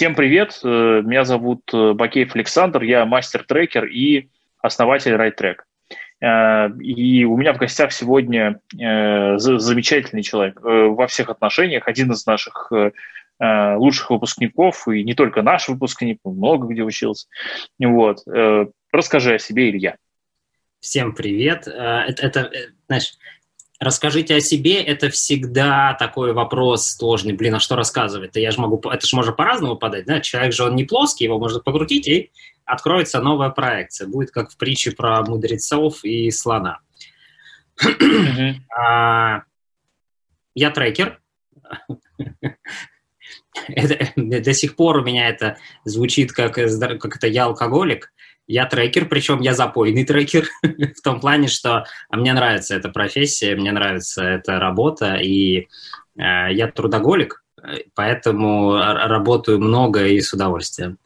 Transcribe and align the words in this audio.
Всем 0.00 0.14
привет, 0.14 0.58
э, 0.64 1.02
меня 1.04 1.26
зовут 1.26 1.60
э, 1.74 1.92
Бакеев 1.92 2.34
Александр, 2.34 2.84
я 2.84 3.04
мастер-трекер 3.04 3.84
и 3.84 4.30
основатель 4.62 5.12
RideTrack. 5.12 5.56
Э, 6.22 6.70
и 6.80 7.26
у 7.26 7.36
меня 7.36 7.52
в 7.52 7.58
гостях 7.58 7.92
сегодня 7.92 8.62
замечательный 8.72 10.22
человек 10.22 10.58
во 10.62 11.06
всех 11.06 11.28
отношениях, 11.28 11.86
один 11.86 12.12
из 12.12 12.24
наших 12.24 12.72
лучших 13.38 14.08
выпускников, 14.08 14.88
и 14.88 15.04
не 15.04 15.12
только 15.12 15.42
наш 15.42 15.68
выпускник, 15.68 16.18
много 16.24 16.68
где 16.68 16.82
учился. 16.82 17.26
Вот. 17.78 18.20
Расскажи 18.90 19.34
о 19.34 19.38
себе, 19.38 19.68
Илья. 19.68 19.96
Всем 20.80 21.14
привет. 21.14 21.68
Это, 21.68 22.26
это 22.26 22.50
знаешь, 22.86 23.12
Расскажите 23.80 24.34
о 24.34 24.40
себе, 24.40 24.82
это 24.82 25.08
всегда 25.08 25.94
такой 25.94 26.34
вопрос 26.34 26.86
сложный. 26.86 27.32
Блин, 27.32 27.54
а 27.54 27.60
что 27.60 27.76
рассказывать? 27.76 28.36
Я 28.36 28.50
же 28.50 28.60
могу, 28.60 28.78
это 28.90 29.06
же 29.06 29.16
можно 29.16 29.32
по-разному 29.32 29.76
подать, 29.76 30.04
да? 30.04 30.20
Человек 30.20 30.52
же 30.52 30.64
он 30.64 30.76
не 30.76 30.84
плоский, 30.84 31.24
его 31.24 31.38
можно 31.38 31.60
покрутить, 31.60 32.06
и 32.06 32.30
откроется 32.66 33.22
новая 33.22 33.48
проекция. 33.48 34.06
Будет 34.06 34.32
как 34.32 34.50
в 34.50 34.58
притче 34.58 34.90
про 34.90 35.22
мудрецов 35.22 36.04
и 36.04 36.30
слона. 36.30 36.80
А, 38.78 39.44
я 40.54 40.70
трекер. 40.70 41.20
До 44.16 44.52
сих 44.52 44.76
пор 44.76 44.98
у 44.98 45.04
меня 45.04 45.30
это 45.30 45.56
звучит 45.84 46.32
как, 46.32 46.54
как 46.54 47.16
это 47.16 47.26
я 47.26 47.44
алкоголик. 47.44 48.12
Я 48.50 48.66
трекер, 48.66 49.06
причем 49.06 49.40
я 49.42 49.54
запойный 49.54 50.04
трекер, 50.04 50.48
в 50.62 51.00
том 51.02 51.20
плане, 51.20 51.46
что 51.46 51.84
мне 52.10 52.32
нравится 52.32 52.74
эта 52.74 52.88
профессия, 52.88 53.54
мне 53.54 53.70
нравится 53.70 54.24
эта 54.24 54.58
работа, 54.58 55.14
и 55.14 55.68
э, 56.16 56.52
я 56.52 56.66
трудоголик, 56.66 57.44
поэтому 57.94 58.76
работаю 58.76 59.60
много 59.60 60.04
и 60.04 60.20
с 60.20 60.32
удовольствием. 60.32 60.98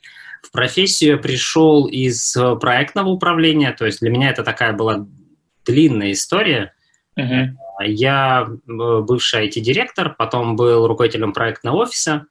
В 0.43 0.53
профессию 0.53 1.17
я 1.17 1.19
пришел 1.19 1.87
из 1.87 2.35
проектного 2.63 3.11
управления, 3.11 3.73
то 3.73 3.85
есть 3.85 4.01
для 4.01 4.09
меня 4.09 4.31
это 4.31 4.43
такая 4.43 4.73
была 4.73 5.07
длинная 5.67 6.13
история. 6.13 6.73
Uh-huh. 7.19 7.49
Я 7.85 8.49
э, 8.49 9.01
бывший 9.01 9.49
IT-директор, 9.49 10.15
потом 10.17 10.57
был 10.57 10.87
руководителем 10.87 11.35
проектного 11.35 11.83
офиса, 11.83 12.25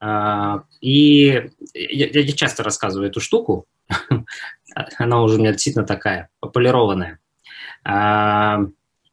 э, 0.00 0.60
и 0.80 1.50
я, 1.74 2.06
я 2.06 2.32
часто 2.32 2.62
рассказываю 2.62 3.10
эту 3.10 3.20
штуку, 3.20 3.66
она 4.98 5.22
уже 5.22 5.36
у 5.36 5.38
меня 5.38 5.52
действительно 5.52 5.86
такая 5.86 6.28
полированная. 6.40 7.18
А, 7.84 8.60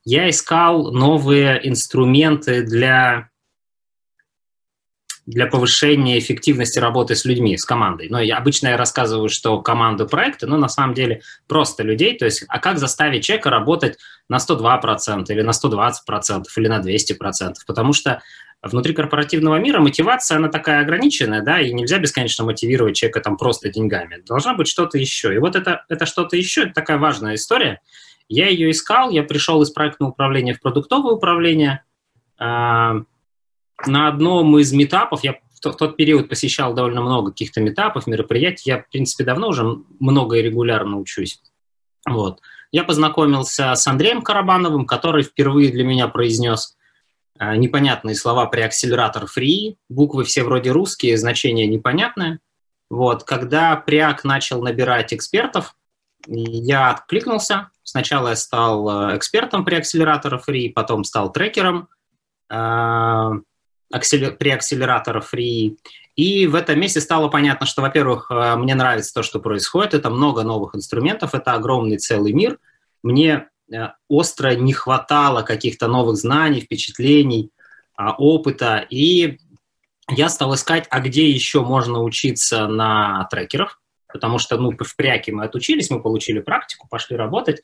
я 0.06 0.30
искал 0.30 0.92
новые 0.92 1.68
инструменты 1.68 2.64
для, 2.64 3.30
для 5.26 5.48
повышения 5.48 6.20
эффективности 6.20 6.80
работы 6.80 7.16
с 7.16 7.24
людьми, 7.24 7.58
с 7.58 7.64
командой. 7.64 8.08
Но 8.10 8.20
я, 8.20 8.38
обычно 8.38 8.70
я 8.70 8.78
рассказываю, 8.78 9.30
что 9.30 9.62
команды 9.62 10.06
проекты, 10.06 10.48
но 10.48 10.58
на 10.58 10.68
самом 10.68 10.94
деле 10.94 11.22
просто 11.48 11.84
людей. 11.84 12.18
То 12.18 12.26
есть, 12.26 12.44
а 12.50 12.60
как 12.60 12.80
заставить 12.80 13.24
человека 13.24 13.50
работать 13.50 13.98
на 14.28 14.38
102% 14.38 15.26
или 15.30 15.42
на 15.42 15.52
120% 15.52 16.44
или 16.58 16.68
на 16.68 16.82
200%? 16.82 17.54
Потому 17.66 17.94
что 17.94 18.22
внутри 18.64 18.94
корпоративного 18.94 19.58
мира 19.58 19.82
мотивация, 19.82 20.38
она 20.38 20.48
такая 20.48 20.82
ограниченная, 20.82 21.42
да, 21.42 21.60
и 21.60 21.74
нельзя 21.74 22.00
бесконечно 22.00 22.46
мотивировать 22.46 22.96
человека 22.96 23.20
там 23.20 23.38
просто 23.38 23.70
деньгами. 23.70 24.24
Должна 24.26 24.54
быть 24.54 24.68
что-то 24.68 24.98
еще. 24.98 25.36
И 25.36 25.38
вот 25.38 25.56
это, 25.56 25.86
это 25.90 26.06
что-то 26.06 26.38
еще, 26.38 26.64
это 26.64 26.74
такая 26.74 26.98
важная 26.98 27.36
история. 27.36 27.82
Я 28.30 28.48
ее 28.48 28.72
искал, 28.72 29.12
я 29.12 29.24
пришел 29.24 29.62
из 29.62 29.70
проектного 29.70 30.12
управления 30.12 30.54
в 30.54 30.62
продуктовое 30.62 31.14
управление. 31.14 31.84
А, 32.40 33.02
на 33.86 34.08
одном 34.08 34.58
из 34.58 34.72
метапов, 34.72 35.24
я 35.26 35.34
в 35.34 35.60
тот, 35.60 35.98
период 35.98 36.30
посещал 36.30 36.74
довольно 36.74 37.02
много 37.02 37.32
каких-то 37.32 37.60
метапов, 37.60 38.08
мероприятий, 38.08 38.70
я, 38.70 38.80
в 38.82 38.90
принципе, 38.90 39.26
давно 39.26 39.50
уже 39.50 39.64
много 40.00 40.38
и 40.38 40.42
регулярно 40.42 40.98
учусь. 41.00 41.42
Вот. 42.10 42.40
Я 42.72 42.86
познакомился 42.86 43.76
с 43.76 43.86
Андреем 43.88 44.22
Карабановым, 44.22 44.86
который 44.86 45.24
впервые 45.24 45.72
для 45.72 45.84
меня 45.84 46.08
произнес 46.08 46.76
непонятные 47.40 48.16
слова 48.16 48.46
при 48.46 48.62
акселератор 48.62 49.24
free, 49.26 49.76
буквы 49.90 50.24
все 50.24 50.44
вроде 50.44 50.72
русские, 50.72 51.18
значения 51.18 51.68
непонятные. 51.68 52.40
Вот, 52.90 53.24
когда 53.24 53.76
Приак 53.76 54.24
начал 54.24 54.62
набирать 54.62 55.14
экспертов, 55.14 55.76
я 56.28 56.92
откликнулся. 56.92 57.70
Сначала 57.84 58.30
я 58.30 58.36
стал 58.36 59.12
э, 59.12 59.18
экспертом 59.18 59.66
при 59.66 59.76
акселератора 59.76 60.42
free, 60.48 60.72
потом 60.72 61.04
стал 61.04 61.32
трекером 61.32 61.90
э, 62.50 63.32
при 63.90 64.50
акселератора 64.50 65.22
free. 65.22 65.78
И 66.16 66.48
в 66.48 66.56
этом 66.56 66.80
месте 66.80 67.02
стало 67.02 67.28
понятно, 67.28 67.66
что, 67.66 67.82
во-первых, 67.82 68.28
э, 68.30 68.56
мне 68.56 68.76
нравится 68.76 69.14
то, 69.14 69.24
что 69.24 69.40
происходит. 69.40 69.96
Это 69.96 70.10
много 70.10 70.44
новых 70.44 70.76
инструментов, 70.76 71.34
это 71.34 71.54
огромный 71.54 71.98
целый 71.98 72.32
мир. 72.32 72.60
Мне 73.02 73.50
остро 74.08 74.56
не 74.56 74.74
хватало 74.74 75.42
каких-то 75.42 75.88
новых 75.88 76.18
знаний, 76.18 76.62
впечатлений, 76.62 77.52
а, 77.96 78.14
опыта. 78.14 78.86
И 78.90 79.40
я 80.10 80.30
стал 80.30 80.54
искать, 80.56 80.88
а 80.90 81.00
где 81.00 81.30
еще 81.30 81.62
можно 81.62 82.02
учиться 82.02 82.68
на 82.68 83.28
трекерах, 83.32 83.82
потому 84.12 84.40
что 84.40 84.58
ну, 84.58 84.72
в 84.72 84.96
пряке 84.96 85.32
мы 85.32 85.46
отучились, 85.46 85.90
мы 85.90 86.02
получили 86.02 86.40
практику, 86.40 86.88
пошли 86.90 87.16
работать. 87.16 87.62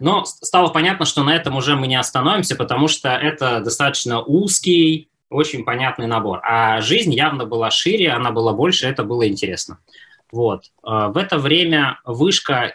Но 0.00 0.24
стало 0.24 0.68
понятно, 0.68 1.06
что 1.06 1.24
на 1.24 1.34
этом 1.34 1.56
уже 1.56 1.76
мы 1.76 1.86
не 1.86 1.96
остановимся, 1.96 2.56
потому 2.56 2.88
что 2.88 3.08
это 3.10 3.60
достаточно 3.60 4.20
узкий, 4.20 5.08
очень 5.30 5.64
понятный 5.64 6.06
набор. 6.06 6.40
А 6.44 6.80
жизнь 6.80 7.12
явно 7.12 7.46
была 7.46 7.70
шире, 7.70 8.10
она 8.10 8.30
была 8.30 8.52
больше, 8.52 8.86
это 8.86 9.02
было 9.02 9.26
интересно. 9.26 9.78
Вот. 10.30 10.66
Э, 10.84 11.08
в 11.08 11.16
это 11.16 11.38
время 11.38 12.00
вышка 12.04 12.54
э, 12.54 12.72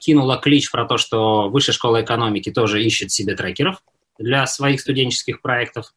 кинула 0.00 0.38
клич 0.38 0.70
про 0.72 0.86
то, 0.86 0.96
что 0.96 1.48
Высшая 1.48 1.72
школа 1.72 2.02
экономики 2.02 2.50
тоже 2.50 2.82
ищет 2.82 3.12
себе 3.12 3.36
трекеров 3.36 3.82
для 4.18 4.46
своих 4.46 4.80
студенческих 4.80 5.40
проектов. 5.40 5.94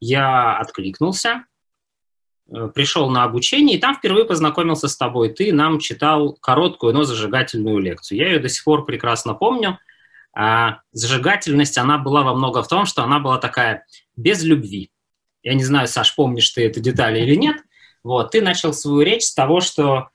Я 0.00 0.58
откликнулся, 0.58 1.46
э, 2.50 2.68
пришел 2.74 3.08
на 3.08 3.24
обучение, 3.24 3.78
и 3.78 3.80
там 3.80 3.94
впервые 3.96 4.26
познакомился 4.26 4.88
с 4.88 4.96
тобой. 4.96 5.30
Ты 5.30 5.52
нам 5.52 5.78
читал 5.78 6.34
короткую, 6.34 6.92
но 6.92 7.04
зажигательную 7.04 7.78
лекцию. 7.78 8.18
Я 8.18 8.28
ее 8.28 8.38
до 8.38 8.48
сих 8.48 8.64
пор 8.64 8.84
прекрасно 8.84 9.34
помню. 9.34 9.78
А 10.34 10.80
зажигательность, 10.92 11.78
она 11.78 11.96
была 11.96 12.22
во 12.22 12.34
много 12.34 12.62
в 12.62 12.68
том, 12.68 12.84
что 12.84 13.02
она 13.02 13.20
была 13.20 13.38
такая 13.38 13.86
без 14.16 14.44
любви. 14.44 14.90
Я 15.42 15.54
не 15.54 15.64
знаю, 15.64 15.88
Саш, 15.88 16.14
помнишь 16.14 16.50
ты 16.50 16.66
эту 16.66 16.80
деталь 16.80 17.16
или 17.16 17.36
нет. 17.36 17.56
Вот, 18.02 18.32
ты 18.32 18.42
начал 18.42 18.74
свою 18.74 19.00
речь 19.00 19.24
с 19.24 19.34
того, 19.34 19.60
что 19.60 20.10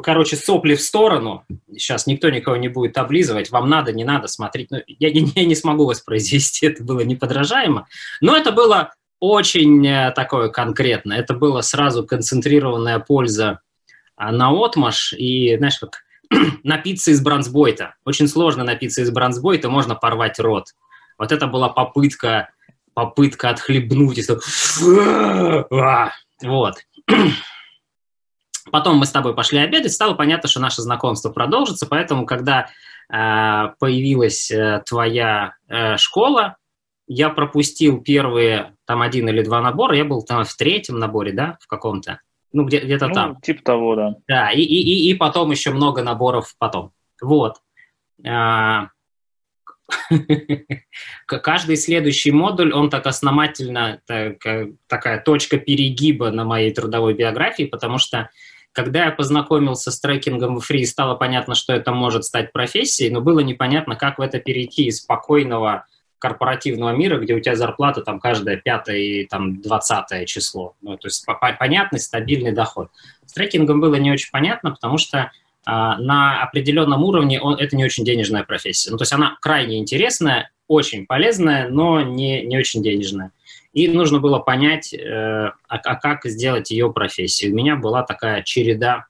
короче, 0.00 0.36
сопли 0.36 0.74
в 0.74 0.82
сторону. 0.82 1.44
Сейчас 1.70 2.06
никто 2.06 2.30
никого 2.30 2.56
не 2.56 2.68
будет 2.68 2.96
облизывать. 2.98 3.50
Вам 3.50 3.68
надо, 3.68 3.92
не 3.92 4.04
надо 4.04 4.26
смотреть. 4.26 4.70
Ну, 4.70 4.78
я, 4.86 5.08
я 5.08 5.44
не 5.44 5.54
смогу 5.54 5.86
воспроизвести, 5.86 6.66
это 6.66 6.82
было 6.82 7.00
неподражаемо. 7.00 7.86
Но 8.20 8.36
это 8.36 8.52
было 8.52 8.92
очень 9.20 9.86
э, 9.86 10.12
такое 10.12 10.48
конкретное. 10.48 11.18
Это 11.18 11.34
было 11.34 11.60
сразу 11.60 12.06
концентрированная 12.06 12.98
польза 12.98 13.60
а, 14.16 14.32
на 14.32 14.50
отмаш. 14.50 15.14
И, 15.16 15.56
знаешь, 15.56 15.78
как 15.78 16.02
напиться 16.64 17.10
из 17.10 17.22
бронзбойта. 17.22 17.94
Очень 18.04 18.28
сложно 18.28 18.64
напиться 18.64 19.02
из 19.02 19.10
бронзбойта, 19.10 19.68
можно 19.68 19.94
порвать 19.94 20.38
рот. 20.38 20.68
Вот 21.18 21.30
это 21.30 21.46
была 21.46 21.68
попытка, 21.68 22.48
попытка 22.94 23.50
отхлебнуть. 23.50 24.18
И... 24.18 24.24
Вот. 26.42 26.74
Потом 28.74 28.96
мы 28.96 29.06
с 29.06 29.12
тобой 29.12 29.36
пошли 29.36 29.60
обедать, 29.60 29.92
стало 29.92 30.14
понятно, 30.14 30.48
что 30.48 30.58
наше 30.58 30.82
знакомство 30.82 31.30
продолжится, 31.30 31.86
поэтому, 31.86 32.26
когда 32.26 32.66
э, 33.08 33.72
появилась 33.78 34.50
э, 34.50 34.82
твоя 34.84 35.54
э, 35.68 35.96
школа, 35.96 36.56
я 37.06 37.30
пропустил 37.30 38.02
первые 38.02 38.74
там 38.84 39.00
один 39.00 39.28
или 39.28 39.44
два 39.44 39.60
набора, 39.60 39.96
я 39.96 40.04
был 40.04 40.24
там 40.24 40.44
в 40.44 40.52
третьем 40.56 40.98
наборе, 40.98 41.32
да, 41.32 41.56
в 41.60 41.68
каком-то, 41.68 42.18
ну 42.52 42.64
где, 42.64 42.80
где-то 42.80 43.06
ну, 43.06 43.14
там. 43.14 43.40
Типа 43.42 43.62
того, 43.62 43.94
да. 43.94 44.14
Да, 44.26 44.50
и, 44.50 44.62
и, 44.62 45.08
и, 45.08 45.14
потом 45.14 45.52
еще 45.52 45.70
много 45.70 46.02
наборов 46.02 46.56
потом. 46.58 46.90
Вот. 47.22 47.58
А, 48.26 48.88
каждый 51.26 51.76
следующий 51.76 52.32
модуль, 52.32 52.72
он 52.72 52.90
так 52.90 53.06
основательно, 53.06 54.00
так, 54.06 54.38
такая 54.88 55.20
точка 55.20 55.58
перегиба 55.58 56.30
на 56.30 56.44
моей 56.44 56.72
трудовой 56.72 57.14
биографии, 57.14 57.64
потому 57.64 57.98
что 57.98 58.30
когда 58.74 59.04
я 59.04 59.12
познакомился 59.12 59.90
с 59.90 60.00
трекингом 60.00 60.58
в 60.58 60.60
фри, 60.60 60.84
стало 60.84 61.14
понятно, 61.14 61.54
что 61.54 61.72
это 61.72 61.92
может 61.92 62.24
стать 62.24 62.52
профессией, 62.52 63.10
но 63.10 63.20
было 63.20 63.38
непонятно, 63.38 63.94
как 63.94 64.18
в 64.18 64.20
это 64.20 64.40
перейти 64.40 64.86
из 64.86 64.98
спокойного 64.98 65.86
корпоративного 66.18 66.90
мира, 66.90 67.18
где 67.18 67.34
у 67.34 67.40
тебя 67.40 67.54
зарплата 67.54 68.00
там 68.00 68.18
каждое 68.18 68.56
пятое 68.56 68.96
и 68.96 69.26
там 69.26 69.60
двадцатое 69.60 70.26
число. 70.26 70.74
Ну, 70.82 70.96
то 70.96 71.06
есть 71.06 71.24
понятный, 71.58 72.00
стабильный 72.00 72.52
доход. 72.52 72.88
С 73.24 73.32
трекингом 73.32 73.80
было 73.80 73.94
не 73.94 74.10
очень 74.10 74.30
понятно, 74.32 74.72
потому 74.72 74.98
что 74.98 75.30
а, 75.64 75.96
на 75.98 76.42
определенном 76.42 77.04
уровне 77.04 77.40
он, 77.40 77.54
это 77.54 77.76
не 77.76 77.84
очень 77.84 78.04
денежная 78.04 78.42
профессия. 78.42 78.90
Ну, 78.90 78.96
то 78.96 79.02
есть 79.02 79.12
она 79.12 79.36
крайне 79.40 79.78
интересная, 79.78 80.50
очень 80.66 81.06
полезная, 81.06 81.68
но 81.68 82.00
не, 82.00 82.42
не 82.42 82.58
очень 82.58 82.82
денежная. 82.82 83.30
И 83.74 83.88
нужно 83.88 84.20
было 84.20 84.38
понять, 84.38 84.94
э, 84.94 84.98
а, 85.04 85.52
а 85.68 85.94
как 85.96 86.24
сделать 86.24 86.70
ее 86.70 86.92
профессией. 86.92 87.52
У 87.52 87.56
меня 87.56 87.76
была 87.76 88.02
такая 88.02 88.42
череда 88.42 89.06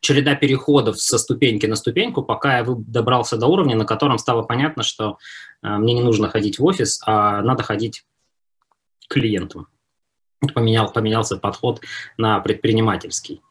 череда 0.00 0.36
переходов 0.36 1.00
со 1.00 1.18
ступеньки 1.18 1.66
на 1.66 1.74
ступеньку, 1.74 2.22
пока 2.22 2.58
я 2.58 2.64
добрался 2.64 3.36
до 3.36 3.48
уровня, 3.48 3.76
на 3.76 3.84
котором 3.84 4.18
стало 4.18 4.42
понятно, 4.42 4.84
что 4.84 5.18
э, 5.62 5.68
мне 5.68 5.94
не 5.94 6.02
нужно 6.02 6.28
ходить 6.28 6.60
в 6.60 6.64
офис, 6.64 7.02
а 7.04 7.42
надо 7.42 7.64
ходить 7.64 8.04
к 9.08 9.14
клиентам. 9.14 9.66
Поменял, 10.54 10.90
поменялся 10.92 11.36
подход 11.36 11.80
на 12.16 12.38
предпринимательский. 12.38 13.42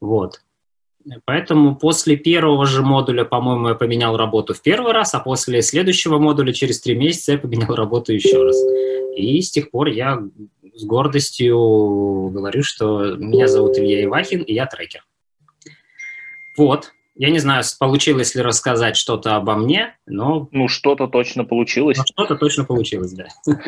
Вот. 0.00 0.40
Поэтому 1.24 1.76
после 1.76 2.16
первого 2.16 2.66
же 2.66 2.82
модуля, 2.82 3.24
по-моему, 3.24 3.68
я 3.68 3.74
поменял 3.74 4.16
работу 4.16 4.54
в 4.54 4.62
первый 4.62 4.92
раз, 4.92 5.14
а 5.14 5.20
после 5.20 5.62
следующего 5.62 6.18
модуля 6.18 6.52
через 6.52 6.80
три 6.80 6.94
месяца 6.94 7.32
я 7.32 7.38
поменял 7.38 7.74
работу 7.74 8.12
еще 8.12 8.42
раз. 8.42 8.56
И 9.16 9.40
с 9.40 9.50
тех 9.50 9.70
пор 9.70 9.88
я 9.88 10.22
с 10.74 10.84
гордостью 10.84 12.30
говорю, 12.30 12.62
что 12.62 13.16
меня 13.16 13.48
зовут 13.48 13.78
Илья 13.78 14.04
Ивахин, 14.04 14.42
и 14.42 14.52
я 14.52 14.66
трекер. 14.66 15.04
Вот. 16.56 16.92
Я 17.14 17.30
не 17.30 17.40
знаю, 17.40 17.64
получилось 17.80 18.34
ли 18.36 18.42
рассказать 18.42 18.96
что-то 18.96 19.34
обо 19.34 19.56
мне, 19.56 19.96
но... 20.06 20.48
Ну, 20.52 20.68
что-то 20.68 21.08
точно 21.08 21.44
получилось. 21.44 21.98
Ну, 21.98 22.04
что-то 22.06 22.36
точно 22.36 22.64
получилось, 22.64 23.12
да. 23.12 23.28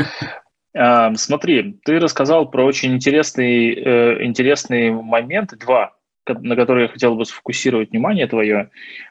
А, 0.72 1.12
смотри, 1.16 1.80
ты 1.84 1.98
рассказал 1.98 2.48
про 2.48 2.64
очень 2.64 2.94
интересные, 2.94 3.74
э, 3.74 4.24
интересные 4.24 4.92
моменты, 4.92 5.56
два 5.56 5.96
на 6.28 6.56
которые 6.56 6.86
я 6.86 6.92
хотел 6.92 7.14
бы 7.14 7.24
сфокусировать 7.24 7.90
внимание 7.90 8.26
твое, 8.26 8.70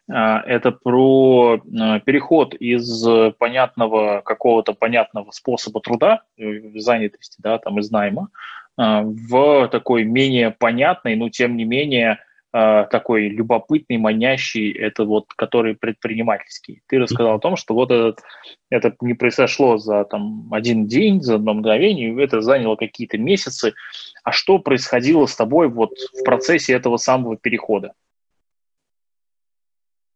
а, 0.10 0.42
это 0.42 0.72
про 0.72 1.58
а, 1.58 2.00
переход 2.00 2.54
из 2.56 3.06
понятного 3.38 4.22
какого-то 4.22 4.74
понятного 4.74 5.32
способа 5.32 5.82
труда, 5.82 6.24
э, 6.38 6.80
занятости, 6.80 7.38
да, 7.40 7.58
там 7.58 7.80
из 7.80 7.92
найма, 7.92 8.30
а, 8.78 9.04
в 9.04 9.68
такой 9.68 10.04
менее 10.04 10.52
понятный, 10.52 11.16
но 11.16 11.30
тем 11.30 11.58
не 11.58 11.66
менее 11.66 12.20
такой 12.51 13.30
любопытный, 13.30 13.98
манящий, 13.98 14.72
это 14.72 15.04
вот, 15.04 15.25
который 15.36 15.75
предпринимательский. 15.75 16.81
Ты 16.88 16.98
рассказал 16.98 17.36
о 17.36 17.40
том, 17.40 17.56
что 17.56 17.75
вот 17.75 17.92
этот, 17.92 18.22
это 18.69 18.96
не 19.01 19.13
произошло 19.13 19.78
за 19.78 20.04
там 20.06 20.51
один 20.51 20.88
день, 20.88 21.22
за 21.22 21.36
одно 21.36 21.54
мгновение, 21.54 22.24
это 22.24 22.42
заняло 22.42 22.75
какие-то 22.75 23.18
месяцы. 23.19 23.75
А 24.24 24.31
что 24.31 24.57
происходило 24.57 25.28
с 25.28 25.36
тобой 25.36 25.69
вот 25.69 25.92
в 26.13 26.24
процессе 26.24 26.74
этого 26.74 26.98
самого 26.98 27.38
перехода? 27.38 27.94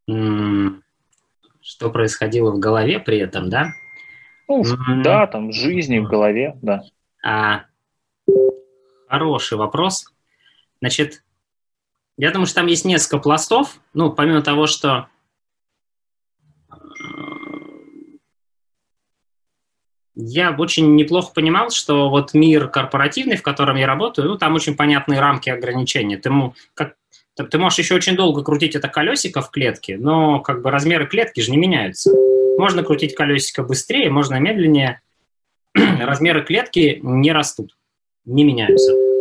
Что 0.07 1.89
происходило 1.91 2.51
в 2.51 2.59
голове 2.59 2.99
при 2.99 3.19
этом, 3.19 3.49
да? 3.49 3.73
Ну, 4.47 4.63
mm-hmm. 4.63 5.03
да, 5.03 5.27
там 5.27 5.49
в 5.49 5.53
жизни, 5.53 5.99
в 5.99 6.07
голове, 6.07 6.57
да. 6.61 6.83
А, 7.23 7.65
хороший 9.07 9.57
вопрос. 9.57 10.05
Значит, 10.81 11.23
я 12.17 12.31
думаю, 12.31 12.45
что 12.45 12.55
там 12.55 12.67
есть 12.67 12.85
несколько 12.85 13.17
пластов. 13.17 13.79
Ну, 13.93 14.11
помимо 14.11 14.41
того, 14.41 14.67
что 14.67 15.07
э, 16.69 16.75
я 20.15 20.51
очень 20.51 20.95
неплохо 20.95 21.33
понимал, 21.33 21.71
что 21.71 22.09
вот 22.09 22.33
мир 22.33 22.67
корпоративный, 22.67 23.35
в 23.35 23.41
котором 23.41 23.77
я 23.77 23.87
работаю, 23.87 24.27
ну, 24.27 24.37
там 24.37 24.53
очень 24.53 24.75
понятные 24.75 25.19
рамки 25.19 25.49
ограничения. 25.49 26.17
Ты, 26.17 26.31
как, 26.75 26.95
ты 27.35 27.57
можешь 27.57 27.79
еще 27.79 27.95
очень 27.95 28.15
долго 28.15 28.43
крутить 28.43 28.75
это 28.75 28.87
колесико 28.89 29.41
в 29.41 29.49
клетке, 29.49 29.97
но 29.97 30.39
как 30.39 30.61
бы 30.61 30.69
размеры 30.69 31.07
клетки 31.07 31.41
же 31.41 31.49
не 31.49 31.57
меняются. 31.57 32.11
Можно 32.59 32.83
крутить 32.83 33.15
колесико 33.15 33.63
быстрее, 33.63 34.11
можно 34.11 34.39
медленнее. 34.39 35.01
Размеры 35.73 36.43
клетки 36.43 36.99
не 37.01 37.31
растут, 37.31 37.75
не 38.25 38.43
меняются. 38.43 39.12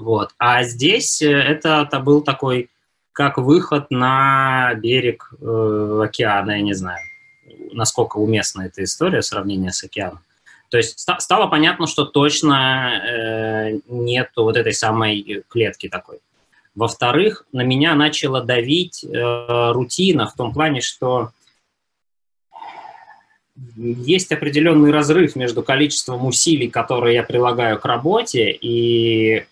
Вот. 0.00 0.30
А 0.38 0.62
здесь 0.62 1.20
э, 1.22 1.30
это, 1.30 1.86
это 1.86 2.00
был 2.00 2.22
такой, 2.22 2.70
как 3.12 3.38
выход 3.38 3.90
на 3.90 4.72
берег 4.74 5.32
э, 5.40 6.00
океана, 6.04 6.52
я 6.52 6.62
не 6.62 6.72
знаю, 6.72 7.00
насколько 7.72 8.16
уместна 8.16 8.62
эта 8.62 8.82
история, 8.82 9.22
сравнение 9.22 9.72
с 9.72 9.84
океаном. 9.84 10.20
То 10.70 10.78
есть 10.78 10.98
ст- 10.98 11.20
стало 11.20 11.48
понятно, 11.48 11.86
что 11.86 12.04
точно 12.04 13.02
э, 13.04 13.80
нет 13.88 14.30
вот 14.36 14.56
этой 14.56 14.72
самой 14.72 15.44
клетки 15.48 15.88
такой. 15.88 16.20
Во-вторых, 16.74 17.44
на 17.52 17.62
меня 17.62 17.94
начала 17.94 18.40
давить 18.40 19.04
э, 19.04 19.72
рутина 19.72 20.28
в 20.28 20.34
том 20.34 20.52
плане, 20.54 20.80
что 20.80 21.30
есть 23.76 24.32
определенный 24.32 24.90
разрыв 24.90 25.36
между 25.36 25.62
количеством 25.62 26.24
усилий, 26.24 26.68
которые 26.68 27.16
я 27.16 27.22
прилагаю 27.22 27.78
к 27.78 27.84
работе, 27.84 28.50
и 28.50 29.44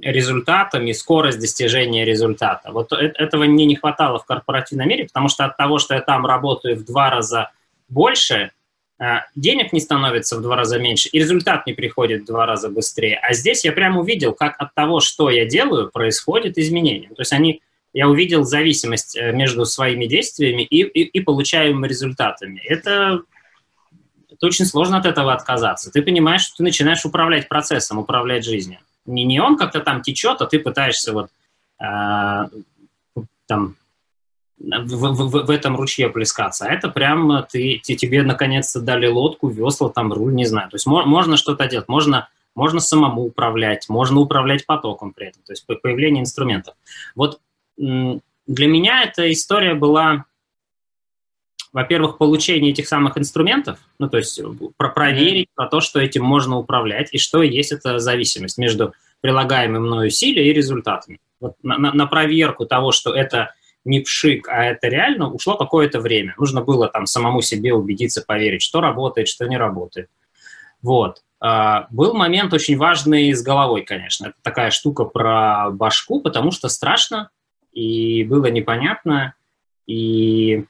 результатами, 0.00 0.92
скорость 0.92 1.38
достижения 1.38 2.04
результата. 2.04 2.70
Вот 2.70 2.92
э, 2.92 3.12
этого 3.16 3.44
мне 3.44 3.64
не 3.64 3.76
хватало 3.76 4.18
в 4.18 4.26
корпоративном 4.26 4.88
мире, 4.88 5.04
потому 5.04 5.28
что 5.28 5.44
от 5.44 5.56
того, 5.56 5.78
что 5.78 5.94
я 5.94 6.00
там 6.00 6.26
работаю 6.26 6.76
в 6.76 6.84
два 6.84 7.10
раза 7.10 7.50
больше, 7.88 8.50
э, 8.98 9.04
денег 9.34 9.72
не 9.72 9.80
становится 9.80 10.36
в 10.36 10.42
два 10.42 10.56
раза 10.56 10.78
меньше, 10.78 11.08
и 11.08 11.18
результат 11.18 11.66
не 11.66 11.72
приходит 11.72 12.22
в 12.22 12.26
два 12.26 12.46
раза 12.46 12.68
быстрее. 12.68 13.18
А 13.22 13.32
здесь 13.32 13.64
я 13.64 13.72
прямо 13.72 14.00
увидел, 14.00 14.32
как 14.34 14.56
от 14.58 14.74
того, 14.74 15.00
что 15.00 15.30
я 15.30 15.46
делаю, 15.46 15.90
происходит 15.90 16.58
изменение. 16.58 17.08
То 17.08 17.22
есть 17.22 17.32
они, 17.32 17.62
я 17.94 18.08
увидел 18.08 18.44
зависимость 18.44 19.16
э, 19.16 19.32
между 19.32 19.64
своими 19.64 20.04
действиями 20.04 20.62
и, 20.62 20.82
и, 20.82 21.04
и 21.04 21.20
получаемыми 21.20 21.88
результатами. 21.88 22.60
Это, 22.66 23.22
это 24.30 24.46
очень 24.46 24.66
сложно 24.66 24.98
от 24.98 25.06
этого 25.06 25.32
отказаться. 25.32 25.90
Ты 25.90 26.02
понимаешь, 26.02 26.42
что 26.42 26.58
ты 26.58 26.64
начинаешь 26.64 27.06
управлять 27.06 27.48
процессом, 27.48 27.98
управлять 27.98 28.44
жизнью 28.44 28.78
не, 29.06 29.24
не 29.24 29.40
он 29.40 29.56
как-то 29.56 29.80
там 29.80 30.02
течет, 30.02 30.40
а 30.40 30.46
ты 30.46 30.58
пытаешься 30.58 31.12
вот 31.12 31.30
э, 31.80 32.48
там 33.46 33.76
в, 34.58 35.12
в, 35.12 35.46
в 35.46 35.50
этом 35.50 35.76
ручье 35.76 36.08
плескаться. 36.08 36.66
А 36.66 36.72
это 36.72 36.88
прям 36.88 37.44
ты, 37.50 37.78
тебе 37.78 38.22
наконец-то 38.22 38.80
дали 38.80 39.06
лодку, 39.06 39.48
весла, 39.48 39.90
там 39.90 40.12
руль, 40.12 40.34
не 40.34 40.46
знаю. 40.46 40.70
То 40.70 40.76
есть 40.76 40.86
мо, 40.86 41.04
можно 41.04 41.36
что-то 41.36 41.66
делать, 41.66 41.88
можно, 41.88 42.28
можно 42.54 42.80
самому 42.80 43.24
управлять, 43.24 43.88
можно 43.88 44.20
управлять 44.20 44.66
потоком 44.66 45.12
при 45.12 45.28
этом, 45.28 45.42
то 45.44 45.52
есть 45.52 45.66
появление 45.66 46.22
инструментов. 46.22 46.74
Вот 47.14 47.40
для 47.76 48.20
меня 48.46 49.02
эта 49.02 49.30
история 49.30 49.74
была 49.74 50.24
во-первых, 51.76 52.16
получение 52.16 52.70
этих 52.72 52.88
самых 52.88 53.18
инструментов, 53.18 53.78
ну, 53.98 54.08
то 54.08 54.16
есть 54.16 54.38
э, 54.38 54.44
про 54.78 54.88
проверить 54.88 55.48
про 55.54 55.66
то, 55.66 55.82
что 55.82 56.00
этим 56.00 56.24
можно 56.24 56.56
управлять, 56.56 57.10
и 57.12 57.18
что 57.18 57.42
есть 57.42 57.70
эта 57.70 57.98
зависимость 57.98 58.56
между 58.56 58.94
прилагаемым 59.20 59.82
мною 59.82 60.06
усилием 60.06 60.46
и 60.46 60.54
результатами. 60.54 61.20
Вот 61.38 61.52
на, 61.62 61.76
на, 61.76 61.92
на 61.92 62.06
проверку 62.06 62.64
того, 62.64 62.92
что 62.92 63.14
это 63.14 63.52
не 63.84 64.00
пшик, 64.00 64.48
а 64.48 64.64
это 64.64 64.88
реально, 64.88 65.30
ушло 65.30 65.58
какое-то 65.58 66.00
время. 66.00 66.34
Нужно 66.38 66.62
было 66.62 66.88
там 66.88 67.04
самому 67.04 67.42
себе 67.42 67.74
убедиться, 67.74 68.24
поверить, 68.26 68.62
что 68.62 68.80
работает, 68.80 69.28
что 69.28 69.46
не 69.46 69.58
работает. 69.58 70.08
Вот. 70.80 71.20
А, 71.40 71.88
был 71.90 72.14
момент 72.14 72.54
очень 72.54 72.78
важный 72.78 73.34
с 73.34 73.42
головой, 73.42 73.82
конечно. 73.82 74.28
Это 74.28 74.36
такая 74.40 74.70
штука 74.70 75.04
про 75.04 75.68
башку, 75.72 76.22
потому 76.22 76.52
что 76.52 76.70
страшно, 76.70 77.28
и 77.74 78.24
было 78.24 78.46
непонятно, 78.46 79.34
и 79.86 80.64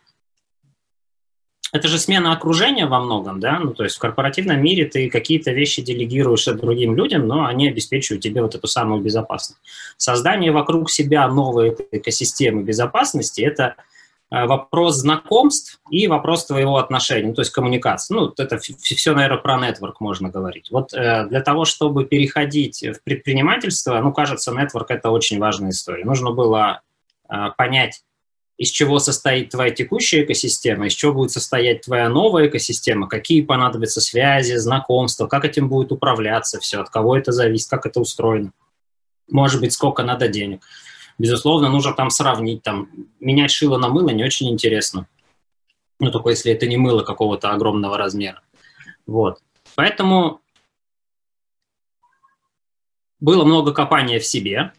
это 1.76 1.88
же 1.88 1.98
смена 1.98 2.32
окружения 2.32 2.86
во 2.86 3.00
многом, 3.00 3.40
да, 3.40 3.58
ну, 3.58 3.72
то 3.72 3.84
есть 3.84 3.96
в 3.96 3.98
корпоративном 3.98 4.60
мире 4.60 4.86
ты 4.86 5.08
какие-то 5.08 5.52
вещи 5.52 5.82
делегируешь 5.82 6.44
другим 6.46 6.96
людям, 6.96 7.26
но 7.26 7.46
они 7.46 7.68
обеспечивают 7.68 8.22
тебе 8.22 8.42
вот 8.42 8.54
эту 8.54 8.66
самую 8.66 9.02
безопасность. 9.02 9.60
Создание 9.96 10.52
вокруг 10.52 10.90
себя 10.90 11.28
новой 11.28 11.76
экосистемы 11.92 12.62
безопасности– 12.62 13.40
это 13.42 13.76
э, 14.30 14.46
вопрос 14.46 14.96
знакомств 14.96 15.80
и 15.90 16.08
вопрос 16.08 16.46
твоего 16.46 16.78
отношения, 16.78 17.28
ну, 17.28 17.34
то 17.34 17.42
есть 17.42 17.52
коммуникации. 17.52 18.14
Ну, 18.14 18.32
это 18.36 18.58
все, 18.58 19.14
наверное, 19.14 19.38
про 19.38 19.58
нетворк 19.58 20.00
можно 20.00 20.30
говорить. 20.30 20.70
Вот 20.70 20.94
э, 20.94 21.26
для 21.28 21.42
того, 21.42 21.64
чтобы 21.64 22.04
переходить 22.04 22.82
в 22.82 23.04
предпринимательство, 23.04 24.00
ну, 24.00 24.12
кажется, 24.12 24.52
нетворк– 24.52 24.90
это 24.92 25.10
очень 25.10 25.38
важная 25.38 25.70
история. 25.70 26.04
Нужно 26.04 26.30
было 26.32 26.80
э, 27.28 27.34
понять, 27.56 28.02
из 28.56 28.70
чего 28.70 28.98
состоит 28.98 29.50
твоя 29.50 29.70
текущая 29.70 30.24
экосистема, 30.24 30.86
из 30.86 30.94
чего 30.94 31.12
будет 31.12 31.30
состоять 31.30 31.82
твоя 31.82 32.08
новая 32.08 32.48
экосистема, 32.48 33.06
какие 33.06 33.42
понадобятся 33.42 34.00
связи, 34.00 34.54
знакомства, 34.56 35.26
как 35.26 35.44
этим 35.44 35.68
будет 35.68 35.92
управляться 35.92 36.58
все, 36.60 36.80
от 36.80 36.88
кого 36.88 37.16
это 37.16 37.32
зависит, 37.32 37.68
как 37.68 37.84
это 37.84 38.00
устроено. 38.00 38.52
Может 39.28 39.60
быть, 39.60 39.72
сколько 39.72 40.02
надо 40.04 40.28
денег. 40.28 40.62
Безусловно, 41.18 41.68
нужно 41.68 41.92
там 41.92 42.10
сравнить, 42.10 42.62
там, 42.62 42.88
менять 43.20 43.50
шило 43.50 43.78
на 43.78 43.88
мыло 43.88 44.10
не 44.10 44.24
очень 44.24 44.48
интересно. 44.48 45.06
Ну, 45.98 46.10
только 46.10 46.30
если 46.30 46.52
это 46.52 46.66
не 46.66 46.76
мыло 46.76 47.02
какого-то 47.02 47.50
огромного 47.50 47.96
размера. 47.96 48.42
Вот. 49.06 49.40
Поэтому 49.74 50.40
было 53.20 53.44
много 53.44 53.72
копания 53.72 54.20
в 54.20 54.26
себе, 54.26 54.72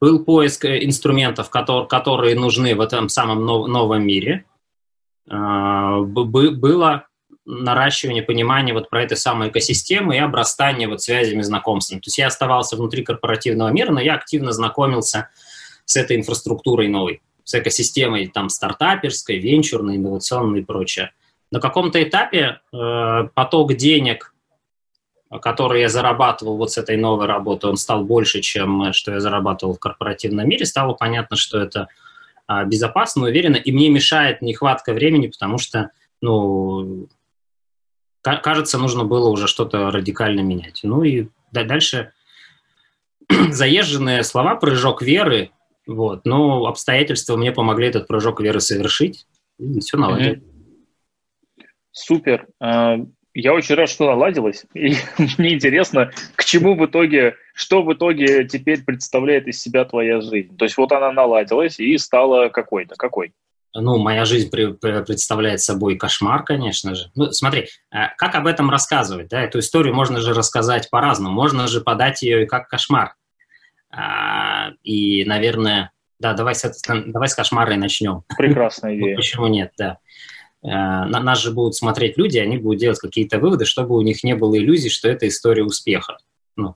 был 0.00 0.24
поиск 0.24 0.64
э, 0.64 0.84
инструментов, 0.84 1.50
которые 1.50 2.34
нужны 2.34 2.74
в 2.74 2.80
этом 2.80 3.08
самом 3.08 3.44
новом 3.44 4.06
мире. 4.06 4.44
А, 5.28 6.00
было 6.00 7.06
наращивание 7.44 8.22
понимания 8.22 8.74
вот 8.74 8.90
про 8.90 9.02
этой 9.02 9.16
самой 9.16 9.48
экосистемы 9.48 10.16
и 10.16 10.18
обрастание 10.18 10.86
вот 10.86 11.02
связями, 11.02 11.42
знакомствами. 11.42 12.00
То 12.00 12.08
есть 12.08 12.18
я 12.18 12.26
оставался 12.26 12.76
внутри 12.76 13.02
корпоративного 13.02 13.70
мира, 13.70 13.90
но 13.90 14.00
я 14.00 14.14
активно 14.14 14.52
знакомился 14.52 15.30
с 15.86 15.96
этой 15.96 16.16
инфраструктурой 16.16 16.88
новой, 16.88 17.22
с 17.44 17.54
экосистемой 17.54 18.26
там 18.26 18.50
стартаперской, 18.50 19.38
венчурной, 19.38 19.96
инновационной 19.96 20.60
и 20.60 20.64
прочее. 20.64 21.12
На 21.50 21.60
каком-то 21.60 22.02
этапе 22.02 22.60
э, 22.70 23.28
поток 23.32 23.74
денег, 23.74 24.34
который 25.30 25.82
я 25.82 25.88
зарабатывал 25.88 26.56
вот 26.56 26.72
с 26.72 26.78
этой 26.78 26.96
новой 26.96 27.26
работы, 27.26 27.68
он 27.68 27.76
стал 27.76 28.04
больше, 28.04 28.40
чем 28.40 28.92
что 28.92 29.12
я 29.12 29.20
зарабатывал 29.20 29.74
в 29.74 29.78
корпоративном 29.78 30.48
мире. 30.48 30.64
Стало 30.64 30.94
понятно, 30.94 31.36
что 31.36 31.60
это 31.60 31.88
э, 32.48 32.64
безопасно, 32.64 33.26
уверенно, 33.26 33.56
и 33.56 33.72
мне 33.72 33.90
мешает 33.90 34.40
нехватка 34.40 34.94
времени, 34.94 35.26
потому 35.26 35.58
что, 35.58 35.90
ну, 36.22 37.08
кажется, 38.22 38.78
нужно 38.78 39.04
было 39.04 39.28
уже 39.28 39.46
что-то 39.46 39.90
радикально 39.90 40.40
менять. 40.40 40.80
Ну 40.82 41.02
и 41.02 41.28
дальше 41.52 42.12
заезженные 43.50 44.22
слова, 44.22 44.56
прыжок 44.56 45.02
веры, 45.02 45.50
вот. 45.86 46.24
Но 46.24 46.66
обстоятельства 46.66 47.36
мне 47.36 47.52
помогли 47.52 47.88
этот 47.88 48.06
прыжок 48.06 48.40
веры 48.40 48.60
совершить, 48.60 49.26
и 49.58 49.80
все 49.80 49.96
наладилось. 49.96 50.42
Супер. 51.92 52.46
Я 53.40 53.54
очень 53.54 53.76
рад, 53.76 53.88
что 53.88 54.06
наладилось. 54.06 54.64
И 54.74 54.96
мне 55.38 55.54
интересно, 55.54 56.10
к 56.34 56.44
чему 56.44 56.74
в 56.74 56.84
итоге, 56.84 57.36
что 57.54 57.84
в 57.84 57.92
итоге 57.92 58.44
теперь 58.48 58.82
представляет 58.82 59.46
из 59.46 59.62
себя 59.62 59.84
твоя 59.84 60.20
жизнь. 60.20 60.56
То 60.56 60.64
есть 60.64 60.76
вот 60.76 60.90
она 60.90 61.12
наладилась 61.12 61.78
и 61.78 61.96
стала 61.98 62.48
какой-то. 62.48 62.96
Какой? 62.96 63.32
Ну, 63.74 63.98
моя 63.98 64.24
жизнь 64.24 64.50
представляет 64.50 65.60
собой 65.60 65.96
кошмар, 65.96 66.42
конечно 66.42 66.96
же. 66.96 67.12
Ну, 67.14 67.30
смотри, 67.30 67.68
а, 67.92 68.08
как 68.16 68.34
об 68.34 68.48
этом 68.48 68.70
рассказывать, 68.70 69.28
да? 69.28 69.40
Эту 69.40 69.60
историю 69.60 69.94
можно 69.94 70.20
же 70.20 70.34
рассказать 70.34 70.90
по-разному. 70.90 71.32
Можно 71.32 71.68
же 71.68 71.80
подать 71.80 72.22
ее 72.22 72.42
и 72.42 72.46
как 72.46 72.66
кошмар. 72.66 73.14
А, 73.92 74.72
и, 74.82 75.24
наверное, 75.26 75.92
да, 76.18 76.32
давай 76.32 76.56
с, 76.56 76.82
давай 77.06 77.28
с 77.28 77.36
кошмара 77.36 77.74
и 77.74 77.76
начнем. 77.76 78.24
Прекрасная 78.36 78.96
идея. 78.98 79.14
Почему 79.14 79.46
нет, 79.46 79.70
да. 79.78 79.98
А, 80.62 81.06
на 81.06 81.20
нас 81.20 81.40
же 81.40 81.52
будут 81.52 81.74
смотреть 81.74 82.16
люди, 82.18 82.38
они 82.38 82.58
будут 82.58 82.80
делать 82.80 82.98
какие-то 82.98 83.38
выводы, 83.38 83.64
чтобы 83.64 83.96
у 83.96 84.02
них 84.02 84.24
не 84.24 84.34
было 84.34 84.56
иллюзий, 84.56 84.90
что 84.90 85.08
это 85.08 85.28
история 85.28 85.64
успеха. 85.64 86.18
Ну, 86.56 86.74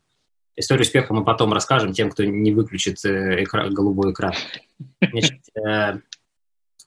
историю 0.56 0.82
успеха 0.82 1.14
мы 1.14 1.24
потом 1.24 1.52
расскажем 1.52 1.92
тем, 1.92 2.10
кто 2.10 2.24
не 2.24 2.52
выключит 2.52 3.04
э, 3.04 3.42
экран, 3.44 3.72
голубой 3.72 4.12
экран. 4.12 4.34
Значит, 5.00 5.40
э, 5.56 5.98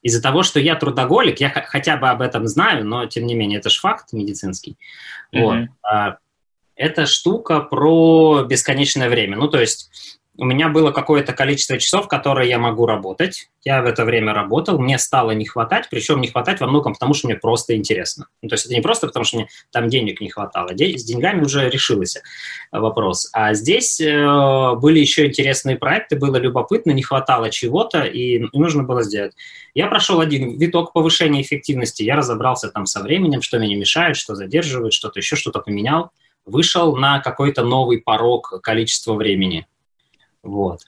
из-за 0.02 0.22
того, 0.22 0.42
что 0.42 0.60
я 0.60 0.76
трудоголик, 0.76 1.40
я 1.40 1.50
хотя 1.50 1.96
бы 1.96 2.08
об 2.08 2.22
этом 2.22 2.46
знаю, 2.46 2.86
но 2.86 3.06
тем 3.06 3.26
не 3.26 3.34
менее 3.34 3.58
это 3.58 3.70
же 3.70 3.80
факт 3.80 4.12
медицинский. 4.12 4.76
Mm-hmm. 5.34 5.68
Вот 5.82 6.18
это 6.76 7.06
штука 7.06 7.60
про 7.60 8.44
бесконечное 8.44 9.08
время. 9.08 9.36
Ну, 9.36 9.48
то 9.48 9.58
есть 9.58 9.90
у 10.38 10.44
меня 10.44 10.68
было 10.68 10.90
какое-то 10.90 11.32
количество 11.32 11.78
часов, 11.78 12.08
которые 12.08 12.48
я 12.48 12.58
могу 12.58 12.86
работать. 12.86 13.48
Я 13.64 13.82
в 13.82 13.86
это 13.86 14.04
время 14.04 14.32
работал, 14.32 14.78
мне 14.78 14.98
стало 14.98 15.32
не 15.32 15.44
хватать, 15.44 15.88
причем 15.90 16.20
не 16.20 16.28
хватать 16.28 16.60
во 16.60 16.66
многом 16.66 16.92
потому, 16.92 17.14
что 17.14 17.26
мне 17.26 17.36
просто 17.36 17.74
интересно. 17.74 18.26
Ну, 18.42 18.48
то 18.48 18.54
есть 18.54 18.66
это 18.66 18.74
не 18.74 18.80
просто 18.80 19.06
потому, 19.06 19.24
что 19.24 19.38
мне 19.38 19.48
там 19.72 19.88
денег 19.88 20.20
не 20.20 20.28
хватало. 20.28 20.70
С 20.70 21.04
деньгами 21.04 21.42
уже 21.42 21.68
решился 21.68 22.22
вопрос. 22.70 23.28
А 23.32 23.54
здесь 23.54 24.00
э, 24.00 24.74
были 24.76 25.00
еще 25.00 25.26
интересные 25.26 25.76
проекты, 25.76 26.16
было 26.16 26.36
любопытно, 26.36 26.92
не 26.92 27.02
хватало 27.02 27.50
чего-то, 27.50 28.02
и 28.02 28.44
нужно 28.52 28.82
было 28.82 29.02
сделать. 29.02 29.34
Я 29.74 29.88
прошел 29.88 30.20
один 30.20 30.58
виток 30.58 30.92
повышения 30.92 31.42
эффективности, 31.42 32.02
я 32.02 32.16
разобрался 32.16 32.68
там 32.68 32.86
со 32.86 33.02
временем, 33.02 33.42
что 33.42 33.58
меня 33.58 33.76
мешает, 33.76 34.16
что 34.16 34.34
задерживает, 34.34 34.92
что-то 34.92 35.18
еще, 35.18 35.36
что-то 35.36 35.60
поменял 35.60 36.10
вышел 36.46 36.96
на 36.96 37.20
какой-то 37.20 37.64
новый 37.64 38.00
порог 38.00 38.60
количества 38.62 39.14
времени. 39.14 39.66
Вот. 40.46 40.80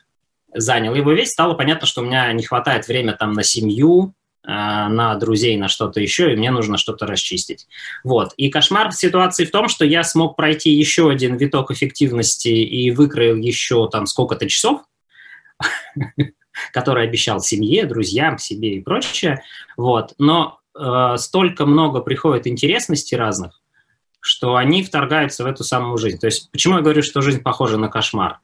Занял 0.55 0.95
его 0.95 1.13
весь, 1.13 1.33
стало 1.33 1.55
понятно, 1.55 1.87
что 1.87 2.01
у 2.01 2.05
меня 2.05 2.33
не 2.33 2.45
хватает 2.45 2.89
времени 2.89 3.15
там 3.19 3.33
на 3.33 3.43
семью, 3.43 4.15
э, 4.45 4.49
на 4.49 5.15
друзей, 5.17 5.57
на 5.57 5.69
что-то 5.69 6.01
еще, 6.01 6.33
и 6.33 6.37
мне 6.37 6.51
нужно 6.51 6.79
что-то 6.79 7.07
расчистить. 7.07 7.67
Вот. 8.05 8.33
И 8.37 8.49
кошмар 8.49 8.93
ситуации 8.93 9.45
в 9.45 9.51
том, 9.51 9.69
что 9.69 9.85
я 9.85 10.05
смог 10.05 10.37
пройти 10.37 10.71
еще 10.71 11.11
один 11.11 11.37
виток 11.37 11.71
эффективности 11.71 12.49
и 12.49 12.91
выкроил 12.91 13.37
еще 13.37 13.89
там 13.91 14.07
сколько-то 14.07 14.49
часов, 14.49 14.83
который 16.73 17.05
обещал 17.05 17.41
семье, 17.41 17.85
друзьям, 17.85 18.39
себе 18.39 18.77
и 18.77 18.81
прочее. 18.81 19.43
Вот. 19.77 20.15
Но 20.19 20.61
э, 20.79 21.17
столько 21.19 21.67
много 21.67 22.01
приходит 22.01 22.47
интересностей 22.47 23.19
разных, 23.19 23.61
что 24.21 24.57
они 24.57 24.83
вторгаются 24.83 25.45
в 25.45 25.47
эту 25.47 25.65
самую 25.65 25.99
жизнь. 25.99 26.19
То 26.19 26.27
есть 26.27 26.51
почему 26.53 26.77
я 26.77 26.81
говорю, 26.81 27.03
что 27.03 27.21
жизнь 27.21 27.43
похожа 27.43 27.77
на 27.77 27.89
кошмар? 27.89 28.41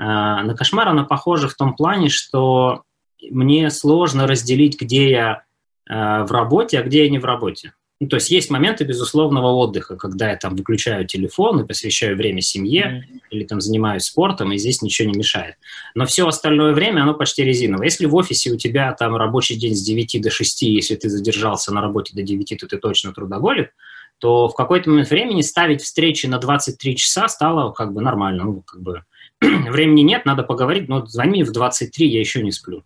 А, 0.00 0.42
на 0.42 0.54
кошмар 0.54 0.88
она 0.88 1.04
похожа 1.04 1.46
в 1.46 1.54
том 1.54 1.76
плане, 1.76 2.08
что 2.08 2.84
мне 3.30 3.68
сложно 3.70 4.26
разделить, 4.26 4.80
где 4.80 5.10
я 5.10 5.42
а, 5.86 6.24
в 6.24 6.32
работе, 6.32 6.80
а 6.80 6.82
где 6.82 7.04
я 7.04 7.10
не 7.10 7.18
в 7.18 7.26
работе. 7.26 7.74
Ну, 8.00 8.08
то 8.08 8.16
есть 8.16 8.30
есть 8.30 8.48
моменты 8.48 8.84
безусловного 8.84 9.48
отдыха, 9.48 9.96
когда 9.96 10.30
я 10.30 10.36
там 10.36 10.56
выключаю 10.56 11.06
телефон 11.06 11.60
и 11.60 11.66
посвящаю 11.66 12.16
время 12.16 12.40
семье 12.40 13.04
mm-hmm. 13.04 13.20
или 13.28 13.44
там 13.44 13.60
занимаюсь 13.60 14.04
спортом, 14.04 14.52
и 14.52 14.56
здесь 14.56 14.80
ничего 14.80 15.10
не 15.10 15.18
мешает. 15.18 15.56
Но 15.94 16.06
все 16.06 16.26
остальное 16.26 16.72
время, 16.72 17.02
оно 17.02 17.12
почти 17.12 17.44
резиновое. 17.44 17.84
Если 17.84 18.06
в 18.06 18.14
офисе 18.14 18.52
у 18.52 18.56
тебя 18.56 18.94
там 18.94 19.16
рабочий 19.16 19.54
день 19.56 19.76
с 19.76 19.82
9 19.82 20.22
до 20.22 20.30
6, 20.30 20.62
если 20.62 20.94
ты 20.94 21.10
задержался 21.10 21.74
на 21.74 21.82
работе 21.82 22.14
до 22.14 22.22
9, 22.22 22.58
то 22.58 22.66
ты 22.66 22.78
точно 22.78 23.12
трудоголик, 23.12 23.74
то 24.16 24.48
в 24.48 24.54
какой-то 24.54 24.88
момент 24.88 25.10
времени 25.10 25.42
ставить 25.42 25.82
встречи 25.82 26.24
на 26.24 26.38
23 26.38 26.96
часа 26.96 27.28
стало 27.28 27.72
как 27.72 27.92
бы 27.92 28.00
нормально. 28.00 28.44
Ну, 28.44 28.62
как 28.62 28.80
бы 28.80 29.04
времени 29.70 30.02
нет, 30.02 30.26
надо 30.26 30.42
поговорить, 30.42 30.88
но 30.88 31.06
звони 31.06 31.42
в 31.44 31.52
23, 31.52 32.08
я 32.08 32.20
еще 32.20 32.42
не 32.42 32.52
сплю. 32.52 32.84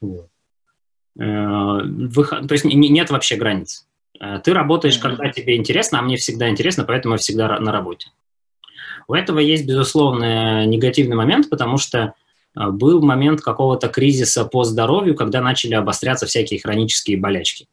Вот. 0.00 0.28
Э, 1.18 1.82
выход, 1.82 2.48
то 2.48 2.52
есть 2.52 2.64
нет 2.64 3.10
вообще 3.10 3.36
границ. 3.36 3.86
Э, 4.20 4.40
ты 4.42 4.52
работаешь, 4.52 4.98
когда 4.98 5.28
тебе 5.30 5.56
интересно, 5.56 5.98
а 5.98 6.02
мне 6.02 6.16
всегда 6.16 6.48
интересно, 6.48 6.84
поэтому 6.84 7.14
я 7.14 7.18
всегда 7.18 7.58
на 7.60 7.72
работе. 7.72 8.08
У 9.06 9.14
этого 9.14 9.38
есть, 9.38 9.66
безусловно, 9.66 10.66
негативный 10.66 11.16
момент, 11.16 11.50
потому 11.50 11.76
что 11.76 12.14
э, 12.56 12.70
был 12.70 13.02
момент 13.02 13.42
какого-то 13.42 13.88
кризиса 13.88 14.44
по 14.44 14.64
здоровью, 14.64 15.14
когда 15.14 15.40
начали 15.40 15.74
обостряться 15.74 16.26
всякие 16.26 16.60
хронические 16.60 17.18
болячки. 17.18 17.68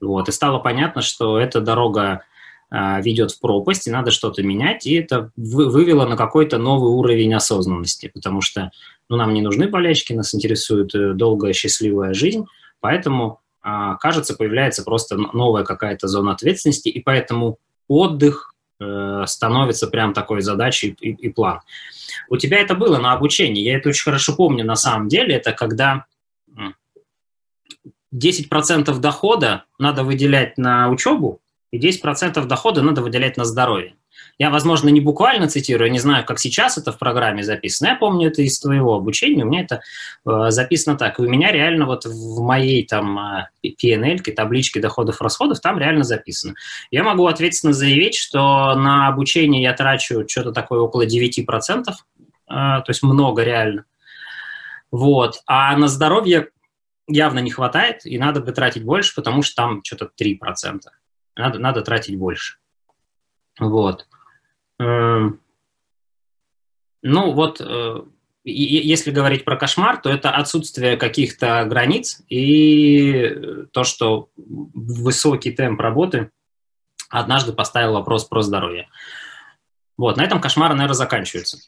Вот, 0.00 0.28
и 0.28 0.32
стало 0.32 0.58
понятно, 0.58 1.02
что 1.02 1.38
эта 1.38 1.60
дорога 1.60 2.22
ведет 2.70 3.30
в 3.30 3.40
пропасть, 3.40 3.86
и 3.86 3.92
надо 3.92 4.10
что-то 4.10 4.42
менять, 4.42 4.86
и 4.86 4.94
это 4.94 5.30
вы, 5.36 5.70
вывело 5.70 6.04
на 6.04 6.16
какой-то 6.16 6.58
новый 6.58 6.90
уровень 6.90 7.32
осознанности, 7.32 8.10
потому 8.12 8.40
что 8.40 8.72
ну, 9.08 9.16
нам 9.16 9.34
не 9.34 9.42
нужны 9.42 9.68
болячки, 9.68 10.12
нас 10.12 10.34
интересует 10.34 10.94
э, 10.94 11.12
долгая 11.14 11.52
счастливая 11.52 12.12
жизнь, 12.12 12.46
поэтому, 12.80 13.40
а, 13.62 13.94
кажется, 13.96 14.34
появляется 14.34 14.82
просто 14.82 15.16
новая 15.16 15.64
какая-то 15.64 16.08
зона 16.08 16.32
ответственности, 16.32 16.88
и 16.88 17.00
поэтому 17.00 17.58
отдых 17.88 18.52
э, 18.80 19.24
становится 19.26 19.86
прям 19.86 20.12
такой 20.12 20.40
задачей 20.42 20.96
и, 21.00 21.10
и 21.10 21.28
план. 21.28 21.60
У 22.28 22.36
тебя 22.36 22.58
это 22.58 22.74
было 22.74 22.98
на 22.98 23.12
обучении, 23.12 23.62
я 23.62 23.76
это 23.76 23.90
очень 23.90 24.04
хорошо 24.04 24.34
помню 24.34 24.64
на 24.64 24.76
самом 24.76 25.08
деле, 25.08 25.36
это 25.36 25.52
когда 25.52 26.06
10% 28.14 28.98
дохода 28.98 29.64
надо 29.78 30.02
выделять 30.02 30.58
на 30.58 30.90
учебу, 30.90 31.40
и 31.70 31.78
10% 31.78 32.44
дохода 32.46 32.82
надо 32.82 33.02
выделять 33.02 33.36
на 33.36 33.44
здоровье. 33.44 33.94
Я, 34.38 34.50
возможно, 34.50 34.88
не 34.88 35.00
буквально 35.00 35.48
цитирую, 35.48 35.90
не 35.90 35.98
знаю, 35.98 36.24
как 36.24 36.38
сейчас 36.38 36.76
это 36.78 36.92
в 36.92 36.98
программе 36.98 37.42
записано. 37.42 37.88
Я 37.88 37.96
помню 37.96 38.28
это 38.28 38.42
из 38.42 38.58
твоего 38.60 38.94
обучения, 38.94 39.44
у 39.44 39.48
меня 39.48 39.62
это 39.62 39.80
э, 40.26 40.50
записано 40.50 40.96
так. 40.96 41.18
И 41.18 41.22
у 41.22 41.28
меня 41.28 41.52
реально 41.52 41.86
вот 41.86 42.04
в 42.04 42.40
моей 42.40 42.86
там 42.86 43.18
э, 43.18 43.48
PNL, 43.64 44.18
табличке 44.32 44.80
доходов-расходов, 44.80 45.60
там 45.60 45.78
реально 45.78 46.04
записано. 46.04 46.54
Я 46.90 47.02
могу 47.02 47.26
ответственно 47.26 47.72
заявить, 47.72 48.14
что 48.14 48.74
на 48.74 49.08
обучение 49.08 49.62
я 49.62 49.72
трачу 49.72 50.24
что-то 50.28 50.52
такое 50.52 50.80
около 50.80 51.06
9%, 51.06 51.44
э, 51.88 51.94
то 52.48 52.84
есть 52.88 53.02
много 53.02 53.42
реально. 53.42 53.84
Вот. 54.90 55.40
А 55.46 55.76
на 55.76 55.88
здоровье 55.88 56.48
явно 57.08 57.38
не 57.38 57.50
хватает, 57.50 58.04
и 58.04 58.18
надо 58.18 58.40
бы 58.40 58.52
тратить 58.52 58.84
больше, 58.84 59.14
потому 59.14 59.42
что 59.42 59.56
там 59.56 59.80
что-то 59.84 60.10
3%. 60.20 60.80
Надо, 61.36 61.58
надо 61.58 61.82
тратить 61.82 62.18
больше. 62.18 62.56
Вот. 63.58 64.06
Эм, 64.78 65.40
ну 67.02 67.32
вот, 67.32 67.60
э, 67.60 68.02
если 68.44 69.10
говорить 69.10 69.44
про 69.44 69.56
кошмар, 69.56 70.00
то 70.00 70.10
это 70.10 70.30
отсутствие 70.30 70.96
каких-то 70.96 71.64
границ 71.64 72.22
и 72.28 73.66
то, 73.72 73.84
что 73.84 74.30
высокий 74.36 75.52
темп 75.52 75.80
работы 75.80 76.30
однажды 77.08 77.52
поставил 77.52 77.94
вопрос 77.94 78.24
про 78.24 78.42
здоровье. 78.42 78.88
Вот, 79.96 80.16
на 80.16 80.22
этом 80.22 80.40
кошмары, 80.40 80.74
наверное, 80.74 80.94
заканчиваются. 80.94 81.58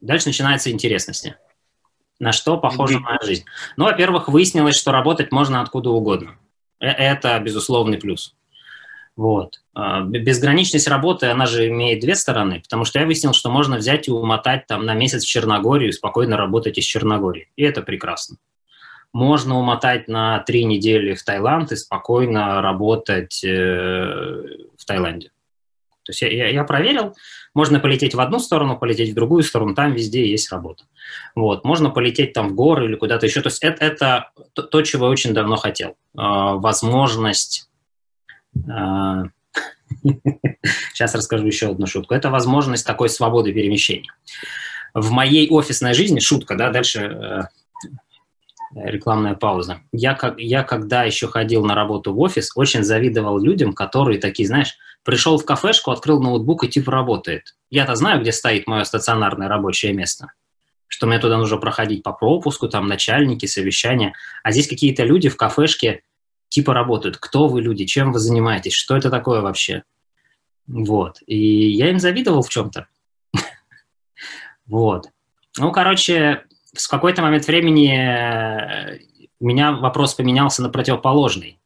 Дальше 0.00 0.28
начинается 0.28 0.70
интересности. 0.70 1.36
На 2.18 2.32
что 2.32 2.58
похожа 2.58 2.98
моя 2.98 3.18
жизнь? 3.22 3.44
Ну, 3.76 3.84
во-первых, 3.84 4.28
выяснилось, 4.28 4.76
что 4.76 4.90
работать 4.90 5.30
можно 5.30 5.60
откуда 5.60 5.90
угодно. 5.90 6.38
Э, 6.80 6.88
это 6.88 7.38
безусловный 7.38 7.98
плюс. 7.98 8.34
Вот. 9.18 9.62
А, 9.74 10.02
безграничность 10.02 10.86
работы, 10.86 11.26
она 11.26 11.46
же 11.46 11.66
имеет 11.66 11.98
две 11.98 12.14
стороны, 12.14 12.60
потому 12.60 12.84
что 12.84 13.00
я 13.00 13.04
выяснил, 13.04 13.32
что 13.32 13.50
можно 13.50 13.76
взять 13.76 14.06
и 14.06 14.12
умотать 14.12 14.68
там 14.68 14.86
на 14.86 14.94
месяц 14.94 15.24
в 15.24 15.28
Черногорию 15.28 15.88
и 15.88 15.92
спокойно 15.92 16.36
работать 16.36 16.78
из 16.78 16.84
Черногории. 16.84 17.48
И 17.56 17.64
это 17.64 17.82
прекрасно. 17.82 18.36
Можно 19.12 19.58
умотать 19.58 20.06
на 20.06 20.38
три 20.38 20.64
недели 20.64 21.14
в 21.14 21.24
Таиланд 21.24 21.72
и 21.72 21.76
спокойно 21.76 22.62
работать 22.62 23.42
э, 23.42 23.48
в 24.76 24.84
Таиланде. 24.86 25.30
То 26.04 26.12
есть 26.12 26.22
я, 26.22 26.50
я 26.50 26.62
проверил, 26.62 27.16
можно 27.54 27.80
полететь 27.80 28.14
в 28.14 28.20
одну 28.20 28.38
сторону, 28.38 28.78
полететь 28.78 29.10
в 29.10 29.14
другую 29.14 29.42
сторону, 29.42 29.74
там 29.74 29.94
везде 29.94 30.30
есть 30.30 30.52
работа. 30.52 30.84
Вот. 31.34 31.64
Можно 31.64 31.90
полететь 31.90 32.34
там 32.34 32.50
в 32.50 32.54
горы 32.54 32.84
или 32.84 32.94
куда-то 32.94 33.26
еще. 33.26 33.40
То 33.40 33.48
есть 33.48 33.64
это, 33.64 33.84
это 33.84 34.30
то, 34.52 34.82
чего 34.82 35.06
я 35.06 35.10
очень 35.10 35.34
давно 35.34 35.56
хотел. 35.56 35.96
Э, 36.16 36.54
возможность 36.54 37.68
Сейчас 40.92 41.14
расскажу 41.14 41.46
еще 41.46 41.70
одну 41.70 41.86
шутку. 41.86 42.14
Это 42.14 42.30
возможность 42.30 42.86
такой 42.86 43.08
свободы 43.08 43.52
перемещения. 43.52 44.12
В 44.94 45.10
моей 45.10 45.48
офисной 45.48 45.94
жизни, 45.94 46.20
шутка, 46.20 46.56
да, 46.56 46.70
дальше 46.70 47.00
э, 47.00 47.40
рекламная 48.74 49.34
пауза. 49.34 49.80
Я, 49.92 50.14
как, 50.14 50.38
я 50.38 50.62
когда 50.62 51.04
еще 51.04 51.28
ходил 51.28 51.64
на 51.64 51.74
работу 51.74 52.12
в 52.12 52.20
офис, 52.20 52.52
очень 52.54 52.84
завидовал 52.84 53.38
людям, 53.38 53.72
которые 53.72 54.18
такие, 54.18 54.46
знаешь, 54.46 54.76
пришел 55.04 55.38
в 55.38 55.44
кафешку, 55.44 55.90
открыл 55.90 56.20
ноутбук 56.22 56.64
и 56.64 56.68
типа 56.68 56.92
работает. 56.92 57.54
Я-то 57.70 57.94
знаю, 57.94 58.20
где 58.20 58.32
стоит 58.32 58.66
мое 58.66 58.84
стационарное 58.84 59.48
рабочее 59.48 59.92
место 59.92 60.32
что 60.88 61.06
мне 61.06 61.18
туда 61.18 61.36
нужно 61.36 61.58
проходить 61.58 62.02
по 62.02 62.12
пропуску, 62.12 62.68
там 62.68 62.88
начальники, 62.88 63.46
совещания. 63.46 64.14
А 64.42 64.50
здесь 64.50 64.66
какие-то 64.66 65.04
люди 65.04 65.28
в 65.28 65.36
кафешке 65.36 66.02
типа 66.48 66.74
работают. 66.74 67.18
Кто 67.18 67.48
вы 67.48 67.62
люди, 67.62 67.84
чем 67.84 68.12
вы 68.12 68.18
занимаетесь, 68.18 68.72
что 68.72 68.96
это 68.96 69.10
такое 69.10 69.40
вообще? 69.40 69.82
Вот. 70.66 71.18
И 71.26 71.70
я 71.70 71.90
им 71.90 71.98
завидовал 71.98 72.42
в 72.42 72.48
чем-то. 72.48 72.86
Вот. 74.66 75.08
Ну, 75.56 75.72
короче, 75.72 76.44
в 76.74 76.88
какой-то 76.88 77.22
момент 77.22 77.46
времени 77.46 77.90
э, 77.90 78.98
у 79.40 79.46
меня 79.46 79.72
вопрос 79.72 80.14
поменялся 80.14 80.62
на 80.62 80.68
противоположный. 80.68 81.58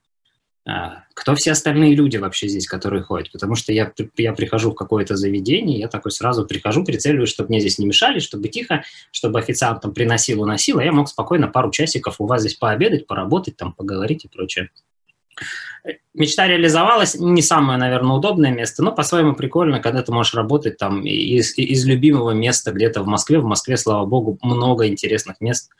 А, 0.64 1.04
кто 1.14 1.34
все 1.34 1.52
остальные 1.52 1.96
люди 1.96 2.18
вообще 2.18 2.46
здесь, 2.46 2.68
которые 2.68 3.02
ходят? 3.02 3.32
Потому 3.32 3.56
что 3.56 3.72
я, 3.72 3.92
я 4.16 4.32
прихожу 4.32 4.70
в 4.70 4.74
какое-то 4.74 5.16
заведение, 5.16 5.80
я 5.80 5.88
такой 5.88 6.12
сразу 6.12 6.46
прихожу, 6.46 6.84
прицеливаюсь, 6.84 7.30
чтобы 7.30 7.48
мне 7.48 7.60
здесь 7.60 7.78
не 7.78 7.86
мешали, 7.86 8.20
чтобы 8.20 8.48
тихо, 8.48 8.84
чтобы 9.10 9.40
официант 9.40 9.82
там 9.82 9.92
приносил, 9.92 10.42
уносил, 10.42 10.78
а 10.78 10.84
я 10.84 10.92
мог 10.92 11.08
спокойно 11.08 11.48
пару 11.48 11.70
часиков 11.72 12.20
у 12.20 12.26
вас 12.26 12.42
здесь 12.42 12.54
пообедать, 12.54 13.08
поработать, 13.08 13.56
там, 13.56 13.72
поговорить 13.72 14.24
и 14.24 14.28
прочее. 14.28 14.70
Мечта 16.14 16.46
реализовалась, 16.46 17.16
не 17.16 17.42
самое, 17.42 17.76
наверное, 17.76 18.16
удобное 18.16 18.52
место, 18.52 18.84
но 18.84 18.92
по-своему 18.92 19.34
прикольно, 19.34 19.80
когда 19.80 20.02
ты 20.02 20.12
можешь 20.12 20.34
работать 20.34 20.76
там 20.76 21.04
из, 21.04 21.58
из 21.58 21.84
любимого 21.86 22.30
места 22.30 22.70
где-то 22.70 23.02
в 23.02 23.06
Москве. 23.08 23.40
В 23.40 23.44
Москве, 23.44 23.76
слава 23.76 24.06
богу, 24.06 24.38
много 24.42 24.86
интересных 24.86 25.40
мест, 25.40 25.70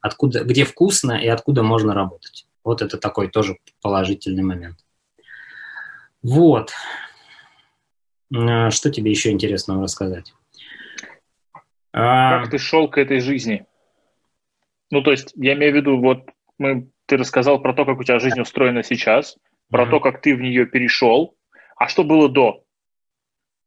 откуда, 0.00 0.42
где 0.44 0.64
вкусно 0.64 1.12
и 1.12 1.26
откуда 1.26 1.62
можно 1.62 1.92
работать. 1.92 2.46
Вот 2.64 2.82
это 2.82 2.98
такой 2.98 3.28
тоже 3.28 3.56
положительный 3.80 4.42
момент. 4.42 4.78
Вот. 6.22 6.72
Э, 8.34 8.70
что 8.70 8.90
тебе 8.90 9.10
еще 9.10 9.30
интересного 9.30 9.82
рассказать? 9.82 10.32
А, 11.92 12.40
как 12.40 12.50
ты 12.50 12.58
шел 12.58 12.88
к 12.88 12.98
этой 12.98 13.20
жизни? 13.20 13.66
Ну, 14.90 15.02
то 15.02 15.10
есть, 15.10 15.32
я 15.36 15.54
имею 15.54 15.72
в 15.72 15.76
виду, 15.76 15.98
вот 15.98 16.30
мы, 16.58 16.88
ты 17.06 17.16
рассказал 17.16 17.60
про 17.60 17.74
то, 17.74 17.84
как 17.84 17.98
у 17.98 18.04
тебя 18.04 18.18
жизнь 18.18 18.40
устроена 18.40 18.82
сейчас, 18.82 19.36
про 19.70 19.84
mm-hmm. 19.84 19.90
то, 19.90 20.00
как 20.00 20.20
ты 20.20 20.36
в 20.36 20.40
нее 20.40 20.66
перешел. 20.66 21.34
А 21.76 21.88
что 21.88 22.04
было 22.04 22.28
до? 22.28 22.62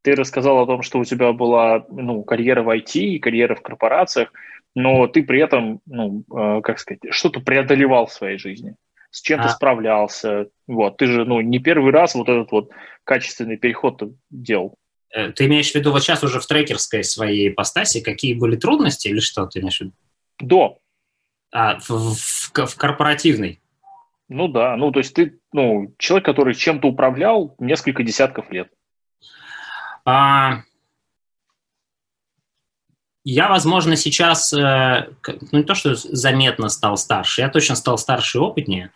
Ты 0.01 0.15
рассказал 0.15 0.59
о 0.59 0.67
том, 0.67 0.83
что 0.83 0.99
у 0.99 1.05
тебя 1.05 1.33
была 1.33 1.85
ну, 1.89 2.23
карьера 2.23 2.61
в 2.61 2.69
IT, 2.69 3.19
карьера 3.19 3.55
в 3.55 3.61
корпорациях, 3.61 4.31
но 4.75 5.07
ты 5.07 5.23
при 5.23 5.41
этом, 5.41 5.81
ну, 5.85 6.23
э, 6.31 6.61
как 6.61 6.79
сказать, 6.79 7.01
что-то 7.09 7.39
преодолевал 7.39 8.05
в 8.05 8.13
своей 8.13 8.37
жизни 8.37 8.75
с 9.15 9.21
чем-то 9.21 9.45
а. 9.45 9.49
справлялся. 9.49 10.47
Вот, 10.67 10.97
ты 10.97 11.07
же, 11.07 11.23
ну, 11.23 11.39
не 11.39 11.59
первый 11.59 11.93
раз 11.93 12.15
вот 12.15 12.27
этот 12.27 12.51
вот 12.51 12.71
качественный 13.05 13.55
переход 13.55 14.03
делал. 14.29 14.75
Э, 15.09 15.31
ты 15.31 15.45
имеешь 15.45 15.71
в 15.71 15.75
виду 15.75 15.93
вот 15.93 16.03
сейчас 16.03 16.21
уже 16.21 16.41
в 16.41 16.45
трекерской 16.45 17.01
своей 17.01 17.47
ипостаси, 17.47 18.01
какие 18.01 18.33
были 18.33 18.57
трудности 18.57 19.07
или 19.07 19.21
что 19.21 19.45
ты 19.45 19.59
имеешь 19.59 19.77
в 19.77 19.81
виду? 19.81 19.93
До. 20.39 20.79
А, 21.53 21.79
в, 21.79 21.89
в, 21.89 22.51
в 22.65 22.75
корпоративной? 22.75 23.61
Ну 24.27 24.49
да, 24.49 24.75
ну 24.75 24.91
то 24.91 24.99
есть 24.99 25.13
ты, 25.13 25.39
ну, 25.53 25.93
человек, 25.97 26.25
который 26.25 26.53
чем-то 26.53 26.89
управлял 26.89 27.55
несколько 27.57 28.03
десятков 28.03 28.51
лет. 28.51 28.69
А, 30.03 30.63
я, 33.23 33.47
возможно, 33.47 33.95
сейчас, 33.95 34.51
э, 34.51 35.09
ну 35.51 35.59
не 35.59 35.63
то, 35.63 35.73
что 35.73 35.95
заметно 35.95 36.67
стал 36.67 36.97
старше, 36.97 37.41
я 37.41 37.49
точно 37.49 37.75
стал 37.75 37.97
старше 37.97 38.39
и 38.39 38.41
опытнее. 38.41 38.91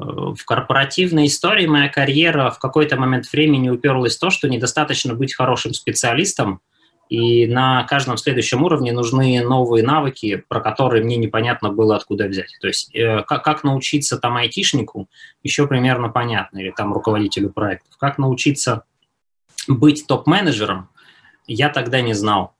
Э, 0.00 0.34
в 0.34 0.44
корпоративной 0.44 1.26
истории 1.26 1.66
моя 1.66 1.88
карьера 1.88 2.50
в 2.50 2.58
какой-то 2.58 2.96
момент 2.96 3.30
времени 3.32 3.68
уперлась 3.68 4.16
в 4.16 4.20
то, 4.20 4.30
что 4.30 4.48
недостаточно 4.48 5.14
быть 5.14 5.34
хорошим 5.34 5.74
специалистом, 5.74 6.60
и 7.08 7.46
на 7.46 7.84
каждом 7.84 8.18
следующем 8.18 8.62
уровне 8.62 8.92
нужны 8.92 9.40
новые 9.42 9.82
навыки, 9.82 10.44
про 10.46 10.60
которые 10.60 11.02
мне 11.02 11.16
непонятно 11.16 11.70
было 11.70 11.96
откуда 11.96 12.26
взять. 12.28 12.54
То 12.60 12.68
есть 12.68 12.94
э, 12.94 13.22
как, 13.22 13.42
как 13.42 13.64
научиться 13.64 14.18
там 14.18 14.36
айтишнику, 14.36 15.08
еще 15.42 15.66
примерно 15.66 16.10
понятно, 16.10 16.58
или 16.58 16.70
там 16.70 16.92
руководителю 16.92 17.50
проектов. 17.50 17.96
Как 17.98 18.18
научиться 18.18 18.84
быть 19.66 20.06
топ-менеджером, 20.06 20.90
я 21.46 21.70
тогда 21.70 22.02
не 22.02 22.12
знал. 22.12 22.54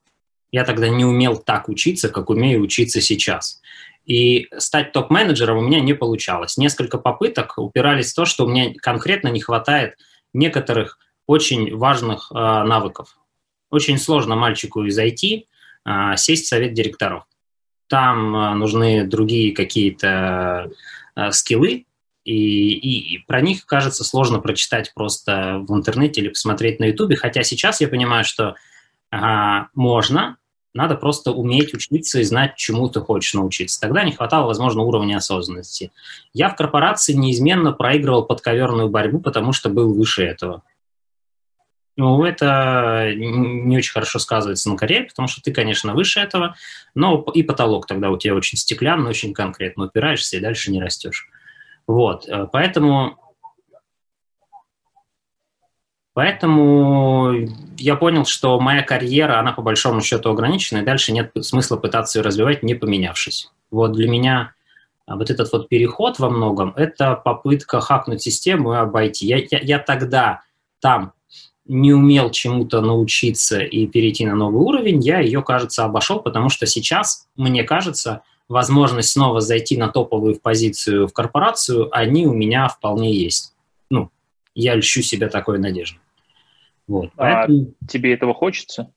Я 0.50 0.64
тогда 0.64 0.88
не 0.88 1.04
умел 1.04 1.36
так 1.36 1.68
учиться, 1.68 2.08
как 2.08 2.30
умею 2.30 2.62
учиться 2.62 3.02
сейчас. 3.02 3.60
И 4.08 4.48
стать 4.56 4.92
топ-менеджером 4.92 5.58
у 5.58 5.60
меня 5.60 5.80
не 5.80 5.92
получалось. 5.92 6.56
Несколько 6.56 6.96
попыток 6.96 7.58
упирались 7.58 8.12
в 8.12 8.16
то, 8.16 8.24
что 8.24 8.46
у 8.46 8.48
меня 8.48 8.72
конкретно 8.80 9.28
не 9.28 9.40
хватает 9.40 9.98
некоторых 10.32 10.98
очень 11.26 11.76
важных 11.76 12.32
э, 12.32 12.34
навыков. 12.34 13.18
Очень 13.70 13.98
сложно 13.98 14.34
мальчику 14.34 14.82
из 14.84 14.98
IT 14.98 15.44
э, 15.84 16.16
сесть 16.16 16.46
в 16.46 16.48
совет 16.48 16.72
директоров. 16.72 17.24
Там 17.86 18.34
э, 18.34 18.54
нужны 18.54 19.04
другие 19.06 19.54
какие-то 19.54 20.70
э, 21.14 21.30
скиллы, 21.30 21.84
и, 22.24 22.72
и, 22.72 23.14
и 23.14 23.18
про 23.26 23.42
них, 23.42 23.66
кажется, 23.66 24.04
сложно 24.04 24.40
прочитать 24.40 24.92
просто 24.94 25.64
в 25.68 25.74
интернете 25.74 26.22
или 26.22 26.28
посмотреть 26.28 26.80
на 26.80 26.84
Ютубе. 26.86 27.16
Хотя 27.16 27.42
сейчас 27.42 27.80
я 27.82 27.88
понимаю, 27.88 28.24
что 28.24 28.54
а, 29.10 29.68
можно, 29.74 30.36
надо 30.74 30.94
просто 30.96 31.32
уметь 31.32 31.74
учиться 31.74 32.20
и 32.20 32.24
знать, 32.24 32.56
чему 32.56 32.88
ты 32.88 33.00
хочешь 33.00 33.34
научиться. 33.34 33.80
Тогда 33.80 34.04
не 34.04 34.12
хватало, 34.12 34.46
возможно, 34.46 34.82
уровня 34.82 35.16
осознанности. 35.16 35.92
Я 36.32 36.50
в 36.50 36.56
корпорации 36.56 37.14
неизменно 37.14 37.72
проигрывал 37.72 38.24
подковерную 38.24 38.88
борьбу, 38.88 39.20
потому 39.20 39.52
что 39.52 39.70
был 39.70 39.94
выше 39.94 40.24
этого. 40.24 40.62
Ну, 41.96 42.24
это 42.24 43.12
не 43.16 43.76
очень 43.76 43.90
хорошо 43.90 44.20
сказывается 44.20 44.70
на 44.70 44.76
карьере, 44.76 45.06
потому 45.06 45.26
что 45.26 45.42
ты, 45.42 45.52
конечно, 45.52 45.94
выше 45.94 46.20
этого, 46.20 46.54
но 46.94 47.24
и 47.34 47.42
потолок 47.42 47.86
тогда 47.86 48.10
у 48.10 48.18
тебя 48.18 48.36
очень 48.36 48.56
стеклянный, 48.56 49.10
очень 49.10 49.34
конкретно 49.34 49.86
упираешься 49.86 50.36
и 50.36 50.40
дальше 50.40 50.70
не 50.70 50.80
растешь. 50.80 51.28
Вот, 51.88 52.28
э, 52.28 52.46
поэтому 52.52 53.18
Поэтому 56.18 57.32
я 57.76 57.94
понял, 57.94 58.24
что 58.24 58.58
моя 58.58 58.82
карьера, 58.82 59.38
она 59.38 59.52
по 59.52 59.62
большому 59.62 60.00
счету 60.00 60.30
ограничена, 60.30 60.78
и 60.78 60.84
дальше 60.84 61.12
нет 61.12 61.30
смысла 61.42 61.76
пытаться 61.76 62.18
ее 62.18 62.24
развивать, 62.24 62.64
не 62.64 62.74
поменявшись. 62.74 63.52
Вот 63.70 63.92
для 63.92 64.08
меня 64.08 64.52
а, 65.06 65.14
вот 65.14 65.30
этот 65.30 65.52
вот 65.52 65.68
переход 65.68 66.18
во 66.18 66.28
многом– 66.28 66.72
это 66.76 67.14
попытка 67.14 67.80
хакнуть 67.80 68.20
систему 68.20 68.72
и 68.72 68.78
обойти. 68.78 69.28
Я, 69.28 69.36
я, 69.36 69.60
я 69.62 69.78
тогда 69.78 70.40
там 70.80 71.12
не 71.66 71.92
умел 71.92 72.32
чему-то 72.32 72.80
научиться 72.80 73.60
и 73.60 73.86
перейти 73.86 74.26
на 74.26 74.34
новый 74.34 74.60
уровень, 74.60 74.98
я 74.98 75.20
ее, 75.20 75.40
кажется, 75.44 75.84
обошел, 75.84 76.18
потому 76.18 76.48
что 76.48 76.66
сейчас, 76.66 77.28
мне 77.36 77.62
кажется, 77.62 78.22
возможность 78.48 79.10
снова 79.10 79.40
зайти 79.40 79.76
на 79.76 79.86
топовую 79.86 80.40
позицию 80.40 81.06
в 81.06 81.12
корпорацию, 81.12 81.96
они 81.96 82.26
у 82.26 82.34
меня 82.34 82.66
вполне 82.66 83.14
есть. 83.14 83.54
Ну, 83.88 84.10
я 84.56 84.74
льщу 84.74 85.00
себя 85.00 85.28
такой 85.28 85.60
надеждой. 85.60 86.00
Вот, 86.88 87.10
а 87.16 87.44
поэтому... 87.46 87.74
тебе 87.86 88.14
этого 88.14 88.34
хочется? 88.34 88.90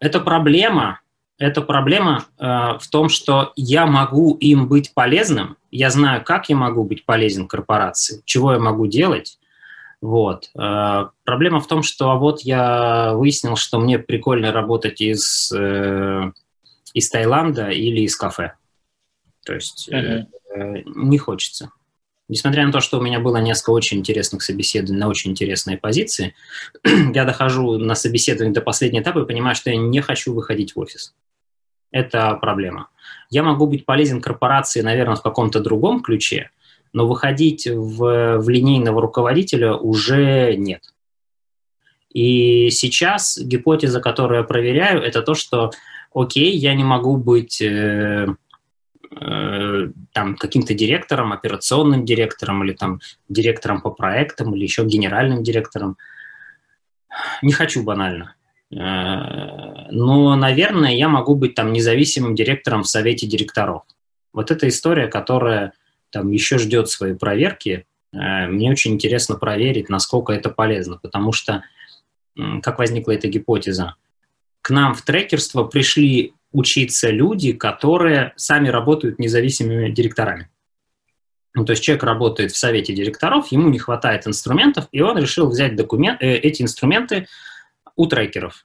Это 0.00 0.18
проблема. 0.18 1.00
Это 1.38 1.60
проблема 1.60 2.24
э, 2.38 2.44
в 2.78 2.88
том, 2.90 3.08
что 3.08 3.52
я 3.56 3.86
могу 3.86 4.34
им 4.34 4.68
быть 4.68 4.94
полезным. 4.94 5.56
Я 5.70 5.90
знаю, 5.90 6.24
как 6.24 6.48
я 6.48 6.56
могу 6.56 6.84
быть 6.84 7.04
полезен 7.04 7.48
корпорации, 7.48 8.22
чего 8.24 8.52
я 8.52 8.58
могу 8.58 8.86
делать. 8.86 9.38
Вот. 10.00 10.50
Э, 10.54 11.08
проблема 11.24 11.60
в 11.60 11.66
том, 11.66 11.82
что 11.82 12.10
а 12.10 12.16
вот 12.16 12.40
я 12.40 13.14
выяснил, 13.14 13.56
что 13.56 13.78
мне 13.78 13.98
прикольно 13.98 14.52
работать 14.52 15.00
из, 15.00 15.52
э, 15.52 16.32
из 16.94 17.10
Таиланда 17.10 17.70
или 17.70 18.00
из 18.00 18.16
кафе. 18.16 18.54
То 19.44 19.54
есть 19.54 19.88
uh-huh. 19.90 20.26
э, 20.56 20.82
не 20.86 21.18
хочется. 21.18 21.70
Несмотря 22.32 22.64
на 22.64 22.72
то, 22.72 22.80
что 22.80 22.98
у 22.98 23.02
меня 23.02 23.20
было 23.20 23.36
несколько 23.36 23.72
очень 23.72 23.98
интересных 23.98 24.42
собеседований 24.42 24.98
на 24.98 25.08
очень 25.08 25.32
интересные 25.32 25.76
позиции, 25.76 26.34
я 27.14 27.26
дохожу 27.26 27.76
на 27.76 27.94
собеседование 27.94 28.54
до 28.54 28.62
последнего 28.62 29.02
этапа 29.02 29.18
и 29.18 29.26
понимаю, 29.26 29.54
что 29.54 29.68
я 29.68 29.76
не 29.76 30.00
хочу 30.00 30.32
выходить 30.32 30.74
в 30.74 30.80
офис. 30.80 31.14
Это 31.90 32.34
проблема. 32.36 32.88
Я 33.28 33.42
могу 33.42 33.66
быть 33.66 33.84
полезен 33.84 34.22
корпорации, 34.22 34.80
наверное, 34.80 35.16
в 35.16 35.22
каком-то 35.22 35.60
другом 35.60 36.00
ключе, 36.00 36.48
но 36.94 37.06
выходить 37.06 37.66
в, 37.66 38.38
в 38.38 38.48
линейного 38.48 39.02
руководителя 39.02 39.74
уже 39.74 40.54
нет. 40.56 40.94
И 42.14 42.70
сейчас 42.70 43.36
гипотеза, 43.36 44.00
которую 44.00 44.38
я 44.38 44.44
проверяю, 44.44 45.02
это 45.02 45.20
то, 45.20 45.34
что, 45.34 45.70
окей, 46.14 46.56
я 46.56 46.74
не 46.74 46.82
могу 46.82 47.18
быть 47.18 47.60
э, 47.60 48.26
там 49.14 50.36
каким-то 50.36 50.74
директором, 50.74 51.32
операционным 51.32 52.04
директором 52.04 52.64
или 52.64 52.72
там 52.72 53.00
директором 53.28 53.80
по 53.80 53.90
проектам 53.90 54.54
или 54.54 54.62
еще 54.62 54.84
генеральным 54.84 55.42
директором. 55.42 55.96
Не 57.42 57.52
хочу 57.52 57.82
банально. 57.82 58.34
Э, 58.72 59.90
но, 59.90 60.34
наверное, 60.34 60.94
я 60.94 61.08
могу 61.08 61.34
быть 61.34 61.54
там 61.54 61.72
независимым 61.72 62.34
директором 62.34 62.82
в 62.82 62.88
совете 62.88 63.26
директоров. 63.26 63.82
Вот 64.32 64.50
эта 64.50 64.68
история, 64.68 65.08
которая 65.08 65.72
там 66.10 66.30
еще 66.30 66.58
ждет 66.58 66.88
своей 66.88 67.14
проверки, 67.14 67.86
э, 68.12 68.46
мне 68.46 68.70
очень 68.70 68.94
интересно 68.94 69.36
проверить, 69.36 69.88
насколько 69.88 70.32
это 70.32 70.48
полезно, 70.50 70.98
потому 71.02 71.32
что 71.32 71.62
как 72.62 72.78
возникла 72.78 73.12
эта 73.12 73.28
гипотеза? 73.28 73.96
К 74.62 74.70
нам 74.70 74.94
в 74.94 75.02
трекерство 75.02 75.64
пришли 75.64 76.32
учиться 76.52 77.10
люди, 77.10 77.52
которые 77.52 78.32
сами 78.36 78.68
работают 78.68 79.18
независимыми 79.18 79.90
директорами. 79.90 80.48
Ну, 81.54 81.64
то 81.64 81.72
есть 81.72 81.82
человек 81.82 82.04
работает 82.04 82.52
в 82.52 82.56
совете 82.56 82.94
директоров, 82.94 83.48
ему 83.52 83.68
не 83.68 83.78
хватает 83.78 84.26
инструментов, 84.26 84.88
и 84.90 85.00
он 85.02 85.18
решил 85.18 85.50
взять 85.50 85.76
документ, 85.76 86.22
э, 86.22 86.36
эти 86.36 86.62
инструменты 86.62 87.26
у 87.96 88.06
трекеров. 88.06 88.64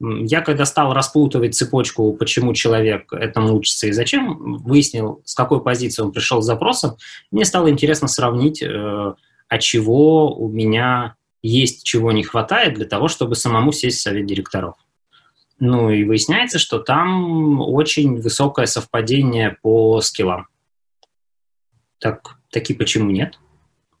Я 0.00 0.42
когда 0.42 0.64
стал 0.64 0.92
распутывать 0.94 1.56
цепочку, 1.56 2.12
почему 2.14 2.54
человек 2.54 3.12
этому 3.12 3.56
учится 3.56 3.88
и 3.88 3.92
зачем, 3.92 4.58
выяснил, 4.58 5.22
с 5.24 5.34
какой 5.34 5.62
позиции 5.62 6.02
он 6.02 6.12
пришел 6.12 6.40
с 6.40 6.46
запросом, 6.46 6.96
мне 7.30 7.44
стало 7.44 7.70
интересно 7.70 8.08
сравнить, 8.08 8.62
э, 8.62 9.14
от 9.48 9.60
чего 9.60 10.34
у 10.34 10.48
меня 10.48 11.14
есть 11.42 11.84
чего 11.84 12.12
не 12.12 12.24
хватает 12.24 12.74
для 12.74 12.84
того, 12.84 13.08
чтобы 13.08 13.36
самому 13.36 13.72
сесть 13.72 13.98
в 13.98 14.02
совет 14.02 14.26
директоров. 14.26 14.74
Ну 15.60 15.90
и 15.90 16.04
выясняется, 16.04 16.58
что 16.58 16.78
там 16.78 17.60
очень 17.60 18.20
высокое 18.20 18.66
совпадение 18.66 19.58
по 19.62 20.00
скиллам. 20.00 20.46
Так, 21.98 22.36
таки 22.50 22.74
почему 22.74 23.10
нет? 23.10 23.38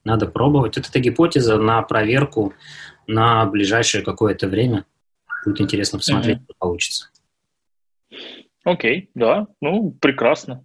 Надо 0.04 0.26
пробовать. 0.26 0.76
Вот 0.76 0.88
эта 0.88 1.00
гипотеза 1.00 1.58
на 1.58 1.82
проверку 1.82 2.54
на 3.06 3.46
ближайшее 3.46 4.04
какое-то 4.04 4.46
время. 4.46 4.84
Будет 5.44 5.60
интересно 5.60 5.98
посмотреть, 5.98 6.38
mm-hmm. 6.38 6.44
что 6.44 6.54
получится. 6.58 7.10
Окей, 8.64 9.04
okay, 9.04 9.08
да, 9.14 9.46
ну, 9.60 9.96
прекрасно. 10.00 10.64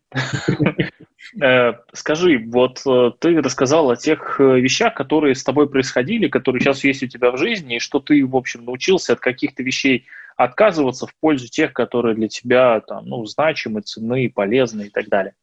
Э, 1.41 1.75
скажи, 1.93 2.43
вот 2.47 2.81
э, 2.85 3.11
ты 3.17 3.41
рассказал 3.41 3.89
о 3.89 3.95
тех 3.95 4.41
э, 4.41 4.59
вещах, 4.59 4.93
которые 4.93 5.35
с 5.35 5.43
тобой 5.43 5.69
происходили, 5.69 6.27
которые 6.27 6.61
сейчас 6.61 6.83
есть 6.83 7.01
у 7.01 7.07
тебя 7.07 7.31
в 7.31 7.37
жизни, 7.37 7.77
и 7.77 7.79
что 7.79 8.01
ты, 8.01 8.25
в 8.25 8.35
общем, 8.35 8.65
научился 8.65 9.13
от 9.13 9.21
каких-то 9.21 9.63
вещей 9.63 10.05
отказываться 10.35 11.07
в 11.07 11.15
пользу 11.19 11.47
тех, 11.47 11.73
которые 11.73 12.15
для 12.15 12.27
тебя 12.27 12.81
там, 12.81 13.05
ну, 13.05 13.25
значимы, 13.25 13.81
ценны, 13.81 14.29
полезны 14.29 14.83
и 14.83 14.89
так 14.89 15.07
далее. 15.07 15.33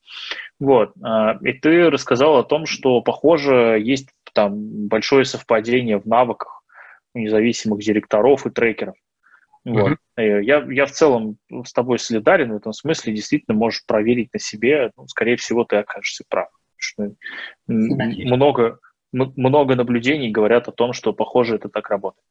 Вот. 0.59 0.95
И 1.43 1.53
ты 1.53 1.91
рассказал 1.91 2.39
о 2.39 2.45
том, 2.45 2.67
что, 2.67 3.01
похоже, 3.01 3.79
есть 3.83 4.09
там 4.33 4.89
большое 4.89 5.25
совпадение 5.25 5.99
в 5.99 6.07
навыках 6.07 6.63
независимых 7.15 7.81
директоров 7.81 8.47
и 8.47 8.51
трекеров. 8.51 8.95
Вот. 9.65 9.99
Mm-hmm. 10.19 10.43
Я, 10.43 10.65
я 10.69 10.87
в 10.87 10.91
целом 10.91 11.37
с 11.65 11.73
тобой 11.73 11.99
солидарен 11.99 12.53
в 12.53 12.57
этом 12.57 12.73
смысле, 12.73 13.15
действительно 13.15 13.57
можешь 13.57 13.85
проверить 13.85 14.33
на 14.33 14.39
себе, 14.39 14.91
ну, 14.97 15.07
скорее 15.07 15.37
всего, 15.37 15.65
ты 15.65 15.77
окажешься 15.77 16.25
прав. 16.29 16.49
Что 16.77 17.13
много, 17.67 18.79
много 19.13 19.75
наблюдений 19.75 20.31
говорят 20.31 20.69
о 20.69 20.73
том, 20.73 20.93
что, 20.93 21.13
похоже, 21.13 21.57
это 21.57 21.69
так 21.69 21.89
работает. 21.91 22.25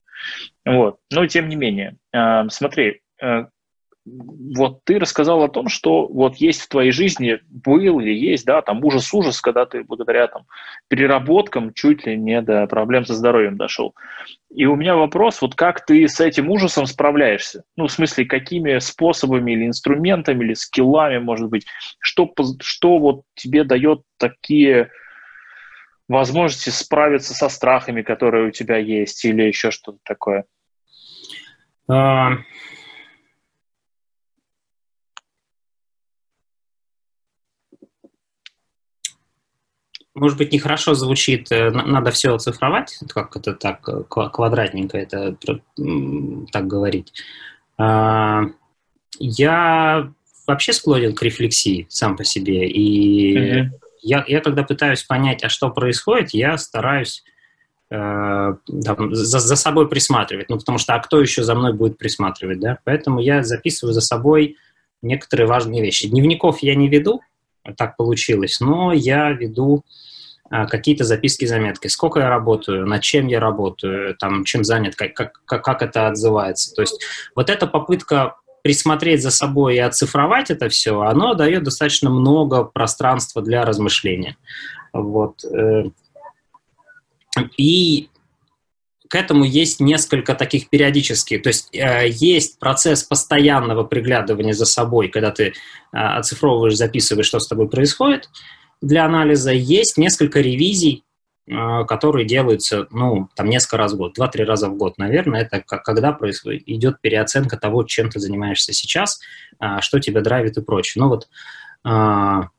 Вот. 0.66 0.98
Но 1.12 1.28
тем 1.28 1.50
не 1.50 1.56
менее, 1.56 1.98
э, 2.14 2.48
смотри, 2.50 3.02
э, 3.22 3.46
вот 4.56 4.84
ты 4.86 4.98
рассказал 5.00 5.44
о 5.44 5.50
том, 5.50 5.68
что 5.68 6.08
вот 6.08 6.38
есть 6.38 6.62
в 6.62 6.70
твоей 6.70 6.92
жизни, 6.92 7.40
был 7.50 8.00
или 8.00 8.14
есть, 8.14 8.46
да, 8.46 8.62
там 8.62 8.84
ужас-ужас, 8.84 9.42
когда 9.42 9.66
ты 9.66 9.84
благодаря 9.84 10.28
там 10.28 10.46
переработкам 10.88 11.74
чуть 11.74 12.06
ли 12.06 12.18
не 12.18 12.42
до 12.42 12.66
проблем 12.68 13.06
со 13.06 13.14
здоровьем 13.14 13.58
дошел. 13.58 13.94
И 14.50 14.66
у 14.66 14.76
меня 14.76 14.96
вопрос, 14.96 15.42
вот 15.42 15.56
как 15.56 15.86
ты 15.86 16.08
с 16.08 16.20
этим 16.20 16.50
ужасом 16.50 16.86
справляешься? 16.86 17.64
Ну, 17.76 17.88
в 17.88 17.92
смысле, 17.92 18.26
какими 18.26 18.80
способами 18.80 19.52
или 19.52 19.68
инструментами, 19.68 20.44
или 20.44 20.54
скиллами, 20.54 21.20
может 21.20 21.50
быть, 21.50 21.66
что, 22.00 22.34
что 22.62 22.98
вот 22.98 23.24
тебе 23.36 23.64
дает 23.64 24.02
такие 24.18 24.90
возможности 26.10 26.70
справиться 26.72 27.34
со 27.34 27.48
страхами, 27.48 28.02
которые 28.02 28.50
у 28.50 28.52
тебя 28.52 28.78
есть, 28.78 29.24
или 29.24 29.44
еще 29.44 29.72
что-то 29.72 30.00
такое? 30.04 30.46
А, 31.88 32.32
может 40.16 40.38
быть, 40.38 40.52
нехорошо 40.52 40.96
звучит, 40.96 41.52
э, 41.52 41.70
надо 41.72 42.12
все 42.12 42.36
оцифровать, 42.36 42.98
как 43.10 43.36
это 43.36 43.54
так 43.54 43.88
э, 43.88 44.04
квадратненько 44.10 44.98
это 44.98 45.38
так 46.52 46.68
говорить. 46.68 47.14
А, 47.78 48.44
я 49.20 50.12
вообще 50.48 50.74
склонен 50.74 51.14
к 51.14 51.22
рефлексии 51.22 51.86
сам 51.90 52.18
по 52.18 52.24
себе, 52.24 52.68
и 52.68 53.38
mm-hmm. 53.38 53.70
Я, 54.02 54.24
я 54.28 54.42
когда 54.42 54.64
пытаюсь 54.64 55.04
понять, 55.04 55.44
а 55.44 55.50
что 55.50 55.70
происходит, 55.70 56.34
я 56.34 56.58
стараюсь 56.58 57.24
э, 57.90 57.96
там, 58.84 59.16
за, 59.16 59.40
за 59.40 59.56
собой 59.56 59.90
присматривать, 59.90 60.50
ну, 60.50 60.58
потому 60.58 60.78
что 60.78 60.96
а 60.96 61.00
кто 61.00 61.20
еще 61.22 61.44
за 61.44 61.56
мной 61.56 61.74
будет 61.74 61.98
присматривать, 61.98 62.60
да, 62.60 62.80
поэтому 62.84 63.20
я 63.20 63.44
записываю 63.44 63.94
за 63.94 64.02
собой 64.02 64.58
некоторые 65.02 65.48
важные 65.48 65.82
вещи. 65.82 66.10
Дневников 66.10 66.60
я 66.62 66.76
не 66.76 66.90
веду, 66.90 67.22
так 67.78 67.98
получилось, 67.98 68.60
но 68.60 68.94
я 68.94 69.32
веду 69.32 69.84
а, 70.50 70.66
какие-то 70.66 71.04
записки, 71.04 71.46
заметки, 71.46 71.88
сколько 71.88 72.20
я 72.20 72.30
работаю, 72.30 72.88
над 72.88 73.04
чем 73.04 73.28
я 73.28 73.40
работаю, 73.40 74.16
там, 74.16 74.44
чем 74.46 74.64
занят, 74.64 74.96
как, 74.96 75.14
как, 75.14 75.42
как 75.46 75.82
это 75.84 76.08
отзывается. 76.08 76.74
То 76.74 76.82
есть 76.82 77.04
вот 77.36 77.50
эта 77.50 77.68
попытка 77.68 78.36
присмотреть 78.64 79.22
за 79.22 79.32
собой 79.32 79.76
и 79.76 79.80
оцифровать 79.80 80.52
это 80.52 80.70
все, 80.70 81.02
оно 81.02 81.34
дает 81.34 81.64
достаточно 81.64 82.10
много 82.10 82.64
пространства 82.64 83.42
для 83.42 83.66
размышления. 83.66 84.38
Вот. 84.94 85.44
Э, 85.46 85.86
и 87.58 88.10
к 89.08 89.16
этому 89.16 89.44
есть 89.44 89.80
несколько 89.80 90.36
таких 90.36 90.70
периодических. 90.70 91.42
То 91.42 91.50
есть 91.50 91.70
э, 91.74 92.08
есть 92.10 92.60
процесс 92.60 93.04
постоянного 93.04 93.84
приглядывания 93.84 94.54
за 94.54 94.66
собой, 94.66 95.10
когда 95.10 95.32
ты 95.32 95.48
э, 95.48 95.52
оцифровываешь, 95.92 96.78
записываешь, 96.78 97.28
что 97.28 97.40
с 97.40 97.48
тобой 97.48 97.70
происходит– 97.70 98.30
для 98.82 99.06
анализа. 99.06 99.52
Есть 99.52 99.98
несколько 99.98 100.40
ревизий, 100.42 101.04
а, 101.52 101.84
которые 101.86 102.26
делаются, 102.26 102.88
ну, 102.92 103.30
там 103.36 103.50
несколько 103.50 103.78
раз 103.78 103.94
в 103.94 103.98
год, 103.98 104.14
два-три 104.14 104.44
раза 104.44 104.70
в 104.70 104.76
год, 104.76 104.98
наверное, 104.98 105.42
это 105.42 105.62
когда 105.62 106.12
происходит, 106.12 106.64
идет 106.68 107.02
переоценка 107.02 107.58
того, 107.58 107.84
чем 107.84 108.10
ты 108.10 108.20
занимаешься 108.20 108.72
сейчас, 108.72 109.20
а, 109.58 109.82
что 109.82 110.00
тебя 110.00 110.22
драйвит 110.22 110.58
и 110.58 110.62
прочее. 110.62 111.02
Ну 111.02 111.10
вот 111.10 111.28
а, 111.84 112.50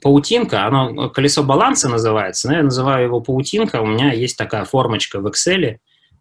паутинка, 0.00 0.66
оно 0.66 1.10
колесо 1.10 1.42
баланса 1.42 1.88
называется, 1.88 2.48
но 2.48 2.56
я 2.56 2.62
называю 2.62 3.06
его 3.06 3.20
паутинка, 3.20 3.80
у 3.80 3.86
меня 3.86 4.12
есть 4.12 4.36
такая 4.36 4.64
формочка 4.64 5.18
в 5.18 5.26
Excel, 5.26 5.78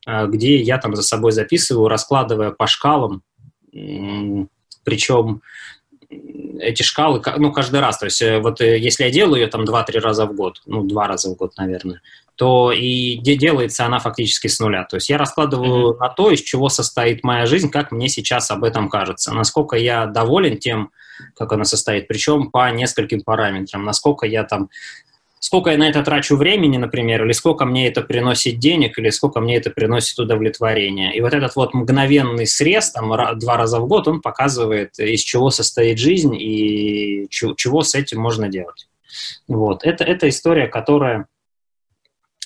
где 0.07 0.55
я 0.57 0.79
там 0.79 0.95
за 0.95 1.03
собой 1.03 1.31
записываю, 1.31 1.87
раскладывая 1.87 2.49
по 2.49 2.65
шкалам, 2.65 3.21
причем 4.83 5.43
эти 6.59 6.83
шкалы, 6.83 7.21
ну, 7.37 7.51
каждый 7.51 7.79
раз, 7.79 7.97
то 7.97 8.05
есть 8.05 8.21
э, 8.21 8.39
вот 8.39 8.61
э, 8.61 8.77
если 8.77 9.05
я 9.05 9.11
делаю 9.11 9.41
ее 9.41 9.47
там 9.47 9.63
2-3 9.63 9.99
раза 9.99 10.25
в 10.25 10.35
год, 10.35 10.61
ну, 10.65 10.83
два 10.83 11.07
раза 11.07 11.29
в 11.29 11.35
год, 11.35 11.53
наверное, 11.57 12.01
то 12.35 12.71
и 12.71 13.17
делается 13.17 13.85
она 13.85 13.99
фактически 13.99 14.47
с 14.47 14.59
нуля. 14.59 14.83
То 14.83 14.97
есть 14.97 15.09
я 15.09 15.17
раскладываю 15.17 15.93
mm-hmm. 15.93 15.99
на 15.99 16.09
то, 16.09 16.31
из 16.31 16.41
чего 16.41 16.69
состоит 16.69 17.23
моя 17.23 17.45
жизнь, 17.45 17.69
как 17.69 17.91
мне 17.91 18.09
сейчас 18.09 18.51
об 18.51 18.63
этом 18.63 18.89
кажется, 18.89 19.33
насколько 19.33 19.75
я 19.75 20.05
доволен 20.05 20.57
тем, 20.57 20.91
как 21.35 21.53
она 21.53 21.65
состоит, 21.65 22.07
причем 22.07 22.49
по 22.49 22.69
нескольким 22.71 23.21
параметрам, 23.21 23.83
насколько 23.83 24.25
я 24.25 24.43
там 24.43 24.69
сколько 25.41 25.71
я 25.71 25.77
на 25.77 25.89
это 25.89 26.03
трачу 26.03 26.37
времени, 26.37 26.77
например, 26.77 27.25
или 27.25 27.31
сколько 27.31 27.65
мне 27.65 27.87
это 27.87 28.01
приносит 28.01 28.59
денег, 28.59 28.99
или 28.99 29.09
сколько 29.09 29.41
мне 29.41 29.57
это 29.57 29.71
приносит 29.71 30.17
удовлетворение. 30.19 31.15
И 31.15 31.21
вот 31.21 31.33
этот 31.33 31.55
вот 31.55 31.73
мгновенный 31.73 32.45
срез, 32.45 32.91
там, 32.91 33.09
два 33.39 33.57
раза 33.57 33.79
в 33.79 33.87
год, 33.87 34.07
он 34.07 34.21
показывает, 34.21 34.99
из 34.99 35.21
чего 35.21 35.49
состоит 35.49 35.97
жизнь 35.97 36.35
и 36.35 37.27
чего 37.29 37.81
с 37.81 37.95
этим 37.95 38.21
можно 38.21 38.49
делать. 38.49 38.87
Вот. 39.47 39.83
Это, 39.83 40.03
это 40.03 40.29
история, 40.29 40.67
которая 40.67 41.25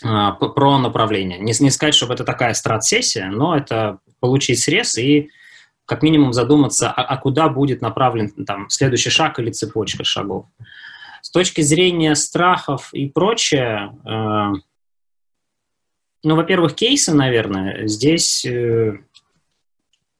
а, 0.02 0.32
про 0.32 0.78
направление. 0.78 1.38
Не, 1.38 1.54
не 1.60 1.72
сказать, 1.72 1.96
чтобы 1.96 2.14
это 2.14 2.24
такая 2.24 2.54
страт-сессия, 2.54 3.28
но 3.28 3.58
это 3.58 4.00
получить 4.22 4.62
срез 4.62 4.98
и 4.98 5.30
как 5.86 6.02
минимум 6.02 6.32
задуматься, 6.32 6.90
а, 6.92 7.04
а 7.04 7.18
куда 7.18 7.50
будет 7.50 7.82
направлен 7.82 8.30
там, 8.46 8.70
следующий 8.70 9.10
шаг 9.10 9.38
или 9.40 9.52
цепочка 9.52 10.06
шагов. 10.06 10.46
С 11.36 11.38
точки 11.38 11.60
зрения 11.60 12.16
страхов 12.16 12.94
и 12.94 13.10
прочее, 13.10 13.92
э, 14.06 14.54
ну, 16.24 16.36
во-первых, 16.38 16.76
кейсы, 16.76 17.14
наверное, 17.14 17.88
здесь, 17.88 18.46
э, 18.46 19.00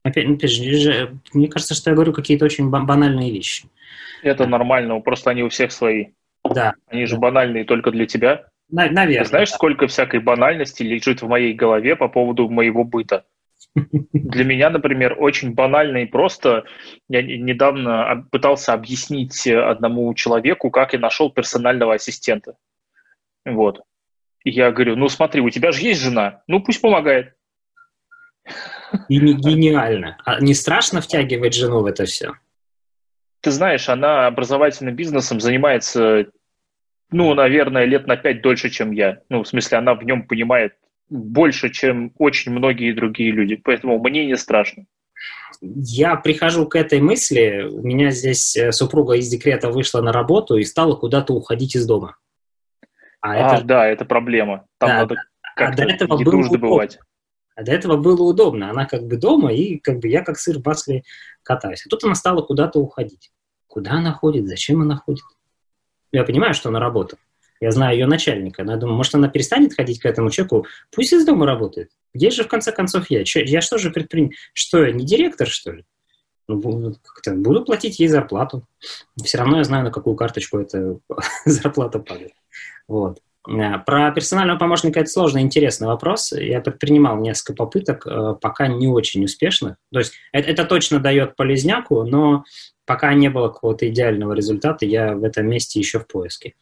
опять, 0.02 0.28
опять 0.28 0.50
же, 0.50 1.18
мне 1.32 1.48
кажется, 1.48 1.74
что 1.74 1.88
я 1.88 1.94
говорю 1.94 2.12
какие-то 2.12 2.44
очень 2.44 2.68
банальные 2.68 3.32
вещи. 3.32 3.64
Это 4.22 4.46
нормально, 4.46 5.00
просто 5.00 5.30
они 5.30 5.42
у 5.42 5.48
всех 5.48 5.72
свои. 5.72 6.08
Да. 6.44 6.74
Они 6.88 7.06
же 7.06 7.16
банальные 7.16 7.64
только 7.64 7.92
для 7.92 8.04
тебя. 8.04 8.48
На, 8.68 8.90
наверное. 8.90 9.22
Ты 9.22 9.30
знаешь, 9.30 9.50
да. 9.52 9.56
сколько 9.56 9.86
всякой 9.86 10.20
банальности 10.20 10.82
лежит 10.82 11.22
в 11.22 11.28
моей 11.28 11.54
голове 11.54 11.96
по 11.96 12.08
поводу 12.08 12.50
моего 12.50 12.84
быта? 12.84 13.24
Для 14.12 14.44
меня, 14.44 14.70
например, 14.70 15.16
очень 15.18 15.54
банально 15.54 15.98
и 15.98 16.06
просто. 16.06 16.64
Я 17.08 17.22
недавно 17.22 18.26
пытался 18.30 18.72
объяснить 18.72 19.46
одному 19.46 20.12
человеку, 20.14 20.70
как 20.70 20.94
я 20.94 20.98
нашел 20.98 21.30
персонального 21.30 21.94
ассистента. 21.94 22.56
Вот. 23.44 23.82
И 24.44 24.50
я 24.50 24.70
говорю, 24.70 24.96
ну 24.96 25.08
смотри, 25.08 25.40
у 25.42 25.50
тебя 25.50 25.72
же 25.72 25.82
есть 25.82 26.00
жена, 26.00 26.42
ну 26.46 26.62
пусть 26.62 26.80
помогает. 26.80 27.34
И 29.08 29.18
не 29.18 29.34
гениально. 29.34 30.16
А 30.24 30.40
не 30.40 30.54
страшно 30.54 31.00
втягивать 31.00 31.54
жену 31.54 31.82
в 31.82 31.86
это 31.86 32.04
все? 32.06 32.32
Ты 33.40 33.50
знаешь, 33.50 33.88
она 33.88 34.26
образовательным 34.26 34.94
бизнесом 34.94 35.40
занимается, 35.40 36.26
ну, 37.10 37.34
наверное, 37.34 37.84
лет 37.84 38.06
на 38.06 38.16
пять 38.16 38.40
дольше, 38.40 38.70
чем 38.70 38.92
я. 38.92 39.20
Ну, 39.28 39.42
в 39.42 39.48
смысле, 39.48 39.78
она 39.78 39.94
в 39.94 40.02
нем 40.04 40.26
понимает 40.26 40.76
больше, 41.08 41.70
чем 41.70 42.12
очень 42.18 42.52
многие 42.52 42.92
другие 42.92 43.30
люди. 43.30 43.56
Поэтому 43.56 43.98
мне 43.98 44.26
не 44.26 44.36
страшно. 44.36 44.86
Я 45.60 46.16
прихожу 46.16 46.66
к 46.66 46.76
этой 46.76 47.00
мысли. 47.00 47.66
У 47.70 47.82
меня 47.82 48.10
здесь 48.10 48.56
э, 48.56 48.72
супруга 48.72 49.14
из 49.14 49.28
декрета 49.28 49.70
вышла 49.70 50.00
на 50.00 50.12
работу 50.12 50.56
и 50.56 50.64
стала 50.64 50.96
куда-то 50.96 51.32
уходить 51.32 51.76
из 51.76 51.86
дома. 51.86 52.16
А, 53.20 53.32
а 53.32 53.56
это... 53.56 53.64
да, 53.64 53.86
это 53.86 54.04
проблема. 54.04 54.66
Там 54.78 54.88
да, 54.90 54.96
надо 54.98 55.16
как-то 55.56 55.82
а 55.82 55.86
до 55.86 55.92
этого 55.92 56.22
было 56.22 56.50
добывать. 56.50 56.98
А 57.54 57.62
до 57.62 57.72
этого 57.72 57.96
было 57.96 58.22
удобно. 58.22 58.70
Она 58.70 58.84
как 58.84 59.06
бы 59.06 59.16
дома, 59.16 59.52
и 59.52 59.78
как 59.78 59.98
бы 60.00 60.08
я 60.08 60.22
как 60.22 60.38
сыр 60.38 60.58
в 60.58 60.66
масле 60.66 61.02
катаюсь. 61.42 61.84
А 61.86 61.88
тут 61.88 62.04
она 62.04 62.14
стала 62.14 62.42
куда-то 62.42 62.78
уходить. 62.78 63.32
Куда 63.66 63.92
она 63.92 64.12
ходит? 64.12 64.46
Зачем 64.46 64.82
она 64.82 64.96
ходит? 64.96 65.24
Я 66.12 66.24
понимаю, 66.24 66.52
что 66.52 66.68
она 66.68 66.78
работает. 66.78 67.20
Я 67.60 67.70
знаю 67.70 67.96
ее 67.96 68.06
начальника. 68.06 68.64
Но 68.64 68.72
я 68.72 68.78
думаю, 68.78 68.96
может, 68.96 69.14
она 69.14 69.28
перестанет 69.28 69.74
ходить 69.74 70.00
к 70.00 70.06
этому 70.06 70.30
человеку? 70.30 70.66
Пусть 70.94 71.12
из 71.12 71.24
дома 71.24 71.46
работает. 71.46 71.90
Где 72.14 72.30
же, 72.30 72.44
в 72.44 72.48
конце 72.48 72.72
концов, 72.72 73.10
я? 73.10 73.24
Че, 73.24 73.44
я 73.44 73.60
что 73.60 73.78
же 73.78 73.90
предпринят? 73.90 74.32
Что, 74.52 74.84
я 74.84 74.92
не 74.92 75.04
директор, 75.04 75.46
что 75.48 75.72
ли? 75.72 75.84
Ну, 76.48 76.94
буду 77.26 77.64
платить 77.64 77.98
ей 77.98 78.08
зарплату. 78.08 78.66
Все 79.22 79.38
равно 79.38 79.58
я 79.58 79.64
знаю, 79.64 79.84
на 79.84 79.90
какую 79.90 80.14
карточку 80.16 80.58
эта 80.58 80.98
зарплата 81.44 81.98
падает. 81.98 82.34
Вот. 82.86 83.20
Э, 83.48 83.78
про 83.84 84.10
персонального 84.12 84.58
помощника 84.58 85.00
это 85.00 85.10
сложный, 85.10 85.42
интересный 85.42 85.88
вопрос. 85.88 86.32
Я 86.32 86.60
предпринимал 86.60 87.18
несколько 87.18 87.54
попыток, 87.54 88.06
э, 88.06 88.34
пока 88.40 88.68
не 88.68 88.88
очень 88.88 89.24
успешных. 89.24 89.76
То 89.92 90.00
есть 90.00 90.14
это, 90.32 90.50
это 90.50 90.64
точно 90.64 91.00
дает 91.00 91.36
полезняку, 91.36 92.04
но 92.04 92.44
пока 92.84 93.14
не 93.14 93.28
было 93.28 93.48
какого-то 93.48 93.88
идеального 93.88 94.32
результата, 94.32 94.86
я 94.86 95.14
в 95.14 95.24
этом 95.24 95.48
месте 95.48 95.80
еще 95.80 95.98
в 95.98 96.06
поиске. 96.06 96.54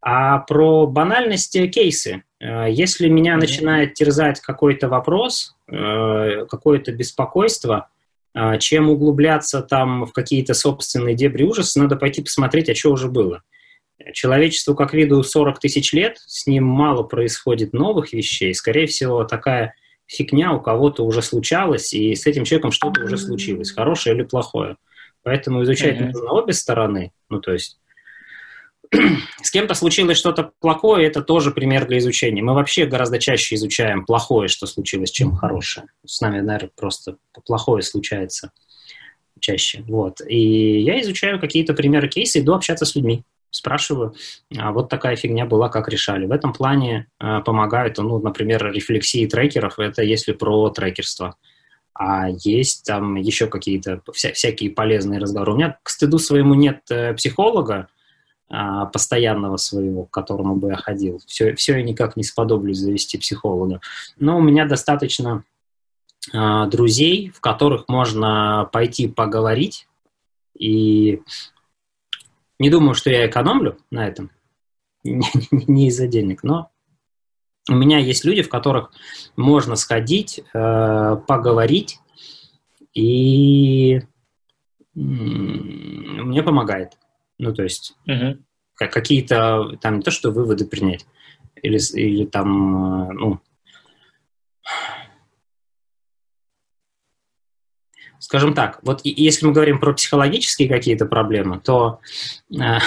А 0.00 0.38
про 0.38 0.86
банальности 0.86 1.66
кейсы. 1.68 2.22
Э, 2.40 2.66
если 2.70 3.08
меня 3.08 3.36
начинает 3.36 3.94
терзать 3.94 4.40
какой-то 4.40 4.88
вопрос, 4.88 5.56
э, 5.68 6.46
какое-то 6.48 6.92
беспокойство, 6.92 7.88
э, 8.34 8.58
чем 8.58 8.90
углубляться 8.90 9.62
там 9.62 10.04
в 10.06 10.12
какие-то 10.12 10.54
собственные 10.54 11.14
дебри 11.14 11.44
ужаса, 11.44 11.80
надо 11.80 11.96
пойти 11.96 12.22
посмотреть, 12.22 12.68
а 12.68 12.74
что 12.74 12.92
уже 12.92 13.08
было. 13.08 13.42
Человечеству 14.12 14.74
как 14.74 14.92
виду 14.92 15.22
40 15.22 15.58
тысяч 15.58 15.92
лет, 15.92 16.18
с 16.26 16.46
ним 16.46 16.64
мало 16.64 17.02
происходит 17.02 17.72
новых 17.72 18.12
вещей. 18.12 18.54
Скорее 18.54 18.86
всего, 18.86 19.24
такая 19.24 19.74
фигня 20.06 20.52
у 20.52 20.60
кого-то 20.60 21.04
уже 21.04 21.22
случалась, 21.22 21.92
и 21.92 22.14
с 22.14 22.26
этим 22.26 22.44
человеком 22.44 22.72
что-то 22.72 23.02
уже 23.02 23.16
случилось, 23.16 23.72
хорошее 23.72 24.14
или 24.14 24.22
плохое. 24.22 24.76
Поэтому 25.22 25.64
изучать 25.64 25.96
mm-hmm. 25.96 26.12
нужно 26.12 26.32
обе 26.32 26.52
стороны. 26.52 27.12
Ну, 27.28 27.40
то 27.40 27.52
есть 27.52 27.80
с 29.42 29.50
кем-то 29.50 29.74
случилось 29.74 30.18
что-то 30.18 30.52
плохое, 30.60 31.06
это 31.06 31.22
тоже 31.22 31.50
пример 31.50 31.86
для 31.86 31.98
изучения. 31.98 32.42
Мы 32.42 32.54
вообще 32.54 32.86
гораздо 32.86 33.18
чаще 33.18 33.54
изучаем 33.54 34.04
плохое, 34.04 34.48
что 34.48 34.66
случилось, 34.66 35.10
чем 35.10 35.34
хорошее. 35.34 35.86
С 36.04 36.20
нами, 36.20 36.40
наверное, 36.40 36.70
просто 36.74 37.16
плохое 37.44 37.82
случается 37.82 38.52
чаще. 39.40 39.84
Вот. 39.86 40.20
И 40.26 40.80
я 40.80 41.00
изучаю 41.00 41.40
какие-то 41.40 41.74
примеры 41.74 42.08
кейсы, 42.08 42.40
иду 42.40 42.54
общаться 42.54 42.84
с 42.84 42.94
людьми. 42.94 43.22
Спрашиваю, 43.50 44.14
а 44.58 44.72
вот 44.72 44.88
такая 44.88 45.16
фигня 45.16 45.46
была, 45.46 45.68
как 45.68 45.88
решали. 45.88 46.26
В 46.26 46.32
этом 46.32 46.52
плане 46.52 47.06
э, 47.20 47.40
помогают, 47.40 47.96
ну, 47.98 48.18
например, 48.18 48.70
рефлексии 48.72 49.26
трекеров, 49.26 49.78
это 49.78 50.02
если 50.02 50.32
про 50.32 50.68
трекерство. 50.70 51.36
А 51.94 52.28
есть 52.28 52.84
там 52.84 53.14
еще 53.14 53.46
какие-то 53.46 54.02
вся, 54.12 54.32
всякие 54.32 54.70
полезные 54.70 55.20
разговоры. 55.20 55.52
У 55.52 55.56
меня, 55.56 55.78
к 55.82 55.88
стыду 55.88 56.18
своему, 56.18 56.54
нет 56.54 56.80
э, 56.90 57.14
психолога, 57.14 57.88
постоянного 58.48 59.56
своего, 59.56 60.04
к 60.04 60.10
которому 60.10 60.56
бы 60.56 60.68
я 60.68 60.76
ходил. 60.76 61.20
Все, 61.26 61.54
все 61.54 61.78
я 61.78 61.82
никак 61.82 62.16
не 62.16 62.22
сподоблюсь 62.22 62.78
завести 62.78 63.18
психолога. 63.18 63.80
Но 64.18 64.38
у 64.38 64.40
меня 64.40 64.66
достаточно 64.66 65.44
а, 66.32 66.66
друзей, 66.66 67.30
в 67.34 67.40
которых 67.40 67.88
можно 67.88 68.68
пойти 68.72 69.08
поговорить. 69.08 69.88
И 70.58 71.22
не 72.58 72.70
думаю, 72.70 72.94
что 72.94 73.10
я 73.10 73.26
экономлю 73.26 73.78
на 73.90 74.06
этом. 74.06 74.30
Не 75.04 75.88
из-за 75.88 76.06
денег, 76.06 76.42
но 76.42 76.70
у 77.68 77.74
меня 77.74 77.98
есть 77.98 78.24
люди, 78.24 78.42
в 78.42 78.48
которых 78.48 78.92
можно 79.36 79.76
сходить, 79.76 80.40
э, 80.54 81.16
поговорить, 81.26 82.00
и 82.94 84.00
мне 84.94 86.42
помогает. 86.42 86.96
Ну, 87.38 87.54
то 87.54 87.62
есть 87.62 87.96
угу. 88.06 88.38
какие-то 88.74 89.76
там 89.80 89.96
не 89.96 90.02
то, 90.02 90.10
что 90.10 90.30
выводы 90.30 90.66
принять, 90.66 91.06
или, 91.62 91.78
или 91.94 92.24
там, 92.24 93.10
э, 93.10 93.12
ну, 93.12 93.40
скажем 98.18 98.54
так, 98.54 98.80
вот 98.82 99.00
если 99.04 99.46
мы 99.46 99.52
говорим 99.52 99.78
про 99.78 99.92
психологические 99.92 100.68
какие-то 100.68 101.06
проблемы, 101.06 101.60
то 101.60 102.00
э, 102.50 102.78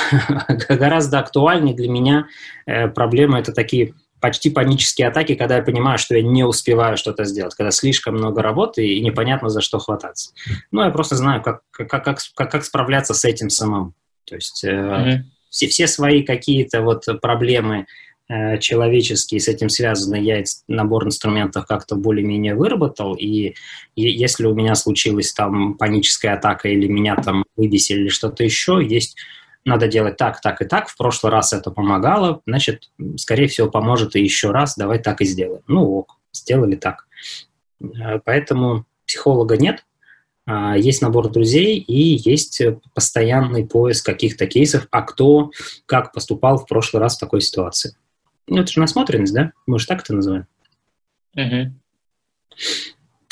гораздо 0.70 1.20
актуальнее 1.20 1.76
для 1.76 1.90
меня 1.90 2.28
э, 2.66 2.88
проблемы 2.88 3.40
это 3.40 3.54
такие 3.54 3.94
почти 4.20 4.50
панические 4.50 5.08
атаки, 5.08 5.36
когда 5.36 5.58
я 5.58 5.64
понимаю, 5.64 5.98
что 5.98 6.16
я 6.16 6.22
не 6.22 6.44
успеваю 6.44 6.98
что-то 6.98 7.24
сделать, 7.24 7.56
когда 7.56 7.72
слишком 7.72 8.16
много 8.16 8.42
работы 8.42 8.86
и 8.86 9.02
непонятно 9.02 9.50
за 9.50 9.62
что 9.62 9.80
хвататься. 9.80 10.34
Ну, 10.72 10.84
я 10.84 10.92
просто 10.92 11.16
знаю, 11.16 11.42
как, 11.42 11.62
как, 11.72 11.90
как, 11.90 12.20
как, 12.36 12.52
как 12.52 12.66
справляться 12.66 13.14
с 13.14 13.24
этим 13.26 13.50
самым. 13.50 13.94
То 14.30 14.36
есть 14.36 14.64
э, 14.64 14.70
mm-hmm. 14.70 15.18
все, 15.50 15.68
все 15.68 15.88
свои 15.88 16.24
какие-то 16.24 16.82
вот 16.82 17.06
проблемы 17.22 17.88
э, 18.30 18.60
человеческие 18.60 19.40
с 19.40 19.48
этим 19.48 19.70
связаны, 19.70 20.22
я 20.22 20.44
набор 20.68 21.06
инструментов 21.06 21.66
как-то 21.66 21.96
более-менее 21.96 22.56
выработал, 22.56 23.16
и, 23.16 23.56
и 23.96 24.02
если 24.02 24.46
у 24.46 24.54
меня 24.54 24.76
случилась 24.76 25.34
там 25.34 25.76
паническая 25.76 26.36
атака 26.36 26.70
или 26.70 26.88
меня 26.88 27.16
там 27.16 27.44
выбесили 27.56 28.02
или 28.02 28.10
что-то 28.10 28.44
еще, 28.44 28.80
есть 28.86 29.18
надо 29.66 29.88
делать 29.88 30.18
так, 30.18 30.42
так 30.42 30.62
и 30.62 30.66
так, 30.66 30.88
в 30.88 30.98
прошлый 30.98 31.32
раз 31.32 31.54
это 31.54 31.72
помогало, 31.72 32.42
значит, 32.46 32.92
скорее 33.18 33.48
всего, 33.48 33.70
поможет 33.70 34.16
и 34.16 34.22
еще 34.22 34.52
раз, 34.52 34.76
давай 34.78 35.00
так 35.00 35.22
и 35.22 35.26
сделаем. 35.26 35.62
Ну 35.68 35.84
ок, 35.98 36.18
сделали 36.32 36.76
так. 36.76 37.08
Э, 37.82 38.20
поэтому 38.24 38.86
психолога 39.06 39.58
нет, 39.58 39.86
есть 40.78 41.02
набор 41.02 41.30
друзей 41.30 41.78
и 41.78 42.18
есть 42.30 42.62
э, 42.62 42.80
постоянный 42.94 43.66
поиск 43.66 44.06
каких-то 44.06 44.48
кейсов, 44.48 44.88
а 44.92 45.02
кто 45.02 45.52
как 45.86 46.12
поступал 46.12 46.58
в 46.58 46.66
прошлый 46.66 47.02
раз 47.02 47.18
в 47.18 47.20
такой 47.20 47.42
ситуации. 47.42 47.96
Ну, 48.48 48.62
это 48.62 48.72
же 48.72 48.80
насмотренность, 48.80 49.34
да? 49.34 49.52
Мы 49.68 49.80
же 49.80 49.88
так 49.88 50.02
это 50.02 50.16
называем. 50.16 50.48
Угу. 51.36 51.74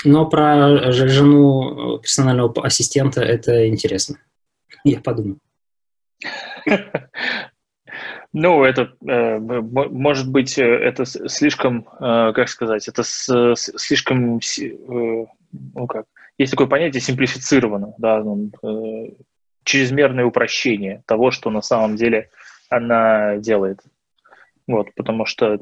Но 0.05 0.25
про 0.29 0.91
жену 0.91 1.99
персонального 1.99 2.53
ассистента 2.63 3.21
это 3.21 3.67
интересно. 3.67 4.19
Я 4.83 4.99
подумаю. 4.99 5.39
Ну, 8.33 8.63
это, 8.65 8.93
э, 9.07 9.39
может 9.39 10.29
быть, 10.29 10.59
э, 10.59 10.63
это 10.63 11.05
слишком, 11.05 11.83
как 11.83 12.49
сказать, 12.49 12.87
это 12.87 13.03
слишком, 13.55 14.39
ну 14.87 15.87
как, 15.87 16.05
есть 16.37 16.51
такое 16.51 16.67
понятие 16.67 17.01
симплифицировано, 17.01 17.93
да, 17.97 18.23
ну, 18.23 18.51
э, 18.63 19.11
чрезмерное 19.63 20.25
упрощение 20.25 21.03
того, 21.05 21.31
что 21.31 21.49
на 21.49 21.61
самом 21.61 21.95
деле 21.95 22.29
она 22.69 23.37
делает. 23.37 23.79
Вот, 24.67 24.93
потому 24.95 25.25
что 25.25 25.59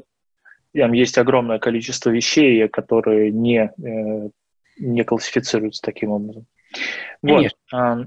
там 0.74 0.92
есть 0.92 1.18
огромное 1.18 1.58
количество 1.58 2.10
вещей, 2.10 2.68
которые 2.68 3.30
не, 3.30 3.72
э, 3.78 4.30
не 4.78 5.04
классифицируются 5.04 5.82
таким 5.82 6.10
образом. 6.10 6.46
Вот. 7.22 7.52
А, 7.72 7.98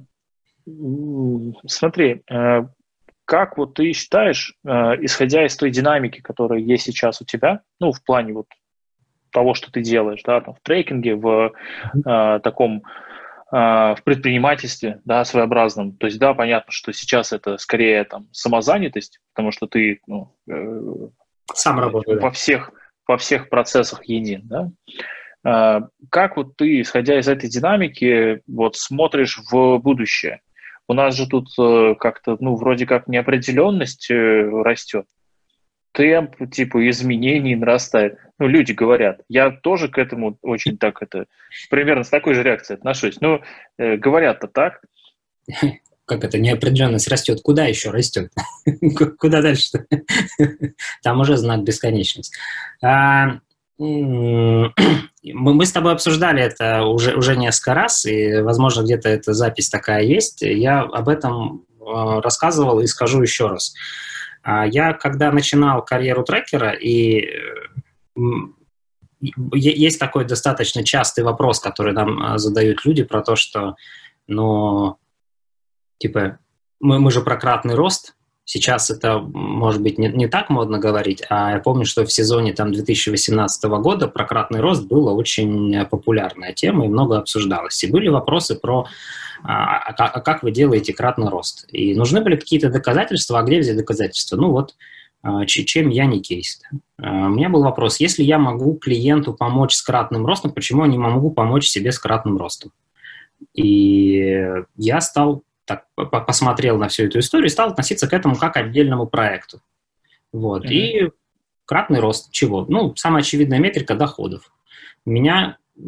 смотри, 1.66 2.22
э, 2.30 2.62
как 3.26 3.58
вот 3.58 3.76
ты 3.76 3.94
считаешь, 3.94 4.56
э, 4.66 4.70
исходя 5.02 5.46
из 5.46 5.56
той 5.56 5.72
динамики, 5.72 6.22
которая 6.22 6.60
есть 6.60 6.86
сейчас 6.86 7.22
у 7.22 7.26
тебя, 7.26 7.62
ну, 7.80 7.92
в 7.92 8.04
плане 8.04 8.34
вот 8.34 8.48
того, 9.32 9.54
что 9.54 9.72
ты 9.72 9.82
делаешь, 9.82 10.22
да, 10.24 10.42
там, 10.42 10.56
в 10.56 10.60
трекинге, 10.62 11.16
в 11.16 11.54
э, 11.94 12.40
таком 12.44 12.84
э, 13.52 13.56
в 13.56 14.00
предпринимательстве, 14.04 15.02
да, 15.06 15.24
своеобразном. 15.26 15.98
То 15.98 16.08
есть, 16.08 16.20
да, 16.20 16.34
понятно, 16.34 16.72
что 16.72 16.92
сейчас 16.94 17.34
это 17.34 17.58
скорее 17.58 18.04
там 18.04 18.28
самозанятость, 18.32 19.20
потому 19.34 19.52
что 19.52 19.68
ты 19.68 20.02
ну, 20.08 20.36
э, 20.50 20.82
сам 21.54 21.80
работаешь 21.80 22.22
во 22.22 22.32
всех 22.32 22.72
во 23.08 23.18
всех 23.18 23.50
процессах 23.50 24.06
един, 24.06 24.48
да. 24.48 24.72
Э, 25.44 25.82
как 26.10 26.38
вот 26.38 26.56
ты, 26.58 26.82
исходя 26.82 27.20
из 27.20 27.28
этой 27.28 27.50
динамики, 27.50 28.42
вот 28.48 28.76
смотришь 28.76 29.40
в 29.52 29.80
будущее? 29.80 30.42
У 30.88 30.94
нас 30.94 31.16
же 31.16 31.28
тут 31.28 31.50
э, 31.60 31.96
как-то, 32.00 32.38
ну, 32.40 32.56
вроде 32.56 32.86
как 32.86 33.08
неопределенность 33.08 34.10
э, 34.10 34.50
растет 34.64 35.06
темп, 35.92 36.36
типа, 36.52 36.90
изменений 36.90 37.56
нарастает. 37.56 38.18
Ну, 38.38 38.48
люди 38.48 38.72
говорят. 38.72 39.22
Я 39.28 39.52
тоже 39.52 39.90
к 39.90 39.98
этому 39.98 40.38
очень 40.42 40.78
так 40.78 41.02
это, 41.02 41.26
примерно 41.70 42.04
с 42.04 42.10
такой 42.10 42.34
же 42.34 42.44
реакцией 42.44 42.78
отношусь. 42.78 43.20
Ну, 43.22 43.42
э, 43.78 43.98
говорят-то 43.98 44.48
так. 44.48 44.82
Как 46.06 46.24
это, 46.24 46.40
неопределенность 46.40 47.08
растет? 47.08 47.42
Куда 47.44 47.66
еще 47.66 47.92
растет? 47.92 48.32
Куда 49.20 49.44
дальше? 49.44 49.86
Там 51.04 51.20
уже 51.20 51.38
знак 51.38 51.64
бесконечности. 51.64 52.36
А, 52.82 53.40
мы, 53.78 54.72
с 55.66 55.72
тобой 55.72 55.94
обсуждали 55.94 56.42
это 56.42 56.82
уже, 56.84 57.16
уже 57.16 57.38
несколько 57.38 57.76
раз, 57.76 58.06
и, 58.06 58.42
возможно, 58.42 58.82
где-то 58.82 59.08
эта 59.08 59.34
запись 59.34 59.70
такая 59.70 60.02
есть. 60.02 60.42
Я 60.42 60.82
об 60.82 61.10
этом 61.10 61.66
э, 61.80 62.20
рассказывал 62.22 62.80
и 62.80 62.88
скажу 62.88 63.22
еще 63.22 63.48
раз. 63.48 63.76
А 64.52 64.66
я, 64.66 64.94
когда 64.94 65.32
начинал 65.32 65.86
карьеру 65.86 66.24
трекера, 66.24 66.72
и 66.72 67.22
э, 67.22 68.22
есть 69.22 70.00
такой 70.00 70.26
достаточно 70.26 70.84
частый 70.84 71.24
вопрос, 71.24 71.60
который 71.60 71.94
нам 71.94 72.20
а, 72.20 72.40
задают 72.40 72.84
люди 72.84 73.04
про 73.04 73.22
то, 73.22 73.36
что, 73.36 73.76
ну, 74.26 74.98
типа, 76.00 76.40
мы, 76.80 76.98
мы 77.00 77.12
же 77.12 77.22
про 77.22 77.38
кратный 77.38 77.76
рост, 77.76 78.16
Сейчас 78.52 78.90
это, 78.90 79.20
может 79.20 79.80
быть, 79.80 80.00
не, 80.00 80.08
не 80.08 80.28
так 80.28 80.50
модно 80.50 80.80
говорить, 80.80 81.22
а 81.30 81.52
я 81.52 81.60
помню, 81.60 81.86
что 81.86 82.04
в 82.04 82.12
сезоне 82.12 82.52
там, 82.52 82.72
2018 82.72 83.64
года 83.66 84.08
прократный 84.08 84.60
рост 84.60 84.88
была 84.88 85.14
очень 85.14 85.86
популярная 85.86 86.52
тема 86.54 86.86
и 86.86 86.88
много 86.88 87.20
обсуждалось. 87.20 87.84
И 87.84 87.92
были 87.92 88.08
вопросы 88.08 88.56
про 88.56 88.88
а, 89.44 89.78
а, 89.78 90.08
а 90.08 90.20
как 90.22 90.42
вы 90.42 90.50
делаете 90.50 90.94
кратный 90.94 91.30
рост. 91.30 91.68
И 91.72 91.94
нужны 91.94 92.22
были 92.22 92.38
какие-то 92.38 92.72
доказательства, 92.72 93.38
а 93.38 93.44
где 93.44 93.60
взять 93.60 93.78
доказательства? 93.78 94.36
Ну 94.36 94.50
вот, 94.50 94.74
а, 95.22 95.46
чем 95.46 95.90
я 95.90 96.08
не 96.08 96.20
кейс. 96.20 96.60
А, 96.98 97.28
у 97.28 97.30
меня 97.30 97.50
был 97.50 97.62
вопрос, 97.62 98.00
если 98.00 98.24
я 98.24 98.40
могу 98.40 98.74
клиенту 98.74 99.32
помочь 99.32 99.76
с 99.76 99.84
кратным 99.84 100.26
ростом, 100.26 100.54
почему 100.54 100.86
я 100.86 100.90
не 100.90 100.98
могу 100.98 101.30
помочь 101.30 101.68
себе 101.68 101.92
с 101.92 102.00
кратным 102.00 102.38
ростом? 102.38 102.72
И 103.54 104.44
я 104.76 105.02
стал 105.02 105.44
так, 105.70 105.86
посмотрел 106.26 106.78
на 106.78 106.88
всю 106.88 107.04
эту 107.04 107.20
историю 107.20 107.48
и 107.48 107.52
стал 107.52 107.70
относиться 107.70 108.08
к 108.08 108.14
этому 108.14 108.36
как 108.36 108.54
к 108.54 108.58
отдельному 108.58 109.06
проекту. 109.06 109.62
Вот. 110.34 110.66
Mm-hmm. 110.66 110.70
И 110.70 111.12
кратный 111.66 112.00
рост 112.00 112.32
чего? 112.32 112.66
Ну, 112.68 112.96
самая 112.96 113.22
очевидная 113.22 113.60
метрика– 113.60 113.94
доходов. 113.96 114.52
У 115.06 115.12
меня 115.12 115.58
э, 115.78 115.82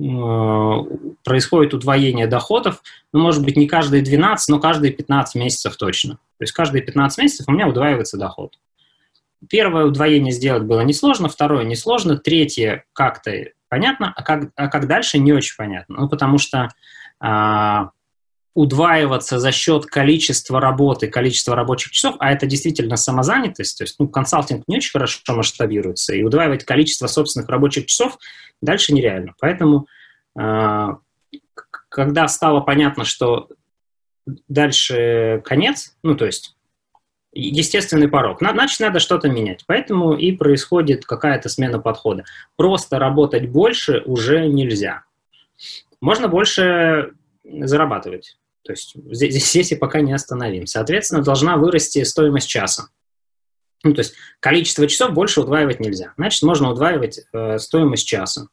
происходит 1.24 1.74
удвоение 1.74 2.28
доходов, 2.28 2.84
ну, 3.12 3.20
может 3.22 3.44
быть, 3.44 3.58
не 3.58 3.67
каждые 3.67 4.04
12, 4.04 4.50
но 4.50 4.60
каждые 4.60 4.94
15 4.94 5.36
месяцев 5.36 5.76
точно. 5.78 6.15
То 6.38 6.44
есть 6.44 6.54
каждые 6.54 6.84
15 6.84 7.17
месяцев 7.17 7.48
у 7.48 7.52
меня 7.52 7.67
удваивается 7.67 8.17
доход. 8.17 8.60
Первое 9.50 9.86
удвоение 9.86 10.32
сделать 10.32 10.63
было 10.63 10.82
несложно, 10.82 11.28
второе 11.28 11.63
несложно, 11.63 12.17
третье 12.17 12.86
как-то 12.94 13.32
понятно, 13.70 14.13
а 14.15 14.22
как, 14.22 14.52
а 14.56 14.67
как 14.67 14.88
дальше 14.88 15.17
не 15.17 15.34
очень 15.34 15.56
понятно. 15.58 16.02
Ну, 16.02 16.10
потому 16.10 16.38
что 16.38 16.70
а, 17.20 17.89
удваиваться 18.53 19.39
за 19.39 19.51
счет 19.51 19.85
количества 19.85 20.59
работы, 20.59 21.07
количества 21.07 21.55
рабочих 21.55 21.91
часов, 21.91 22.15
а 22.19 22.31
это 22.31 22.45
действительно 22.45 22.97
самозанятость, 22.97 23.77
то 23.77 23.83
есть 23.83 23.95
ну, 23.97 24.09
консалтинг 24.09 24.63
не 24.67 24.77
очень 24.77 24.91
хорошо 24.91 25.21
масштабируется, 25.29 26.13
и 26.13 26.23
удваивать 26.23 26.65
количество 26.65 27.07
собственных 27.07 27.49
рабочих 27.49 27.85
часов 27.85 28.17
дальше 28.61 28.93
нереально. 28.93 29.35
Поэтому, 29.39 29.87
э, 30.37 30.87
когда 31.87 32.27
стало 32.27 32.59
понятно, 32.59 33.05
что 33.05 33.47
дальше 34.49 35.41
конец, 35.45 35.95
ну, 36.03 36.15
то 36.15 36.25
есть 36.25 36.55
естественный 37.33 38.09
порог, 38.09 38.39
значит, 38.41 38.81
надо 38.81 38.99
что-то 38.99 39.29
менять. 39.29 39.63
Поэтому 39.65 40.13
и 40.13 40.33
происходит 40.33 41.05
какая-то 41.05 41.47
смена 41.47 41.79
подхода. 41.79 42.25
Просто 42.57 42.99
работать 42.99 43.49
больше 43.49 44.01
уже 44.05 44.47
нельзя. 44.47 45.03
Можно 46.01 46.27
больше 46.27 47.13
зарабатывать. 47.43 48.37
То 48.63 48.74
есть 48.74 48.95
здесь, 49.12 49.50
здесь 49.50 49.71
и 49.71 49.76
пока 49.76 50.02
не 50.02 50.13
остановим. 50.13 50.67
Соответственно, 50.67 51.24
должна 51.24 51.58
вырасти 51.58 52.04
стоимость 52.04 52.47
часа. 52.47 52.89
Ну, 53.84 53.93
то 53.93 54.00
есть 54.00 54.13
количество 54.39 54.88
часов 54.88 55.13
больше 55.13 55.41
удваивать 55.41 55.80
нельзя. 55.80 56.13
Значит, 56.17 56.43
можно 56.43 56.69
удваивать 56.69 57.21
э, 57.34 57.58
стоимость 57.58 58.08
часа. 58.08 58.47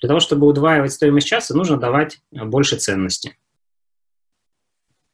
Для 0.00 0.08
того, 0.08 0.20
чтобы 0.20 0.46
удваивать 0.46 0.92
стоимость 0.92 1.26
часа, 1.26 1.54
нужно 1.54 1.78
давать 1.78 2.18
больше 2.30 2.76
ценности. 2.76 3.36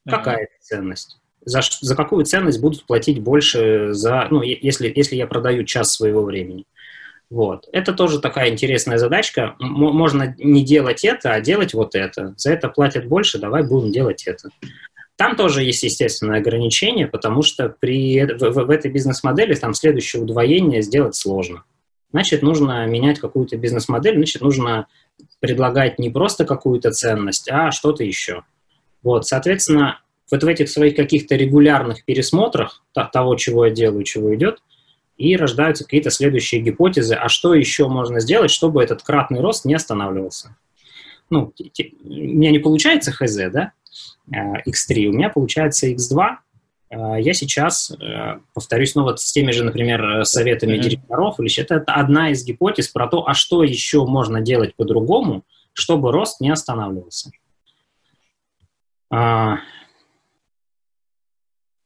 Какая 0.05 0.43
это 0.43 0.53
ценность? 0.59 1.19
За, 1.45 1.61
за 1.61 1.95
какую 1.95 2.25
ценность 2.25 2.61
будут 2.61 2.85
платить 2.85 3.19
больше 3.19 3.93
за, 3.93 4.27
ну, 4.29 4.41
если, 4.41 4.91
если 4.93 5.15
я 5.15 5.27
продаю 5.27 5.63
час 5.63 5.93
своего 5.93 6.23
времени? 6.23 6.65
Вот. 7.33 7.67
Это 7.71 7.93
тоже 7.93 8.19
такая 8.19 8.51
интересная 8.51 8.99
задачка. 8.99 9.55
М- 9.59 9.71
можно 9.71 10.35
не 10.37 10.63
делать 10.63 11.03
это, 11.03 11.31
а 11.33 11.41
делать 11.41 11.73
вот 11.73 11.95
это. 11.95 12.35
За 12.37 12.53
это 12.53 12.69
платят 12.69 13.07
больше, 13.07 13.39
давай 13.39 13.63
будем 13.63 13.91
делать 13.91 14.27
это. 14.27 14.49
Там 15.15 15.35
тоже 15.35 15.63
есть 15.63 15.81
естественное 15.81 16.41
ограничение, 16.41 17.07
потому 17.07 17.41
что 17.41 17.69
при, 17.69 18.23
в, 18.23 18.37
в, 18.37 18.65
в 18.65 18.69
этой 18.69 18.91
бизнес-модели 18.91 19.55
там 19.55 19.73
следующее 19.73 20.21
удвоение 20.21 20.83
сделать 20.83 21.15
сложно. 21.15 21.63
Значит, 22.11 22.43
нужно 22.43 22.85
менять 22.85 23.19
какую-то 23.19 23.57
бизнес-модель, 23.57 24.17
значит, 24.17 24.43
нужно 24.43 24.85
предлагать 25.39 25.97
не 25.97 26.11
просто 26.11 26.45
какую-то 26.45 26.91
ценность, 26.91 27.49
а 27.49 27.71
что-то 27.71 28.03
еще. 28.03 28.43
Вот, 29.01 29.25
соответственно, 29.25 30.01
вот 30.29 30.43
в 30.43 30.47
этих 30.47 30.69
своих 30.69 30.95
каких-то 30.95 31.35
регулярных 31.35 32.05
пересмотрах 32.05 32.83
того, 32.93 33.35
чего 33.37 33.65
я 33.65 33.71
делаю, 33.71 34.03
чего 34.03 34.35
идет, 34.35 34.59
и 35.23 35.37
рождаются 35.37 35.85
какие-то 35.85 36.11
следующие 36.11 36.61
гипотезы, 36.61 37.15
а 37.15 37.29
что 37.29 37.53
еще 37.53 37.87
можно 37.87 38.19
сделать, 38.19 38.51
чтобы 38.51 38.83
этот 38.83 39.03
кратный 39.03 39.39
рост 39.39 39.63
не 39.63 39.73
останавливался. 39.73 40.55
Ну, 41.29 41.53
у 41.57 42.09
меня 42.09 42.51
не 42.51 42.59
получается 42.59 43.11
HZ, 43.11 43.49
да, 43.49 43.71
X3, 44.29 45.05
э, 45.05 45.07
у 45.07 45.13
меня 45.13 45.29
получается 45.29 45.87
X2. 45.87 46.35
Э, 46.89 47.21
я 47.21 47.33
сейчас, 47.33 47.91
э, 47.91 48.39
повторюсь, 48.53 48.91
снова 48.91 49.15
с 49.15 49.31
теми 49.31 49.51
же, 49.51 49.63
например, 49.63 50.25
советами 50.25 50.75
mm-hmm. 50.75 50.81
директоров, 50.81 51.39
или 51.39 51.61
это 51.61 51.81
одна 51.87 52.31
из 52.31 52.43
гипотез 52.43 52.89
про 52.89 53.07
то, 53.07 53.25
а 53.25 53.33
что 53.33 53.63
еще 53.63 54.05
можно 54.05 54.41
делать 54.41 54.75
по-другому, 54.75 55.43
чтобы 55.71 56.11
рост 56.11 56.41
не 56.41 56.49
останавливался. 56.49 57.31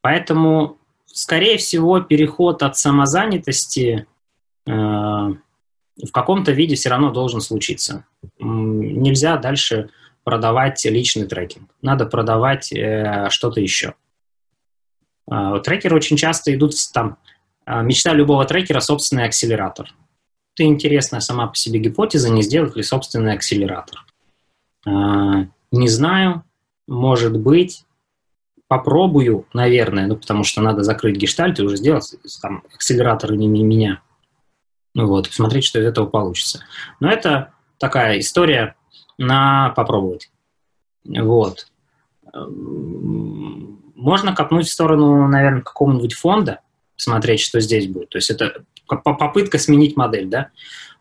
Поэтому 0.02 0.77
скорее 1.18 1.58
всего, 1.58 2.00
переход 2.00 2.62
от 2.62 2.78
самозанятости 2.78 4.06
э, 4.68 4.72
в 4.72 6.12
каком-то 6.14 6.52
виде 6.52 6.76
все 6.76 6.90
равно 6.90 7.12
должен 7.12 7.42
случиться. 7.42 8.06
Нельзя 8.38 9.38
дальше 9.38 9.90
продавать 10.24 10.86
личный 10.86 11.26
трекинг. 11.26 11.72
Надо 11.82 12.06
продавать 12.06 12.72
э, 12.72 13.30
что-то 13.32 13.60
еще. 13.60 13.96
Э, 15.32 15.60
трекеры 15.64 15.96
очень 15.96 16.18
часто 16.18 16.54
идут 16.54 16.74
там, 16.94 17.18
э, 17.66 17.82
мечта 17.82 18.14
любого 18.14 18.46
трекера– 18.46 18.80
собственный 18.82 19.26
акселератор. 19.26 19.96
Это 20.54 20.66
интересная 20.66 21.20
сама 21.20 21.48
по 21.48 21.56
себе 21.56 21.80
гипотеза, 21.80 22.30
не 22.30 22.44
сделать 22.44 22.76
ли 22.76 22.84
собственный 22.84 23.34
акселератор. 23.34 24.06
Э, 24.86 25.48
не 25.72 25.88
знаю, 25.88 26.44
может 26.88 27.40
быть, 27.40 27.87
попробую, 28.68 29.46
наверное, 29.54 30.08
ну, 30.08 30.18
потому 30.18 30.44
что 30.44 30.62
надо 30.62 30.84
закрыть 30.84 31.18
гештальт 31.18 31.60
и 31.60 31.64
уже 31.64 31.78
сделать 31.78 32.16
там 32.42 32.64
акселератор 32.74 33.34
не 33.34 33.48
меня. 33.48 34.02
Ну 34.94 35.08
вот, 35.08 35.30
посмотреть, 35.30 35.64
что 35.64 35.80
из 35.80 35.86
этого 35.86 36.08
получится. 36.08 36.64
Но 37.00 37.10
это 37.10 37.54
такая 37.78 38.20
история 38.20 38.76
на 39.18 39.70
попробовать. 39.70 40.32
Вот. 41.06 41.68
Можно 42.34 44.36
копнуть 44.36 44.68
в 44.68 44.72
сторону, 44.72 45.28
наверное, 45.28 45.62
какого-нибудь 45.62 46.14
фонда, 46.14 46.62
смотреть, 46.96 47.40
что 47.40 47.60
здесь 47.60 47.88
будет. 47.88 48.10
То 48.10 48.18
есть 48.18 48.30
это 48.30 48.64
попытка 48.88 49.60
сменить 49.60 49.96
модель, 49.96 50.28
да. 50.28 50.50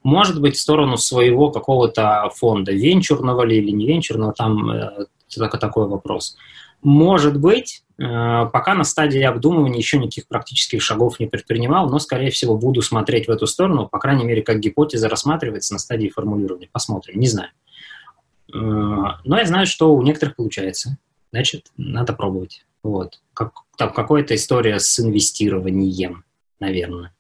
Может 0.03 0.41
быть, 0.41 0.57
в 0.57 0.61
сторону 0.61 0.99
своего 0.99 1.51
какого-то 1.51 2.31
фонда, 2.35 2.73
венчурного 2.73 3.43
ли 3.43 3.59
или 3.59 3.71
не 3.71 3.87
венчурного, 3.87 4.33
там 4.33 4.71
э, 4.71 5.07
только 5.35 5.59
такой 5.59 5.89
вопрос. 5.89 6.37
Может 6.83 7.39
быть, 7.39 7.85
э, 7.99 8.03
пока 8.53 8.75
на 8.75 8.85
стадии 8.85 9.23
обдумывания 9.23 9.79
еще 9.79 9.99
никаких 9.99 10.29
практических 10.29 10.83
шагов 10.83 11.19
не 11.19 11.27
предпринимал, 11.27 11.89
но, 11.89 11.99
скорее 11.99 12.31
всего, 12.31 12.57
буду 12.57 12.83
смотреть 12.83 13.27
в 13.27 13.31
эту 13.31 13.47
сторону, 13.47 13.89
по 13.89 13.99
крайней 13.99 14.25
мере, 14.25 14.43
как 14.43 14.61
гипотеза 14.61 15.09
рассматривается 15.09 15.73
на 15.73 15.79
стадии 15.79 16.09
формулирования. 16.09 16.69
Посмотрим, 16.71 17.19
не 17.19 17.29
знаю. 17.29 17.51
Э, 18.53 18.57
но 19.25 19.39
я 19.39 19.47
знаю, 19.47 19.67
что 19.67 19.95
у 19.95 20.03
некоторых 20.03 20.37
получается. 20.37 20.99
Значит, 21.33 21.67
надо 21.77 22.13
пробовать. 22.13 22.65
Вот. 22.83 23.21
Как, 23.35 23.53
там 23.77 23.93
какая-то 23.93 24.35
история 24.35 24.79
с 24.79 25.01
инвестированием, 25.01 26.25
наверное. 26.61 27.13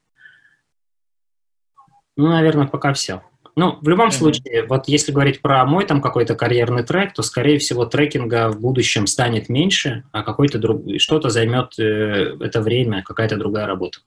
Ну, 2.17 2.29
наверное, 2.29 2.67
пока 2.67 2.93
все. 2.95 3.23
Ну, 3.59 3.79
в 3.81 3.89
любом 3.89 4.09
mm-hmm. 4.09 4.13
случае, 4.13 4.67
вот 4.67 4.87
если 4.87 5.13
говорить 5.13 5.41
про 5.41 5.65
мой 5.65 5.87
там 5.87 6.03
какой-то 6.03 6.35
карьерный 6.35 6.83
трек, 6.83 7.15
то, 7.15 7.23
скорее 7.23 7.59
всего, 7.59 7.87
трекинга 7.87 8.51
в 8.51 8.61
будущем 8.61 9.07
станет 9.07 9.49
меньше, 9.49 10.05
а 10.13 10.23
какой-то 10.23 10.59
друг... 10.59 10.83
что-то 10.99 11.31
займет 11.31 11.79
э, 11.79 12.37
это 12.39 12.61
время, 12.61 13.03
какая-то 13.03 13.37
другая 13.37 13.67
работа. 13.67 14.01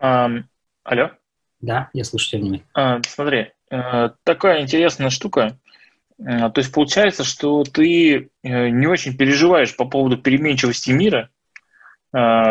Um, 0.00 0.42
алло? 0.82 1.12
Да, 1.60 1.90
я 1.92 2.02
слушаю 2.02 2.30
тебя 2.30 2.40
внимательно. 2.40 2.70
Uh, 2.76 3.06
смотри, 3.06 3.52
uh, 3.72 4.12
такая 4.24 4.62
интересная 4.62 5.10
штука. 5.10 5.56
Uh, 6.20 6.50
то 6.50 6.58
есть 6.58 6.72
получается, 6.72 7.22
что 7.22 7.62
ты 7.62 8.30
э, 8.42 8.68
не 8.70 8.88
очень 8.88 9.16
переживаешь 9.16 9.76
по 9.76 9.84
поводу 9.84 10.18
переменчивости 10.18 10.90
мира, 10.90 11.30
Э, 11.30 11.33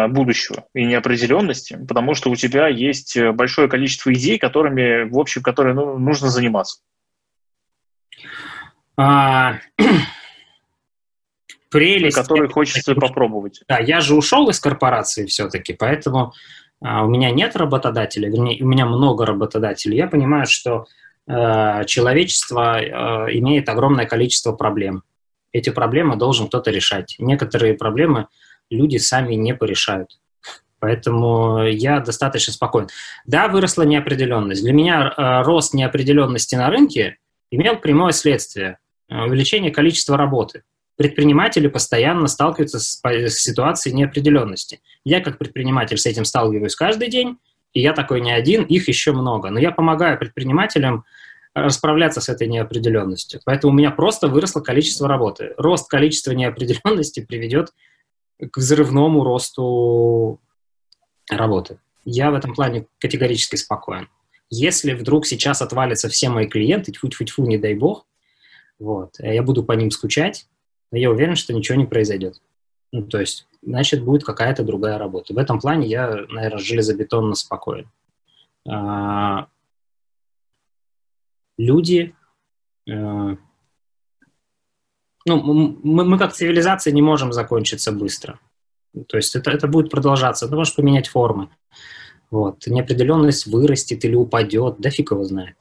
будущего 0.09 0.65
и 0.73 0.83
неопределенности, 0.83 1.79
потому 1.87 2.15
что 2.15 2.29
у 2.29 2.35
тебя 2.35 2.67
есть 2.67 3.15
э, 3.15 3.31
большое 3.31 3.69
количество 3.69 4.11
идей, 4.11 4.37
которыми, 4.37 5.09
в 5.09 5.17
общем, 5.17 5.41
которые 5.41 5.73
ну, 5.73 5.97
нужно 5.97 6.29
заниматься. 6.29 6.81
А... 8.97 9.59
Прелесть. 11.71 12.15
Которые 12.15 12.49
хочется 12.49 12.93
попробовать. 12.93 13.61
Да, 13.67 13.79
я 13.79 13.99
же 14.01 14.15
ушел 14.15 14.47
из 14.49 14.59
корпорации 14.59 15.25
все-таки, 15.25 15.73
поэтому 15.73 16.33
а, 16.83 17.03
у 17.03 17.09
меня 17.09 17.31
нет 17.31 17.55
работодателя, 17.55 18.29
вернее, 18.29 18.61
у 18.61 18.67
меня 18.67 18.85
много 18.85 19.25
работодателей. 19.25 19.97
Я 19.97 20.07
понимаю, 20.07 20.45
что 20.45 20.85
э, 21.25 21.85
человечество 21.85 22.79
э, 22.79 23.37
имеет 23.37 23.69
огромное 23.69 24.05
количество 24.05 24.51
проблем. 24.51 25.03
Эти 25.53 25.69
проблемы 25.69 26.15
должен 26.17 26.47
кто-то 26.47 26.69
решать. 26.69 27.15
Некоторые 27.17 27.75
проблемы 27.75 28.27
люди 28.69 28.97
сами 28.97 29.35
не 29.35 29.53
порешают. 29.53 30.19
Поэтому 30.79 31.63
я 31.63 32.01
достаточно 32.01 32.51
спокоен. 32.51 32.89
Да, 33.25 33.47
выросла 33.47 33.83
неопределенность. 33.83 34.63
Для 34.63 34.73
меня 34.73 35.13
э, 35.15 35.41
рост 35.43 35.73
неопределенности 35.73 36.55
на 36.55 36.69
рынке 36.69 37.17
имел 37.51 37.77
прямое 37.77 38.11
следствие 38.11 38.79
э,– 39.09 39.23
увеличение 39.25 39.71
количества 39.71 40.17
работы. 40.17 40.63
Предприниматели 40.97 41.67
постоянно 41.67 42.27
сталкиваются 42.27 42.79
с, 42.79 43.01
ситуацией 43.29 43.95
неопределенности. 43.95 44.81
Я 45.05 45.21
как 45.21 45.37
предприниматель 45.37 45.97
с 45.97 46.05
этим 46.05 46.25
сталкиваюсь 46.25 46.75
каждый 46.75 47.09
день, 47.09 47.37
и 47.71 47.81
я 47.81 47.93
такой 47.93 48.19
не 48.19 48.33
один, 48.33 48.63
их 48.63 48.89
еще 48.89 49.13
много. 49.13 49.49
Но 49.49 49.59
я 49.59 49.71
помогаю 49.71 50.19
предпринимателям 50.19 51.05
расправляться 51.55 52.19
с 52.19 52.29
этой 52.29 52.47
неопределенностью. 52.47 53.39
Поэтому 53.45 53.73
у 53.73 53.75
меня 53.75 53.91
просто 53.91 54.27
выросло 54.27 54.59
количество 54.61 55.07
работы. 55.07 55.53
Рост 55.57 55.89
количества 55.89 56.31
неопределенности 56.31 57.25
приведет 57.25 57.69
к 57.69 57.73
взрывному 58.55 59.23
росту 59.23 60.39
работы. 61.29 61.79
Я 62.05 62.31
в 62.31 62.35
этом 62.35 62.53
плане 62.53 62.87
категорически 62.99 63.55
спокоен. 63.55 64.09
Если 64.49 64.93
вдруг 64.93 65.25
сейчас 65.25 65.61
отвалятся 65.61 66.09
все 66.09 66.29
мои 66.29 66.47
клиенты, 66.47 66.91
тьфу-тьфу-тьфу, 66.91 67.43
не 67.45 67.57
дай 67.57 67.73
бог, 67.73 68.05
вот, 68.79 69.15
я 69.19 69.41
буду 69.41 69.63
по 69.63 69.71
ним 69.71 69.91
скучать, 69.91 70.47
но 70.91 70.97
я 70.97 71.09
уверен, 71.09 71.35
что 71.35 71.53
ничего 71.53 71.77
не 71.77 71.85
произойдет. 71.85 72.41
Ну, 72.91 73.01
то 73.03 73.19
есть, 73.19 73.47
значит, 73.63 74.03
будет 74.03 74.23
какая-то 74.23 74.63
другая 74.63 74.97
работа. 74.99 75.33
В 75.33 75.37
этом 75.37 75.59
плане 75.59 75.87
я, 75.87 76.25
наверное, 76.29 76.59
железобетонно 76.59 77.33
спокоен. 77.33 77.89
А, 78.69 79.47
люди, 81.57 82.15
а, 82.87 83.37
ну, 85.25 85.41
мы, 85.41 86.05
мы 86.05 86.17
как 86.17 86.33
цивилизация 86.33 86.93
не 86.93 87.01
можем 87.01 87.31
закончиться 87.33 87.91
быстро. 87.91 88.39
То 89.07 89.17
есть 89.17 89.35
это, 89.35 89.51
это 89.51 89.67
будет 89.67 89.89
продолжаться. 89.89 90.47
Ты 90.47 90.55
можешь 90.55 90.75
поменять 90.75 91.07
формы. 91.07 91.49
Вот. 92.29 92.65
Неопределенность 92.67 93.45
вырастет 93.47 94.03
или 94.05 94.15
упадет, 94.15 94.75
да 94.79 94.89
фиг 94.89 95.11
его 95.11 95.23
знает. 95.23 95.55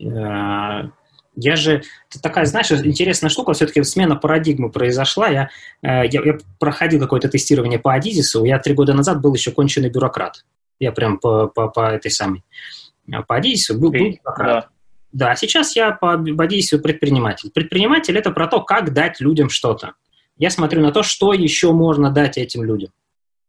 Э, 0.00 0.88
я 1.36 1.56
же... 1.56 1.82
Это 2.10 2.22
такая, 2.22 2.46
знаешь, 2.46 2.70
интересная 2.72 3.30
штука, 3.30 3.52
все-таки 3.52 3.82
смена 3.82 4.16
парадигмы 4.16 4.70
произошла. 4.70 5.28
Я, 5.28 5.50
э, 5.82 6.06
я, 6.06 6.22
я 6.24 6.38
проходил 6.58 7.00
какое-то 7.00 7.28
тестирование 7.28 7.78
по 7.78 7.94
Адизису. 7.94 8.44
Я 8.44 8.58
три 8.58 8.74
года 8.74 8.94
назад 8.94 9.20
был 9.20 9.34
еще 9.34 9.52
конченый 9.52 9.90
бюрократ. 9.90 10.44
Я 10.78 10.92
прям 10.92 11.18
по, 11.18 11.46
по, 11.48 11.68
по 11.68 11.90
этой 11.90 12.10
самой... 12.10 12.44
По 13.28 13.36
Адизису 13.36 13.74
был, 13.74 13.90
был 13.90 14.00
бюрократ. 14.00 14.46
Да. 14.46 14.68
Да, 15.16 15.34
сейчас 15.34 15.74
я 15.74 15.92
по 15.92 16.18
бодействию 16.18 16.82
предприниматель. 16.82 17.50
Предприниматель– 17.50 18.18
это 18.18 18.30
про 18.32 18.48
то, 18.48 18.60
как 18.60 18.92
дать 18.92 19.18
людям 19.18 19.48
что-то. 19.48 19.94
Я 20.36 20.50
смотрю 20.50 20.82
на 20.82 20.92
то, 20.92 21.02
что 21.02 21.32
еще 21.32 21.72
можно 21.72 22.10
дать 22.10 22.36
этим 22.36 22.62
людям. 22.62 22.90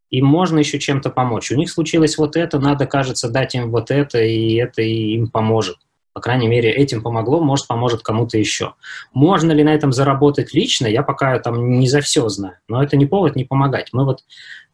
Им 0.08 0.24
можно 0.24 0.60
еще 0.60 0.78
чем-то 0.78 1.10
помочь. 1.10 1.50
У 1.50 1.56
них 1.56 1.70
случилось 1.70 2.16
вот 2.16 2.36
это, 2.36 2.58
надо, 2.58 2.86
кажется, 2.86 3.28
дать 3.28 3.54
им 3.54 3.70
вот 3.70 3.90
это, 3.90 4.18
и 4.18 4.54
это 4.54 4.80
им 4.80 5.28
поможет. 5.28 5.76
По 6.14 6.22
крайней 6.22 6.48
мере, 6.48 6.72
этим 6.72 7.02
помогло, 7.02 7.38
может, 7.38 7.66
поможет 7.66 8.00
кому-то 8.00 8.38
еще. 8.38 8.72
Можно 9.12 9.52
ли 9.52 9.62
на 9.62 9.74
этом 9.74 9.92
заработать 9.92 10.54
лично, 10.54 10.86
я 10.86 11.02
пока 11.02 11.38
там 11.38 11.78
не 11.78 11.86
за 11.86 12.00
все 12.00 12.26
знаю. 12.30 12.54
Но 12.66 12.82
это 12.82 12.96
не 12.96 13.04
повод 13.04 13.36
не 13.36 13.44
помогать. 13.44 13.90
Мы 13.92 14.06
вот, 14.06 14.20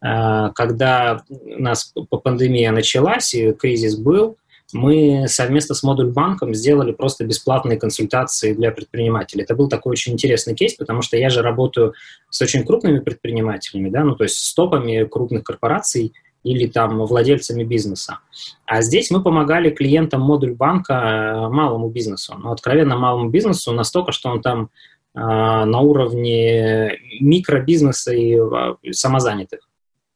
э, 0.01 0.51
когда 0.55 1.25
у 1.29 1.61
нас 1.61 1.93
пандемия 2.23 2.71
началась, 2.71 3.35
и 3.35 3.53
кризис 3.53 3.97
был, 3.97 4.39
мы 4.75 5.27
совместно 5.29 5.75
с 5.75 5.83
Модуль 5.83 6.11
банком 6.11 6.53
сделали 6.53 6.93
просто 6.93 7.25
бесплатные 7.25 7.79
консультации 7.79 8.53
для 8.53 8.73
предпринимателей. 8.73 9.45
Это 9.45 9.55
был 9.55 9.69
такой 9.69 9.93
очень 9.93 10.13
интересный 10.13 10.55
кейс, 10.55 10.75
потому 10.75 11.01
что 11.01 11.17
я 11.17 11.31
же 11.31 11.43
работаю 11.43 11.95
с 12.29 12.43
очень 12.43 12.67
крупными 12.67 12.99
предпринимателями, 12.99 13.89
да, 13.89 14.05
ну 14.05 14.17
то 14.17 14.25
есть 14.25 14.37
с 14.37 14.53
топами 14.53 15.05
крупных 15.05 15.45
корпораций 15.45 16.13
или 16.43 16.67
там 16.67 16.99
владельцами 17.07 17.65
бизнеса. 17.65 18.19
А 18.67 18.83
здесь 18.83 19.11
мы 19.11 19.23
помогали 19.23 19.71
клиентам 19.71 20.21
Модуль 20.21 20.55
банка 20.55 20.93
э, 20.93 21.49
малому 21.49 21.89
бизнесу. 21.89 22.37
Ну, 22.39 22.51
откровенно 22.51 22.97
малому 22.97 23.31
бизнесу 23.31 23.73
настолько, 23.73 24.13
что 24.13 24.29
он 24.29 24.43
там 24.43 24.69
э, 25.15 25.21
на 25.21 25.81
уровне 25.81 26.99
микробизнеса 27.21 28.13
и 28.13 28.37
э, 28.37 28.93
самозанятых. 28.93 29.61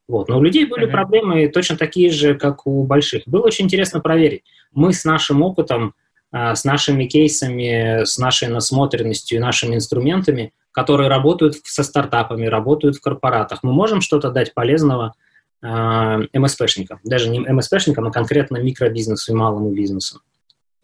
Вот. 0.09 0.29
Но 0.29 0.39
у 0.39 0.43
людей 0.43 0.65
были 0.65 0.87
mm-hmm. 0.87 0.91
проблемы 0.91 1.49
точно 1.49 1.77
такие 1.77 2.11
же, 2.11 2.35
как 2.35 2.67
у 2.67 2.83
больших. 2.85 3.23
Было 3.27 3.43
очень 3.43 3.67
интересно 3.67 4.01
проверить. 4.01 4.43
Мы 4.73 4.95
с 4.95 5.05
нашим 5.05 5.43
опытом, 5.43 5.95
а, 6.33 6.55
с 6.55 6.65
нашими 6.65 7.05
кейсами, 7.05 8.05
с 8.05 8.17
нашей 8.19 8.49
насмотренностью 8.49 9.37
и 9.37 9.41
нашими 9.41 9.75
инструментами, 9.75 10.53
которые 10.73 11.11
работают 11.11 11.57
со 11.65 11.83
стартапами, 11.83 12.47
работают 12.47 12.97
в 12.97 13.01
корпоратах, 13.03 13.63
мы 13.63 13.73
можем 13.73 14.01
что-то 14.01 14.31
дать 14.31 14.55
полезного 14.55 15.15
а, 15.61 16.21
МСПшникам. 16.33 17.01
Даже 17.05 17.29
не 17.29 17.41
МСПшникам, 17.41 18.07
а 18.07 18.11
конкретно 18.11 18.57
микробизнесу 18.57 19.33
и 19.33 19.37
малому 19.37 19.71
бизнесу. 19.73 20.23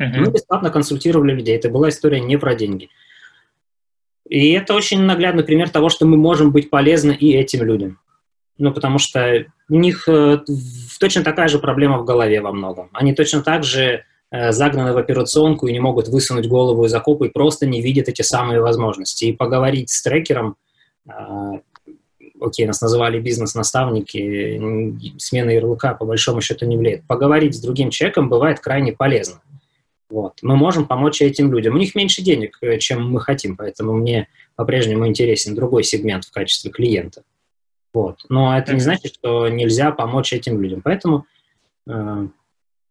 Mm-hmm. 0.03 0.19
Мы 0.19 0.31
бесплатно 0.33 0.69
консультировали 0.69 1.33
людей. 1.33 1.57
Это 1.57 1.71
была 1.71 1.89
история 1.89 2.21
не 2.21 2.37
про 2.37 2.55
деньги. 2.55 2.91
И 4.29 4.53
это 4.53 4.75
очень 4.75 5.01
наглядный 5.03 5.45
пример 5.45 5.71
того, 5.71 5.89
что 5.89 6.07
мы 6.07 6.17
можем 6.17 6.51
быть 6.51 6.69
полезны 6.69 7.13
и 7.13 7.33
этим 7.35 7.63
людям. 7.63 8.01
Ну, 8.59 8.73
потому 8.73 8.99
что 8.99 9.47
у 9.69 9.75
них 9.75 10.09
э, 10.09 10.39
точно 11.01 11.25
такая 11.25 11.49
же 11.49 11.59
проблема 11.59 11.99
в 11.99 12.05
голове 12.05 12.41
во 12.41 12.53
многом. 12.53 12.89
Они 12.93 13.13
точно 13.13 13.43
так 13.43 13.65
же 13.65 14.05
э, 14.31 14.53
загнаны 14.53 14.93
в 14.93 14.97
операционку 14.97 15.67
и 15.67 15.73
не 15.73 15.81
могут 15.81 16.09
высунуть 16.09 16.47
голову 16.47 16.85
из 16.85 16.95
окопа 16.95 17.25
и 17.25 17.31
просто 17.31 17.67
не 17.67 17.83
видят 17.83 18.09
эти 18.09 18.23
самые 18.23 18.61
возможности. 18.61 19.25
И 19.25 19.33
поговорить 19.33 19.91
с 19.91 20.03
трекером, 20.03 20.57
э, 21.09 21.13
окей, 22.41 22.67
нас 22.67 22.81
называли 22.81 23.19
бизнес-наставники, 23.19 25.19
смена 25.19 25.51
ярлыка 25.51 25.95
по 25.95 26.05
большому 26.05 26.41
счету 26.41 26.65
не 26.67 26.77
влияет. 26.77 27.05
Поговорить 27.09 27.57
с 27.57 27.61
другим 27.61 27.91
человеком 27.91 28.29
бывает 28.29 28.61
крайне 28.61 28.93
полезно. 28.93 29.41
Вот. 30.09 30.35
Мы 30.43 30.55
можем 30.55 30.87
помочь 30.87 31.23
этим 31.23 31.53
людям. 31.53 31.75
У 31.75 31.79
них 31.79 31.97
меньше 31.97 32.23
денег, 32.23 32.61
чем 32.79 33.11
мы 33.11 33.21
хотим, 33.21 33.57
поэтому 33.57 33.95
мне 33.95 34.29
по-прежнему 34.55 35.09
интересен 35.09 35.57
другой 35.57 35.83
сегмент 35.83 36.25
в 36.25 36.31
качестве 36.31 36.71
клиента. 36.71 37.23
Вот. 37.95 38.25
Но 38.29 38.59
это 38.59 38.75
не 38.75 38.81
значит, 38.81 39.15
что 39.15 39.49
нельзя 39.49 39.93
помочь 39.93 40.33
этим 40.33 40.61
людям. 40.61 40.83
Поэтому, 40.83 41.27
э, 41.89 42.27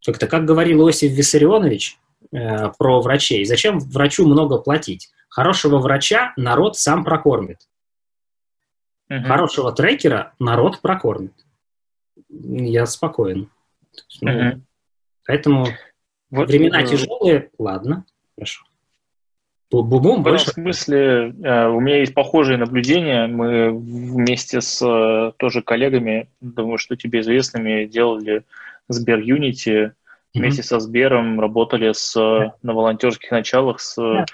как-то, 0.04 0.26
как 0.26 0.46
говорил 0.46 0.80
Иосиф 0.80 1.12
Виссарионович 1.12 1.98
э, 2.32 2.70
про 2.78 3.00
врачей, 3.02 3.44
зачем 3.44 3.78
врачу 3.78 4.26
много 4.26 4.58
платить? 4.58 5.10
Хорошего 5.28 5.78
врача 5.78 6.32
народ 6.36 6.78
сам 6.78 7.04
прокормит. 7.04 7.68
угу. 9.10 9.24
хорошего 9.26 9.72
трекера 9.72 10.32
народ 10.38 10.80
прокормит. 10.80 11.34
Я 12.30 12.86
спокоен. 12.86 13.50
Угу. 14.22 14.62
Поэтому 15.26 15.66
вот, 16.30 16.48
времена 16.48 16.80
э... 16.82 16.86
тяжелые, 16.86 17.50
ладно, 17.58 18.06
хорошо. 18.34 18.64
Бум-бум, 19.82 20.22
в 20.22 20.26
этом 20.26 20.38
смысле 20.38 21.34
э, 21.42 21.66
у 21.68 21.80
меня 21.80 21.98
есть 21.98 22.14
похожие 22.14 22.58
наблюдения. 22.58 23.26
Мы 23.26 23.70
вместе 23.70 24.60
с 24.60 24.80
э, 24.84 25.32
тоже 25.38 25.62
коллегами, 25.62 26.28
думаю, 26.40 26.78
что 26.78 26.96
тебе 26.96 27.20
известными, 27.20 27.84
делали 27.86 28.44
Сбер 28.88 29.20
Unity, 29.20 29.92
вместе 30.34 30.62
mm-hmm. 30.62 30.64
со 30.64 30.80
Сбером 30.80 31.40
работали 31.40 31.92
с, 31.92 32.16
yeah. 32.16 32.52
на 32.62 32.74
волонтерских 32.74 33.30
началах 33.30 33.80
с 33.80 33.98
yeah. 33.98 34.26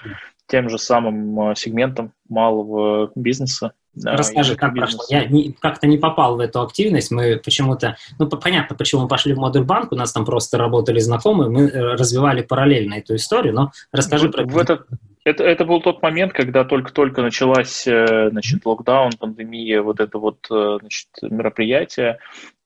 тем 0.47 0.69
же 0.69 0.77
самым 0.77 1.55
сегментом 1.55 2.11
малого 2.29 3.11
бизнеса. 3.15 3.73
Расскажи, 4.01 4.55
как 4.55 4.73
прошло. 4.73 5.01
Я 5.09 5.25
не, 5.25 5.51
как-то 5.51 5.87
не 5.87 5.97
попал 5.97 6.37
в 6.37 6.39
эту 6.39 6.61
активность. 6.61 7.11
Мы 7.11 7.37
почему-то, 7.43 7.97
ну, 8.19 8.27
понятно, 8.27 8.75
почему 8.75 9.01
мы 9.01 9.07
пошли 9.07 9.33
в 9.33 9.37
модуль 9.37 9.63
банк. 9.63 9.91
У 9.91 9.95
нас 9.95 10.13
там 10.13 10.25
просто 10.25 10.57
работали 10.57 10.99
знакомые, 10.99 11.49
мы 11.49 11.69
развивали 11.69 12.41
параллельно 12.41 12.95
эту 12.95 13.15
историю. 13.15 13.53
Но 13.53 13.71
расскажи 13.91 14.29
в, 14.29 14.31
про. 14.31 14.45
В 14.45 14.57
этот, 14.57 14.87
это, 15.23 15.43
это 15.43 15.65
был 15.65 15.81
тот 15.81 16.01
момент, 16.01 16.33
когда 16.33 16.63
только-только 16.63 17.21
началась 17.21 17.85
э, 17.85 18.29
значит, 18.31 18.65
локдаун, 18.65 19.11
пандемия, 19.19 19.81
вот 19.81 19.99
это 19.99 20.17
вот 20.17 20.47
э, 20.49 20.77
значит, 20.79 21.09
мероприятие, 21.21 22.17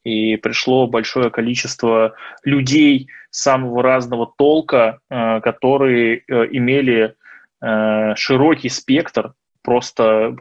и 0.03 0.37
пришло 0.37 0.87
большое 0.87 1.31
количество 1.31 2.13
людей 2.43 3.09
самого 3.29 3.81
разного 3.83 4.31
толка, 4.37 4.99
э, 5.09 5.41
которые 5.41 6.23
имели 6.27 7.15
широкий 8.15 8.69
спектр 8.69 9.33
просто 9.65 10.35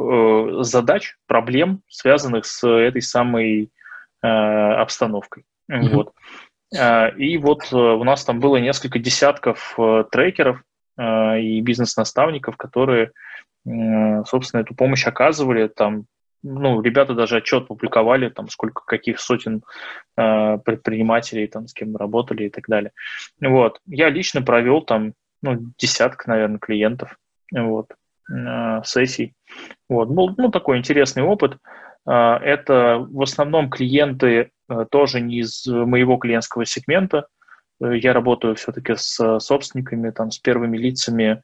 задач, 0.61 1.17
проблем, 1.27 1.81
связанных 1.89 2.47
с 2.47 2.67
этой 2.67 3.03
самой 3.03 3.71
обстановкой. 4.23 5.45
Mm-hmm. 5.71 5.89
Вот. 5.95 6.13
И 7.19 7.37
вот 7.39 7.73
у 7.73 8.05
нас 8.05 8.25
там 8.25 8.41
было 8.41 8.57
несколько 8.57 8.99
десятков 8.99 9.77
трекеров, 10.11 10.63
Э, 10.97 11.41
и 11.41 11.61
бизнес-наставников, 11.61 12.57
которые, 12.57 13.13
э, 13.67 14.25
собственно, 14.27 14.61
эту 14.61 14.75
помощь 14.75 15.07
оказывали. 15.07 15.69
Там, 15.69 16.07
ну, 16.43 16.81
ребята 16.81 17.15
даже 17.15 17.39
отчет 17.39 17.67
публиковали, 17.67 18.29
там, 18.29 18.49
сколько, 18.49 18.83
каких 18.85 19.21
сотен 19.21 19.63
э, 20.17 20.59
предпринимателей, 20.59 21.47
там, 21.49 21.67
с 21.67 21.75
кем 21.75 21.93
мы 21.93 21.99
работали 21.99 22.45
и 22.45 22.51
так 22.51 22.69
далее. 22.69 22.93
Вот. 23.41 23.81
Я 23.87 24.09
лично 24.09 24.43
провел 24.43 24.83
там, 24.83 25.15
ну, 25.43 25.73
десяток, 25.79 26.27
наверное, 26.27 26.59
клиентов, 26.59 27.17
вот, 27.53 27.89
сессий. 28.85 29.35
Вот. 29.89 30.09
Был, 30.09 30.35
ну, 30.37 30.51
такой 30.51 30.79
интересный 30.79 31.23
опыт. 31.23 31.59
Это 32.07 33.07
в 33.09 33.23
основном 33.23 33.71
клиенты 33.71 34.51
тоже 34.91 35.21
не 35.21 35.41
из 35.41 35.67
моего 35.67 36.17
клиентского 36.17 36.65
сегмента, 36.65 37.27
я 37.81 38.13
работаю 38.13 38.55
все-таки 38.55 38.95
с 38.97 39.39
собственниками, 39.41 40.11
там, 40.11 40.31
с 40.31 40.39
первыми 40.39 40.79
лицами 40.79 41.43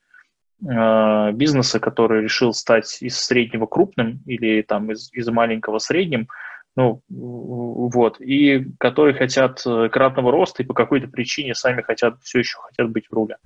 э, 0.64 1.32
бизнеса, 1.32 1.80
который 1.80 2.22
решил 2.22 2.52
стать 2.52 2.98
из 3.02 3.18
среднего 3.18 3.66
крупным 3.66 4.20
или 4.26 4.62
там 4.62 4.92
из, 4.92 5.12
из 5.12 5.28
маленького 5.28 5.78
средним, 5.78 6.28
ну, 6.76 7.02
вот, 7.08 8.20
и 8.20 8.64
которые 8.78 9.14
хотят 9.14 9.60
кратного 9.90 10.30
роста 10.30 10.62
и 10.62 10.66
по 10.66 10.72
какой-то 10.72 11.08
причине 11.08 11.54
сами 11.54 11.82
хотят, 11.82 12.20
все 12.22 12.38
еще 12.38 12.58
хотят 12.58 12.90
быть 12.90 13.08
в 13.08 13.12
руле. 13.12 13.36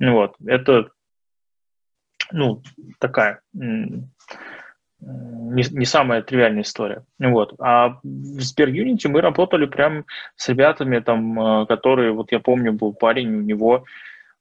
Вот, 0.00 0.34
это, 0.44 0.90
ну, 2.32 2.62
такая 2.98 3.40
не, 5.00 5.64
не 5.70 5.84
самая 5.84 6.22
тривиальная 6.22 6.62
история. 6.62 7.04
Вот. 7.18 7.54
А 7.60 7.98
в 8.02 8.40
Сбер 8.40 8.68
Unity 8.68 9.08
мы 9.08 9.20
работали 9.20 9.66
прям 9.66 10.04
с 10.36 10.48
ребятами, 10.48 10.98
там, 11.00 11.40
э, 11.62 11.66
которые, 11.66 12.12
вот 12.12 12.32
я 12.32 12.40
помню, 12.40 12.72
был 12.72 12.92
парень, 12.92 13.34
у 13.34 13.40
него 13.40 13.84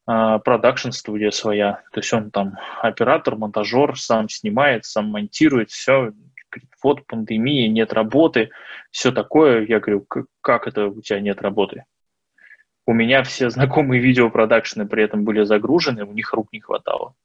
э, 0.07 0.39
продакшн-студия 0.43 1.31
своя. 1.31 1.83
То 1.91 1.99
есть 1.99 2.11
он 2.13 2.31
там 2.31 2.57
оператор, 2.81 3.35
монтажер, 3.35 3.97
сам 3.97 4.29
снимает, 4.29 4.85
сам 4.85 5.09
монтирует, 5.09 5.71
все. 5.71 6.11
Вот 6.81 7.05
пандемия, 7.05 7.67
нет 7.67 7.91
работы, 7.91 8.49
все 8.91 9.11
такое. 9.11 9.65
Я 9.65 9.79
говорю, 9.79 10.07
как 10.41 10.67
это 10.67 10.87
у 10.87 11.01
тебя 11.01 11.19
нет 11.19 11.41
работы? 11.41 11.83
У 12.87 12.93
меня 12.93 13.23
все 13.23 13.49
знакомые 13.49 13.99
видеопродакшены 13.99 14.87
при 14.87 15.03
этом 15.03 15.25
были 15.25 15.43
загружены, 15.43 16.05
у 16.05 16.13
них 16.13 16.31
рук 16.33 16.47
не 16.53 16.59
хватало. 16.61 17.15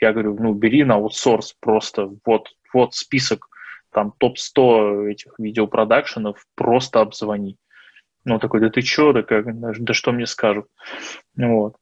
Я 0.00 0.12
говорю, 0.12 0.36
ну, 0.38 0.52
бери 0.52 0.84
на 0.84 0.94
аутсорс 0.94 1.54
просто, 1.60 2.10
вот, 2.24 2.48
вот 2.72 2.94
список, 2.94 3.48
там, 3.92 4.12
топ-100 4.18 5.10
этих 5.10 5.32
видеопродакшенов, 5.38 6.44
просто 6.54 7.00
обзвони. 7.00 7.56
Ну, 8.24 8.38
такой, 8.38 8.60
да 8.60 8.68
ты 8.68 8.82
чё, 8.82 9.12
да, 9.12 9.22
как, 9.22 9.46
да 9.58 9.94
что 9.94 10.12
мне 10.12 10.26
скажут? 10.26 10.66
Вот. 11.36 11.76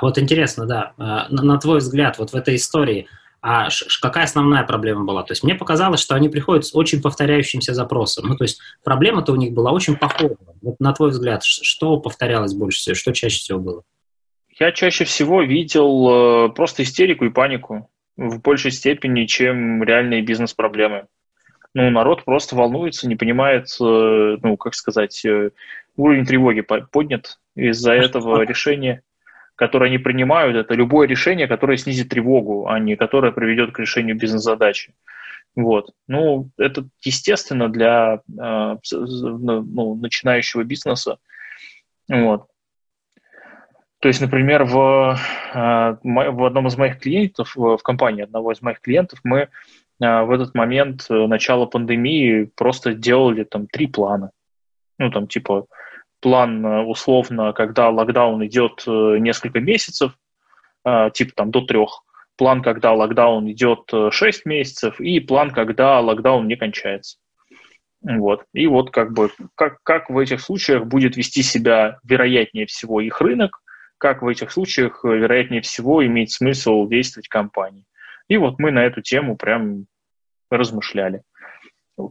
Вот 0.00 0.18
интересно, 0.18 0.66
да, 0.66 0.92
а, 0.98 1.28
на, 1.30 1.42
на 1.42 1.58
твой 1.58 1.78
взгляд, 1.78 2.18
вот 2.18 2.30
в 2.30 2.36
этой 2.36 2.56
истории, 2.56 3.08
а 3.40 3.68
какая 4.00 4.24
основная 4.24 4.62
проблема 4.62 5.04
была? 5.04 5.24
То 5.24 5.32
есть 5.32 5.42
мне 5.42 5.56
показалось, 5.56 6.00
что 6.00 6.14
они 6.14 6.28
приходят 6.28 6.64
с 6.64 6.74
очень 6.74 7.02
повторяющимся 7.02 7.74
запросом. 7.74 8.28
Ну, 8.28 8.36
то 8.36 8.44
есть 8.44 8.60
проблема-то 8.84 9.32
у 9.32 9.36
них 9.36 9.52
была 9.52 9.72
очень 9.72 9.96
похожа. 9.96 10.36
Вот 10.62 10.78
на 10.78 10.92
твой 10.92 11.10
взгляд, 11.10 11.42
что 11.42 11.96
повторялось 11.98 12.54
больше 12.54 12.78
всего, 12.78 12.94
что 12.94 13.12
чаще 13.12 13.38
всего 13.38 13.58
было? 13.58 13.82
Я 14.62 14.70
чаще 14.70 15.04
всего 15.04 15.42
видел 15.42 16.46
э, 16.46 16.48
просто 16.50 16.84
истерику 16.84 17.24
и 17.24 17.30
панику 17.30 17.90
в 18.16 18.40
большей 18.40 18.70
степени, 18.70 19.24
чем 19.24 19.82
реальные 19.82 20.22
бизнес-проблемы. 20.22 21.06
Ну, 21.74 21.90
народ 21.90 22.24
просто 22.24 22.54
волнуется, 22.54 23.08
не 23.08 23.16
понимает, 23.16 23.66
э, 23.80 24.36
ну, 24.40 24.56
как 24.56 24.76
сказать, 24.76 25.24
э, 25.24 25.50
уровень 25.96 26.24
тревоги 26.24 26.60
поднят 26.60 27.40
из-за 27.56 27.94
этого 27.94 28.42
решения, 28.42 29.02
которое 29.56 29.86
они 29.86 29.98
принимают. 29.98 30.54
Это 30.54 30.74
любое 30.74 31.08
решение, 31.08 31.48
которое 31.48 31.76
снизит 31.76 32.10
тревогу, 32.10 32.68
а 32.68 32.78
не 32.78 32.94
которое 32.94 33.32
приведет 33.32 33.72
к 33.72 33.80
решению 33.80 34.14
бизнес-задачи. 34.16 34.94
Вот. 35.56 35.90
Ну, 36.06 36.50
это 36.56 36.86
естественно 37.02 37.68
для 37.68 38.20
ну, 38.28 39.94
начинающего 39.96 40.62
бизнеса. 40.62 41.18
Вот. 42.08 42.46
То 44.02 44.08
есть, 44.08 44.20
например, 44.20 44.64
в, 44.64 45.16
э, 45.54 45.96
в 46.02 46.44
одном 46.44 46.66
из 46.66 46.76
моих 46.76 46.98
клиентов, 46.98 47.54
в 47.54 47.78
компании 47.78 48.24
одного 48.24 48.50
из 48.50 48.60
моих 48.60 48.80
клиентов, 48.80 49.20
мы 49.22 49.38
э, 49.42 49.48
в 50.00 50.32
этот 50.32 50.56
момент 50.56 51.06
э, 51.08 51.14
начала 51.28 51.66
пандемии 51.66 52.50
просто 52.56 52.94
делали 52.94 53.44
там 53.44 53.68
три 53.68 53.86
плана. 53.86 54.32
Ну, 54.98 55.12
там 55.12 55.28
типа 55.28 55.66
план 56.18 56.64
условно, 56.64 57.52
когда 57.52 57.90
локдаун 57.90 58.44
идет 58.44 58.84
несколько 58.86 59.60
месяцев, 59.60 60.12
типа 60.84 61.32
там 61.36 61.50
до 61.50 61.60
трех. 61.60 62.02
План, 62.36 62.62
когда 62.62 62.92
локдаун 62.92 63.50
идет 63.50 63.90
6 64.10 64.46
месяцев, 64.46 65.00
и 65.00 65.20
план, 65.20 65.50
когда 65.50 66.00
локдаун 66.00 66.46
не 66.46 66.56
кончается. 66.56 67.18
Вот. 68.02 68.44
И 68.52 68.66
вот 68.66 68.90
как 68.90 69.12
бы 69.12 69.30
как, 69.56 69.78
как 69.82 70.10
в 70.10 70.18
этих 70.18 70.40
случаях 70.40 70.86
будет 70.86 71.16
вести 71.16 71.42
себя 71.42 71.98
вероятнее 72.04 72.66
всего 72.66 73.00
их 73.00 73.20
рынок, 73.20 73.62
как 74.02 74.20
в 74.20 74.26
этих 74.26 74.50
случаях, 74.50 75.04
э, 75.04 75.16
вероятнее 75.16 75.62
всего, 75.62 76.04
имеет 76.04 76.32
смысл 76.32 76.88
действовать 76.88 77.28
компании. 77.28 77.84
И 78.26 78.36
вот 78.36 78.58
мы 78.58 78.72
на 78.72 78.84
эту 78.84 79.00
тему 79.00 79.36
прям 79.36 79.86
размышляли. 80.50 81.22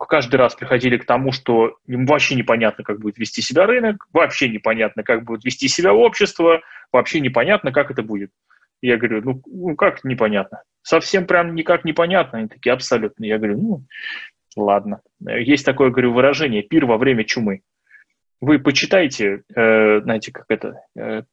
Каждый 0.08 0.38
раз 0.38 0.56
приходили 0.56 0.96
к 0.96 1.06
тому, 1.06 1.34
что 1.34 1.76
им 1.88 2.06
вообще 2.06 2.36
непонятно, 2.36 2.86
как 2.86 3.02
будет 3.02 3.18
вести 3.18 3.42
себя 3.42 3.66
рынок, 3.66 4.08
вообще 4.14 4.48
непонятно, 4.48 5.04
как 5.04 5.26
будет 5.26 5.44
вести 5.44 5.68
себя 5.68 5.94
общество, 5.94 6.62
вообще 6.94 7.20
непонятно, 7.20 7.74
как 7.74 7.92
это 7.92 8.04
будет. 8.04 8.32
Я 8.82 8.96
говорю, 8.96 9.22
ну, 9.22 9.42
ну 9.46 9.76
как 9.76 10.06
непонятно? 10.06 10.64
Совсем 10.84 11.28
прям 11.28 11.56
никак 11.56 11.84
непонятно. 11.84 12.40
Они 12.40 12.48
такие, 12.48 12.72
абсолютно. 12.72 13.26
Я 13.26 13.38
говорю, 13.38 13.58
ну, 13.58 13.84
ладно. 14.56 15.02
Есть 15.20 15.66
такое, 15.66 15.90
говорю, 15.90 16.14
выражение 16.14 16.64
«пир 16.64 16.86
во 16.86 16.98
время 16.98 17.26
чумы». 17.26 17.64
Вы 18.40 18.60
почитайте, 18.60 19.44
э, 19.54 20.00
знаете, 20.02 20.32
как 20.32 20.46
это, 20.48 20.82
э, 20.96 21.24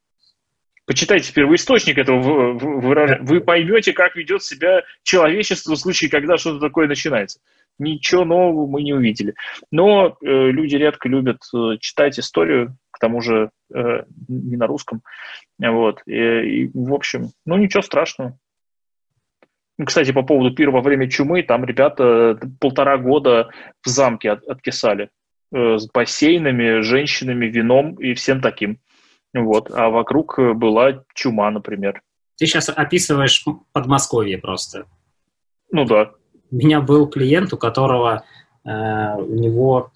почитайте 0.89 1.35
первоисточник 1.35 1.99
этого 1.99 2.55
выражения, 2.55 3.21
вы 3.23 3.43
поймете, 3.43 3.93
как 3.93 4.17
ведет 4.17 4.43
себя 4.43 4.83
человечество 5.03 5.75
в 5.75 5.79
случае, 5.79 6.11
когда 6.11 6.39
что-то 6.39 6.61
такое 6.61 6.89
начинается. 6.89 7.41
Ничего 7.79 8.25
нового 8.25 8.67
мы 8.67 8.83
не 8.83 8.95
увидели. 8.95 9.35
Но 9.71 10.17
э, 10.21 10.27
люди 10.27 10.77
редко 10.77 11.09
любят 11.09 11.43
э, 11.55 11.77
читать 11.79 12.19
историю, 12.19 12.77
к 12.91 12.99
тому 12.99 13.21
же 13.21 13.51
э, 13.73 14.05
не 14.29 14.57
на 14.57 14.67
русском. 14.67 15.03
Вот. 15.59 16.01
И, 16.07 16.15
и, 16.15 16.71
в 16.73 16.95
общем, 16.95 17.33
ну 17.45 17.59
ничего 17.59 17.83
страшного. 17.83 18.39
Кстати, 19.85 20.11
по 20.11 20.23
поводу 20.23 20.55
пира 20.55 20.71
во 20.71 20.81
время 20.81 21.09
чумы, 21.09 21.43
там 21.43 21.67
ребята 21.67 22.41
полтора 22.61 22.97
года 22.97 23.51
в 23.85 23.89
замке 23.89 24.31
от, 24.31 24.43
откисали 24.45 25.11
э, 25.53 25.77
с 25.77 25.87
бассейнами, 25.93 26.81
женщинами, 26.81 27.45
вином 27.45 27.95
и 27.97 28.15
всем 28.15 28.41
таким. 28.41 28.79
Вот. 29.35 29.71
А 29.73 29.91
вокруг 29.91 30.39
э, 30.39 30.53
была 30.53 31.05
чума, 31.15 31.51
например. 31.51 32.03
Ты 32.37 32.47
сейчас 32.47 32.69
описываешь 32.69 33.45
Подмосковье 33.73 34.39
просто. 34.39 34.87
Ну 35.71 35.85
да. 35.85 36.13
у 36.51 36.57
меня 36.57 36.81
был 36.81 37.09
клиент, 37.09 37.53
у 37.53 37.59
которого 37.59 38.25
э, 38.65 38.71
у 39.17 39.35
него 39.35 39.91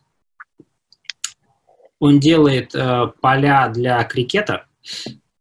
он 1.99 2.19
делает 2.19 2.75
э, 2.75 3.13
поля 3.21 3.69
для 3.69 4.03
крикета, 4.03 4.67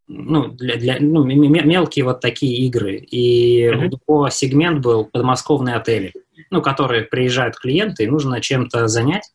ну, 0.08 0.50
для, 0.50 0.76
для, 0.76 0.98
ну, 1.00 1.24
мелкие 1.24 2.06
вот 2.06 2.20
такие 2.20 2.68
игры. 2.68 2.98
И 2.98 3.66
mm-hmm. 3.66 3.78
у 3.78 3.84
него 3.84 4.30
сегмент 4.30 4.84
был 4.84 5.06
подмосковные 5.06 5.76
отели, 5.76 6.14
ну, 6.52 6.62
которые 6.62 7.04
приезжают 7.04 7.56
клиенты, 7.56 8.04
и 8.04 8.08
нужно 8.08 8.42
чем-то 8.42 8.88
занять. 8.88 9.32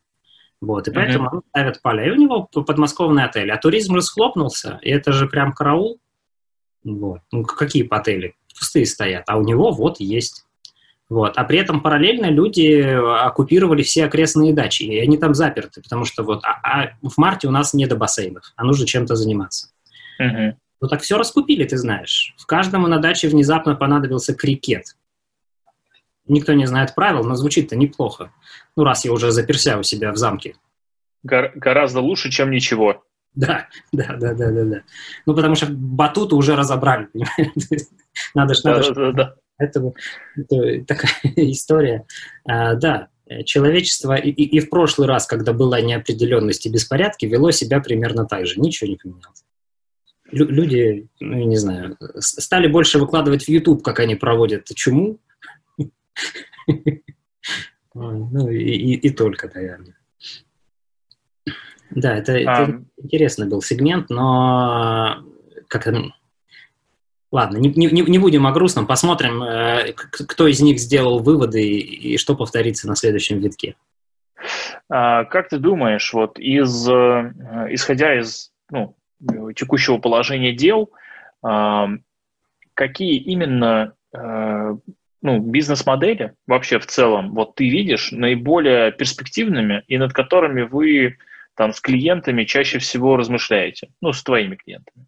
Вот, 0.66 0.88
и 0.88 0.90
поэтому 0.90 1.28
mm-hmm. 1.28 1.42
ставят 1.50 1.80
поля. 1.80 2.06
И 2.06 2.10
у 2.10 2.16
него 2.16 2.42
подмосковный 2.42 3.22
отель. 3.22 3.52
А 3.52 3.56
туризм 3.56 3.94
расхлопнулся, 3.94 4.80
и 4.82 4.90
это 4.90 5.12
же 5.12 5.28
прям 5.28 5.52
караул. 5.52 6.00
Вот. 6.82 7.20
Ну, 7.30 7.44
какие 7.44 7.86
отели? 7.88 8.34
Пустые 8.58 8.84
стоят. 8.84 9.22
А 9.28 9.38
у 9.38 9.44
него 9.44 9.70
вот 9.70 10.00
есть. 10.00 10.44
Вот. 11.08 11.38
А 11.38 11.44
при 11.44 11.60
этом 11.60 11.82
параллельно 11.82 12.30
люди 12.30 12.80
оккупировали 12.80 13.84
все 13.84 14.06
окрестные 14.06 14.52
дачи, 14.52 14.82
и 14.82 14.98
они 14.98 15.18
там 15.18 15.34
заперты, 15.34 15.82
потому 15.82 16.04
что 16.04 16.24
вот 16.24 16.44
а, 16.44 16.58
а 16.64 16.90
в 17.00 17.16
марте 17.16 17.46
у 17.46 17.52
нас 17.52 17.72
не 17.72 17.86
до 17.86 17.94
бассейнов, 17.94 18.52
а 18.56 18.64
нужно 18.64 18.86
чем-то 18.86 19.14
заниматься. 19.14 19.68
Uh-huh. 20.20 20.54
Ну 20.80 20.88
так 20.88 21.02
все 21.02 21.16
раскупили, 21.16 21.62
ты 21.62 21.76
знаешь. 21.76 22.34
В 22.36 22.46
каждому 22.46 22.88
на 22.88 22.98
даче 22.98 23.28
внезапно 23.28 23.76
понадобился 23.76 24.34
крикет. 24.34 24.96
Никто 26.28 26.52
не 26.54 26.66
знает 26.66 26.94
правил, 26.94 27.24
но 27.24 27.34
звучит-то 27.34 27.76
неплохо. 27.76 28.32
Ну, 28.76 28.84
раз 28.84 29.04
я 29.04 29.12
уже 29.12 29.30
заперся 29.30 29.78
у 29.78 29.82
себя 29.82 30.12
в 30.12 30.16
замке. 30.16 30.56
Гор- 31.22 31.52
гораздо 31.54 32.00
лучше, 32.00 32.30
чем 32.30 32.50
ничего. 32.50 33.04
Да, 33.34 33.68
да, 33.92 34.16
да, 34.16 34.32
да, 34.32 34.50
да, 34.50 34.64
да. 34.64 34.82
Ну, 35.26 35.34
потому 35.34 35.54
что 35.54 35.66
батуты 35.70 36.34
уже 36.34 36.56
разобрали, 36.56 37.06
понимаешь? 37.12 37.86
Надо 38.34 38.54
же, 38.54 38.62
да, 38.64 38.92
да, 38.92 39.12
да. 39.12 39.34
Это, 39.58 39.92
это 40.36 40.84
такая 40.86 41.12
история. 41.36 42.06
А, 42.44 42.74
да, 42.74 43.08
человечество 43.44 44.14
и, 44.14 44.30
и, 44.30 44.56
и 44.56 44.60
в 44.60 44.70
прошлый 44.70 45.08
раз, 45.08 45.26
когда 45.26 45.52
была 45.52 45.80
неопределенность 45.80 46.66
и 46.66 46.70
беспорядки, 46.70 47.26
вело 47.26 47.50
себя 47.50 47.80
примерно 47.80 48.26
так 48.26 48.46
же. 48.46 48.60
Ничего 48.60 48.90
не 48.90 48.96
поменялось. 48.96 49.44
Лю 50.32 50.46
люди, 50.48 51.08
ну, 51.20 51.44
не 51.44 51.56
знаю, 51.56 51.96
стали 52.18 52.66
больше 52.66 52.98
выкладывать 52.98 53.44
в 53.44 53.48
YouTube, 53.48 53.82
как 53.82 54.00
они 54.00 54.16
проводят 54.16 54.66
чуму. 54.74 55.18
Ну, 57.94 58.50
и, 58.50 58.94
и, 58.94 59.10
только, 59.10 59.50
наверное. 59.54 59.96
Да, 61.90 62.14
это, 62.14 62.32
а... 62.34 62.36
это 62.36 62.84
интересный 62.98 63.48
был 63.48 63.62
сегмент, 63.62 64.10
но 64.10 65.24
как 65.68 65.86
Ладно, 67.32 67.58
не, 67.58 67.70
не, 67.70 68.02
не 68.02 68.18
будем 68.18 68.46
о 68.46 68.52
грустном, 68.52 68.86
посмотрим, 68.86 69.42
э, 69.42 69.92
кто 69.92 70.46
из 70.46 70.60
них 70.60 70.78
сделал 70.78 71.18
выводы 71.18 71.60
и, 71.60 72.14
и 72.14 72.18
что 72.18 72.36
повторится 72.36 72.86
на 72.86 72.94
следующем 72.94 73.40
витке. 73.40 73.74
А, 74.88 75.24
как 75.24 75.48
ты 75.48 75.58
думаешь, 75.58 76.12
вот 76.12 76.38
из, 76.38 76.88
э, 76.88 77.32
исходя 77.70 78.18
из 78.18 78.52
ну, 78.70 78.94
текущего 79.54 79.98
положения 79.98 80.52
дел, 80.52 80.90
какие 82.74 83.16
именно 83.18 83.94
э, 84.12 84.76
ну, 85.26 85.40
бизнес-модели 85.40 86.34
вообще 86.46 86.78
в 86.78 86.86
целом 86.86 87.34
вот 87.34 87.56
ты 87.56 87.68
видишь 87.68 88.12
наиболее 88.12 88.92
перспективными 88.92 89.82
и 89.88 89.98
над 89.98 90.12
которыми 90.12 90.62
вы 90.62 91.18
там 91.56 91.72
с 91.72 91.80
клиентами 91.80 92.44
чаще 92.44 92.78
всего 92.78 93.16
размышляете, 93.16 93.88
ну, 94.00 94.12
с 94.12 94.22
твоими 94.22 94.54
клиентами? 94.54 95.06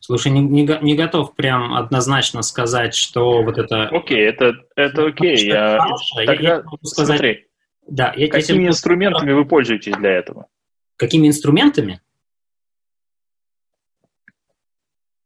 Слушай, 0.00 0.32
не, 0.32 0.40
не, 0.40 0.78
не 0.82 0.96
готов 0.96 1.36
прям 1.36 1.74
однозначно 1.74 2.42
сказать, 2.42 2.94
что 2.96 3.42
вот 3.42 3.58
это... 3.58 3.88
Окей, 3.88 4.26
это, 4.26 4.54
это 4.74 5.06
окей. 5.06 5.36
Я, 5.46 5.78
тогда, 6.16 6.32
я, 6.32 6.40
я 6.40 6.64
сказать... 6.82 7.18
Смотри, 7.18 7.46
да, 7.86 8.12
я 8.16 8.28
какими 8.28 8.58
тебе... 8.58 8.68
инструментами 8.68 9.32
вы 9.32 9.44
пользуетесь 9.44 9.96
для 9.96 10.10
этого? 10.10 10.48
Какими 10.96 11.28
инструментами? 11.28 12.00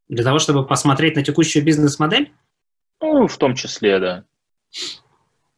Для 0.09 0.23
того, 0.23 0.39
чтобы 0.39 0.65
посмотреть 0.65 1.15
на 1.15 1.23
текущую 1.23 1.63
бизнес-модель? 1.63 2.33
Ну, 3.01 3.27
в 3.27 3.37
том 3.37 3.55
числе, 3.55 3.99
да. 3.99 4.25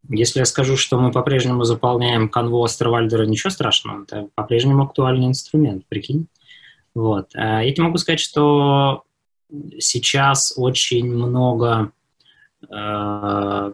Если 0.10 0.40
я 0.40 0.46
скажу, 0.46 0.78
что 0.78 1.00
мы 1.00 1.12
по-прежнему 1.12 1.64
заполняем 1.64 2.30
канву 2.30 2.64
Астервальдера, 2.64 3.26
ничего 3.26 3.50
страшного, 3.50 4.04
это 4.04 4.30
по-прежнему 4.36 4.84
актуальный 4.84 5.28
инструмент, 5.28 5.86
прикинь. 5.88 6.28
Вот. 6.94 7.30
А 7.34 7.64
я 7.64 7.72
тебе 7.72 7.86
могу 7.86 7.98
сказать, 7.98 8.20
что 8.20 9.04
сейчас 9.80 10.54
очень 10.58 11.12
много 11.12 11.92
э, 12.70 13.74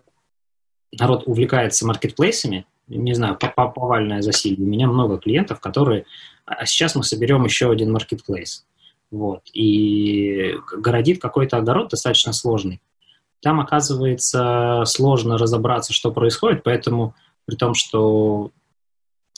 народ 0.92 1.24
увлекается 1.26 1.86
маркетплейсами, 1.86 2.66
не 2.90 3.14
знаю, 3.14 3.38
повальное 3.38 4.22
засилье. 4.22 4.64
У 4.64 4.68
меня 4.68 4.88
много 4.88 5.18
клиентов, 5.18 5.60
которые... 5.60 6.06
А 6.46 6.66
сейчас 6.66 6.96
мы 6.96 7.04
соберем 7.04 7.46
еще 7.46 7.72
один 7.72 7.92
маркетплейс. 7.92 8.66
Вот. 9.12 9.42
И 9.54 10.56
городит 10.76 11.22
какой-то 11.22 11.58
огород 11.58 11.90
достаточно 11.90 12.34
сложный. 12.34 12.82
Там, 13.42 13.60
оказывается, 13.60 14.84
сложно 14.86 15.38
разобраться, 15.38 15.94
что 15.94 16.12
происходит, 16.12 16.64
поэтому 16.64 17.16
при 17.46 17.56
том, 17.56 17.74
что 17.74 18.52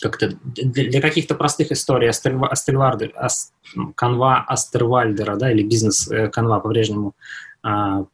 как-то 0.02 0.34
для 0.44 1.00
каких-то 1.00 1.36
простых 1.36 1.72
историй 1.72 2.10
Астельвардер, 2.10 3.12
Ас, 3.16 3.54
канва 3.96 4.44
Астервальдера, 4.48 5.36
да, 5.36 5.52
или 5.52 5.62
бизнес-канва 5.62 6.58
э, 6.58 6.62
по-прежнему 6.62 7.14
а, 7.62 8.06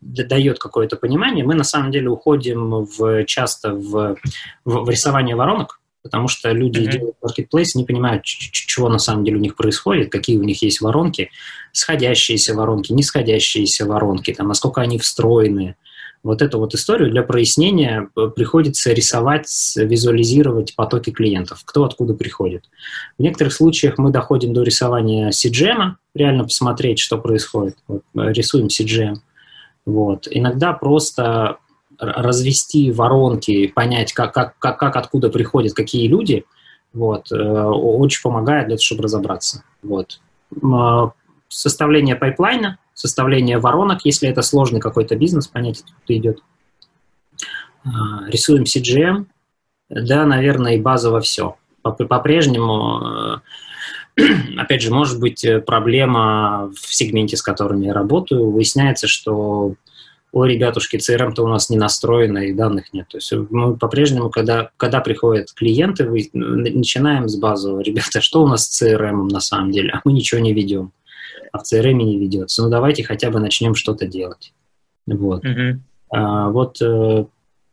дает 0.00 0.58
какое-то 0.58 0.96
понимание, 0.96 1.44
мы 1.44 1.54
на 1.54 1.64
самом 1.64 1.90
деле 1.90 2.08
уходим 2.08 2.84
в, 2.84 3.24
часто 3.24 3.74
в, 3.74 4.16
в, 4.64 4.84
в 4.84 4.88
рисование 4.88 5.34
воронок, 5.34 5.80
потому 6.02 6.28
что 6.28 6.52
люди 6.52 6.80
mm-hmm. 6.80 6.92
делают 6.92 7.16
marketplace, 7.22 7.72
не 7.74 7.84
понимают, 7.84 8.24
чего 8.24 8.88
на 8.88 8.98
самом 8.98 9.24
деле 9.24 9.38
у 9.38 9.40
них 9.40 9.56
происходит, 9.56 10.10
какие 10.10 10.38
у 10.38 10.44
них 10.44 10.62
есть 10.62 10.80
воронки, 10.80 11.30
сходящиеся 11.72 12.54
воронки, 12.54 12.92
нисходящиеся 12.92 13.86
воронки, 13.86 14.32
там, 14.32 14.48
насколько 14.48 14.80
они 14.80 14.98
встроены, 14.98 15.76
вот 16.22 16.42
эту 16.42 16.58
вот 16.58 16.74
историю 16.74 17.10
для 17.10 17.22
прояснения 17.22 18.08
э, 18.16 18.28
приходится 18.34 18.92
рисовать, 18.92 19.48
визуализировать 19.76 20.74
потоки 20.74 21.10
клиентов, 21.10 21.62
кто 21.64 21.84
откуда 21.84 22.14
приходит. 22.14 22.64
В 23.18 23.22
некоторых 23.22 23.52
случаях 23.52 23.98
мы 23.98 24.10
доходим 24.10 24.52
до 24.52 24.62
рисования 24.62 25.30
CGM, 25.30 25.92
реально 26.14 26.44
посмотреть, 26.44 26.98
что 26.98 27.18
происходит. 27.18 27.76
Вот, 27.86 28.02
э, 28.16 28.32
рисуем 28.32 28.66
CGM. 28.66 29.16
Вот. 29.88 30.28
Иногда 30.30 30.74
просто 30.74 31.56
развести 31.98 32.92
воронки, 32.92 33.68
понять, 33.68 34.12
как, 34.12 34.34
как, 34.34 34.58
как, 34.58 34.78
как 34.78 34.96
откуда 34.96 35.30
приходят 35.30 35.72
какие 35.72 36.06
люди, 36.08 36.44
вот, 36.92 37.32
э, 37.32 37.34
очень 37.34 38.20
помогает 38.22 38.66
для 38.66 38.76
того, 38.76 38.84
чтобы 38.84 39.04
разобраться. 39.04 39.64
Вот. 39.82 40.20
Составление 41.48 42.16
pipeline 42.16 42.71
а– 42.71 42.78
составление 42.94 43.58
воронок, 43.58 44.00
если 44.04 44.28
это 44.28 44.42
сложный 44.42 44.80
какой-то 44.80 45.16
бизнес, 45.16 45.48
понять, 45.48 45.80
откуда 45.80 46.18
идет. 46.18 46.42
А, 47.84 48.28
рисуем 48.28 48.64
CJM, 48.64 49.24
да, 49.88 50.26
наверное, 50.26 50.74
и 50.74 50.80
базово 50.80 51.20
все. 51.20 51.56
По-прежнему, 51.80 53.00
э, 53.00 53.36
опять 54.58 54.82
же, 54.82 54.92
может 54.92 55.20
быть 55.20 55.44
э, 55.44 55.60
проблема 55.60 56.70
в 56.74 56.94
сегменте, 56.94 57.36
с 57.36 57.42
которым 57.42 57.80
я 57.82 57.92
работаю. 57.92 58.50
Выясняется, 58.50 59.06
что 59.06 59.74
о, 60.32 60.44
ребятушки, 60.44 60.96
CRM-то 60.96 61.42
у 61.42 61.48
нас 61.48 61.70
не 61.70 61.76
настроено, 61.76 62.38
и 62.38 62.52
данных 62.52 62.92
нет. 62.92 63.08
То 63.08 63.18
есть 63.18 63.32
мы 63.50 63.76
по-прежнему, 63.76 64.30
когда, 64.30 64.70
когда 64.76 65.00
приходят 65.00 65.52
клиенты, 65.52 66.08
вы, 66.08 66.28
начинаем 66.32 67.28
с 67.28 67.36
базового. 67.36 67.80
Ребята, 67.80 68.20
что 68.20 68.42
у 68.42 68.46
нас 68.46 68.66
с 68.66 68.82
CRM 68.82 69.28
на 69.30 69.40
самом 69.40 69.70
деле? 69.70 69.90
А 69.94 70.00
мы 70.04 70.12
ничего 70.12 70.40
не 70.40 70.52
ведем 70.52 70.92
а 71.52 71.58
в 71.58 71.62
CRM 71.62 71.92
не 71.92 72.18
ведется. 72.18 72.62
Ну, 72.62 72.70
давайте 72.70 73.04
хотя 73.04 73.30
бы 73.30 73.40
начнем 73.40 73.74
что-то 73.74 74.06
делать. 74.06 74.52
Вот. 75.06 75.44
Uh-huh. 75.44 75.78
А, 76.10 76.50
вот 76.50 76.80
э, 76.82 77.24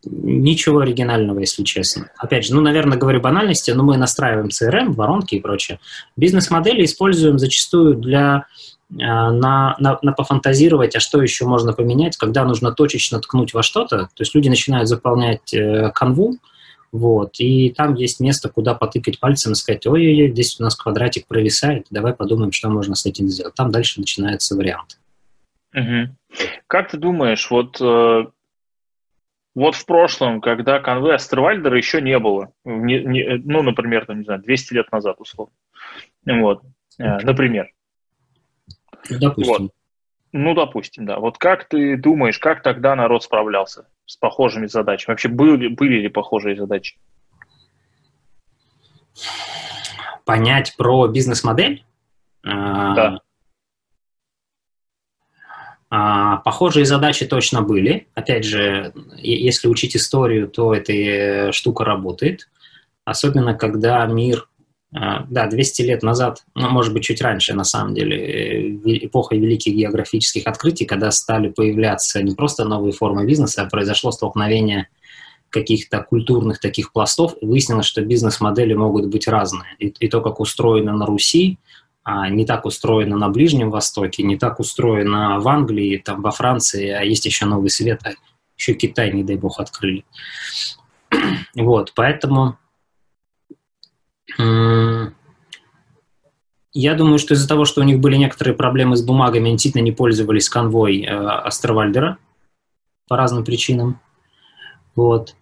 ничего 0.06 0.80
оригинального, 0.80 1.40
если 1.40 1.64
честно. 1.64 2.12
Опять 2.18 2.46
же, 2.46 2.56
ну, 2.56 2.62
наверное, 2.62 2.98
говорю 2.98 3.22
банальности, 3.22 3.72
но 3.72 3.84
мы 3.84 3.98
настраиваем 3.98 4.48
CRM, 4.48 4.94
воронки 4.94 5.36
и 5.36 5.40
прочее. 5.40 5.80
Бизнес-модели 6.16 6.86
используем 6.86 7.40
зачастую 7.40 7.96
для 7.96 8.46
э, 8.92 8.96
на, 8.96 9.76
на, 9.80 10.00
на 10.02 10.12
пофантазировать, 10.12 10.96
а 10.96 11.00
что 11.00 11.22
еще 11.22 11.46
можно 11.46 11.74
поменять, 11.74 12.18
когда 12.18 12.46
нужно 12.46 12.72
точечно 12.72 13.20
ткнуть 13.20 13.54
во 13.54 13.64
что-то. 13.64 14.10
То 14.14 14.22
есть 14.22 14.36
люди 14.36 14.50
начинают 14.50 14.88
заполнять 14.88 15.54
э, 15.54 15.92
канву, 15.94 16.38
вот. 16.96 17.40
И 17.40 17.72
там 17.72 17.96
есть 17.96 18.22
место, 18.22 18.48
куда 18.48 18.74
потыкать 18.74 19.20
пальцем 19.20 19.52
и 19.52 19.56
сказать, 19.56 19.86
ой-ой-ой, 19.86 20.32
здесь 20.32 20.60
у 20.60 20.64
нас 20.64 20.76
квадратик 20.76 21.28
провисает, 21.28 21.88
давай 21.90 22.14
подумаем, 22.14 22.54
что 22.54 22.70
можно 22.70 22.96
с 22.96 23.06
этим 23.06 23.28
сделать. 23.28 23.54
Там 23.56 23.70
дальше 23.70 24.00
начинается 24.00 24.56
вариант. 24.56 24.98
Угу. 25.74 26.16
Как 26.68 26.92
ты 26.92 26.98
думаешь, 26.98 27.50
вот, 27.52 27.82
э, 27.82 28.26
вот 29.56 29.76
в 29.76 29.86
прошлом, 29.86 30.42
когда 30.42 30.80
конвы 30.80 31.14
Астервальдера 31.14 31.78
еще 31.78 32.02
не 32.02 32.20
было, 32.20 32.52
не, 32.66 33.04
не, 33.04 33.42
ну, 33.44 33.64
например, 33.64 34.06
там, 34.06 34.20
не 34.20 34.26
знаю, 34.26 34.42
200 34.42 34.74
лет 34.74 34.92
назад, 34.92 35.16
условно, 35.20 35.54
вот, 36.26 36.62
э, 37.00 37.18
например, 37.24 37.70
Допустим. 39.10 39.64
Вот. 39.64 39.72
Ну, 40.32 40.54
допустим, 40.54 41.06
да. 41.06 41.20
Вот 41.20 41.38
как 41.38 41.68
ты 41.68 41.98
думаешь, 41.98 42.40
как 42.40 42.62
тогда 42.62 42.96
народ 42.96 43.24
справлялся 43.24 43.88
с 44.06 44.18
похожими 44.18 44.68
задачами? 44.68 45.14
Вообще 45.14 45.30
были, 45.30 45.68
были 45.68 46.02
ли 46.02 46.10
похожие 46.10 46.58
задачи? 46.58 46.98
Понять 50.26 50.76
про 50.76 51.08
бизнес-модель? 51.08 51.86
Да. 52.44 53.22
А, 55.98 56.38
похожие 56.38 56.86
задачи 56.86 57.26
точно 57.26 57.62
были. 57.62 58.08
Опять 58.16 58.44
же, 58.44 58.92
если 59.16 59.70
учить 59.70 59.96
историю, 59.96 60.50
то 60.50 60.74
эта 60.74 61.54
штука 61.54 61.86
работает. 61.86 62.50
Особенно, 63.06 63.54
когда 63.54 64.06
мир 64.06 64.50
а, 64.94 65.26
да, 65.30 65.48
200 65.48 65.82
лет 65.84 66.04
назад, 66.04 66.44
ну, 66.54 66.70
может 66.70 66.92
быть, 66.92 67.04
чуть 67.04 67.22
раньше, 67.22 67.54
на 67.54 67.64
самом 67.64 67.94
деле, 67.94 68.18
э, 68.18 69.06
эпоха 69.06 69.38
великих 69.38 69.74
географических 69.74 70.46
открытий, 70.48 70.84
когда 70.84 71.12
стали 71.12 71.48
появляться 71.48 72.22
не 72.22 72.36
просто 72.36 72.66
новые 72.66 72.92
формы 72.92 73.26
бизнеса, 73.26 73.62
а 73.62 73.70
произошло 73.70 74.12
столкновение 74.12 74.90
каких-то 75.50 76.04
культурных 76.04 76.60
таких 76.60 76.92
пластов, 76.92 77.36
и 77.40 77.46
выяснилось, 77.46 77.86
что 77.86 78.02
бизнес-модели 78.02 78.74
могут 78.74 79.06
быть 79.06 79.30
разные. 79.30 79.76
И, 79.80 79.88
и 79.88 80.10
то, 80.10 80.20
как 80.20 80.42
устроено 80.42 80.92
на 80.92 81.06
Руси, 81.06 81.58
не 82.06 82.46
так 82.46 82.66
устроено 82.66 83.18
на 83.18 83.30
Ближнем 83.30 83.72
Востоке, 83.72 84.24
не 84.24 84.38
так 84.38 84.60
устроено 84.60 85.40
в 85.40 85.48
Англии, 85.48 85.98
там, 85.98 86.22
во 86.22 86.32
Франции, 86.32 86.90
а 86.90 87.02
есть 87.02 87.26
еще 87.26 87.46
Новый 87.46 87.70
Свет, 87.70 88.02
а 88.04 88.12
еще 88.58 88.74
Китай, 88.74 89.12
не 89.12 89.24
дай 89.24 89.38
бог, 89.38 89.60
открыли. 89.60 90.06
Вот, 91.56 91.94
поэтому 91.96 92.58
я 96.78 96.94
думаю, 96.94 97.20
что 97.20 97.34
из-за 97.34 97.48
того, 97.48 97.64
что 97.64 97.82
у 97.82 97.86
них 97.86 98.00
были 98.00 98.18
некоторые 98.18 98.54
проблемы 98.54 98.98
с 98.98 99.02
бумагами, 99.02 99.46
они 99.46 99.54
действительно 99.54 99.82
не 99.82 99.94
пользовались 99.94 100.50
конвой 100.50 101.04
э, 101.04 101.10
Астервальдера 101.10 102.18
по 103.08 103.16
разным 103.16 103.46
причинам. 103.46 104.02
Вот. 104.94 105.36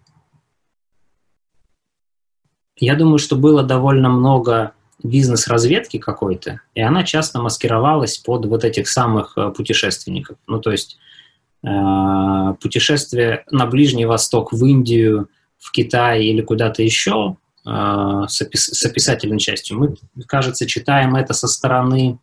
Я 2.76 2.94
думаю, 2.94 3.18
что 3.18 3.34
было 3.34 3.64
довольно 3.64 4.08
много 4.08 4.74
бизнес-разведки 5.04 5.98
какой-то, 5.98 6.60
и 6.74 6.80
она 6.80 7.04
часто 7.04 7.40
маскировалась 7.40 8.18
под 8.18 8.46
вот 8.46 8.64
этих 8.64 8.88
самых 8.88 9.34
э, 9.36 9.50
путешественников. 9.50 10.38
Ну, 10.48 10.60
то 10.60 10.72
есть 10.72 10.98
э, 11.62 12.54
путешествие 12.60 13.44
на 13.50 13.66
Ближний 13.66 14.06
Восток, 14.06 14.52
в 14.52 14.64
Индию, 14.64 15.28
в 15.58 15.70
Китай 15.70 16.24
или 16.24 16.40
куда-то 16.40 16.82
еще 16.82 17.36
Э, 17.66 18.24
с, 18.28 18.42
опис, 18.42 18.66
с 18.66 18.84
описательной 18.84 19.38
частью. 19.38 19.78
Мы, 19.78 19.96
кажется, 20.26 20.66
читаем 20.66 21.16
это 21.16 21.32
со 21.32 21.48
стороны 21.48 22.18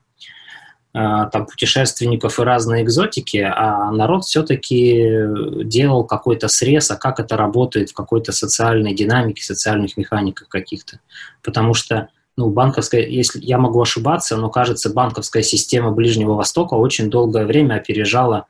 э, 0.93 0.99
там, 1.31 1.47
путешественников 1.47 2.39
и 2.39 2.43
разной 2.43 2.83
экзотики, 2.83 3.37
а 3.37 3.91
народ 3.91 4.25
все-таки 4.25 5.03
делал 5.63 6.03
какой-то 6.03 6.47
срез, 6.47 6.91
а 6.91 6.95
как 6.95 7.19
это 7.19 7.37
работает 7.37 7.89
в 7.89 7.95
какой-то 7.95 8.31
социальной 8.31 8.93
динамике, 8.93 9.43
социальных 9.43 9.97
механиках 9.97 10.47
каких-то. 10.47 10.99
Потому 11.41 11.73
что 11.73 12.09
ну, 12.41 12.49
банковская, 12.49 13.07
если 13.07 13.39
я 13.39 13.59
могу 13.59 13.79
ошибаться, 13.79 14.35
но 14.35 14.49
кажется, 14.49 14.91
банковская 14.91 15.43
система 15.43 15.91
Ближнего 15.91 16.33
Востока 16.33 16.73
очень 16.73 17.11
долгое 17.11 17.45
время 17.45 17.75
опережала 17.75 18.47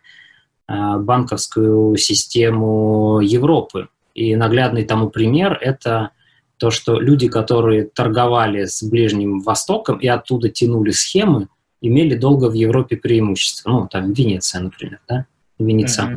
э, 0.69 0.97
банковскую 0.97 1.97
систему 1.97 3.19
Европы. 3.19 3.89
И 4.13 4.33
наглядный 4.37 4.85
тому 4.85 5.09
пример– 5.09 5.57
это 5.61 6.11
то, 6.55 6.71
что 6.71 7.01
люди, 7.01 7.27
которые 7.27 7.83
торговали 7.83 8.63
с 8.63 8.81
Ближним 8.81 9.41
Востоком 9.41 9.97
и 9.97 10.07
оттуда 10.07 10.47
тянули 10.47 10.91
схемы, 10.91 11.49
имели 11.81 12.15
долго 12.15 12.49
в 12.49 12.53
Европе 12.53 12.95
преимущество. 12.95 13.71
Ну, 13.71 13.87
там 13.89 14.13
Венеция, 14.13 14.61
например, 14.61 15.01
да? 15.09 15.25
Венеция. 15.59 16.15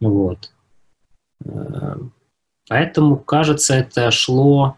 Mm-hmm. 0.00 0.08
Вот. 0.08 0.50
Э, 1.44 1.94
поэтому, 2.68 3.18
кажется, 3.18 3.74
это 3.74 4.10
шло 4.10 4.76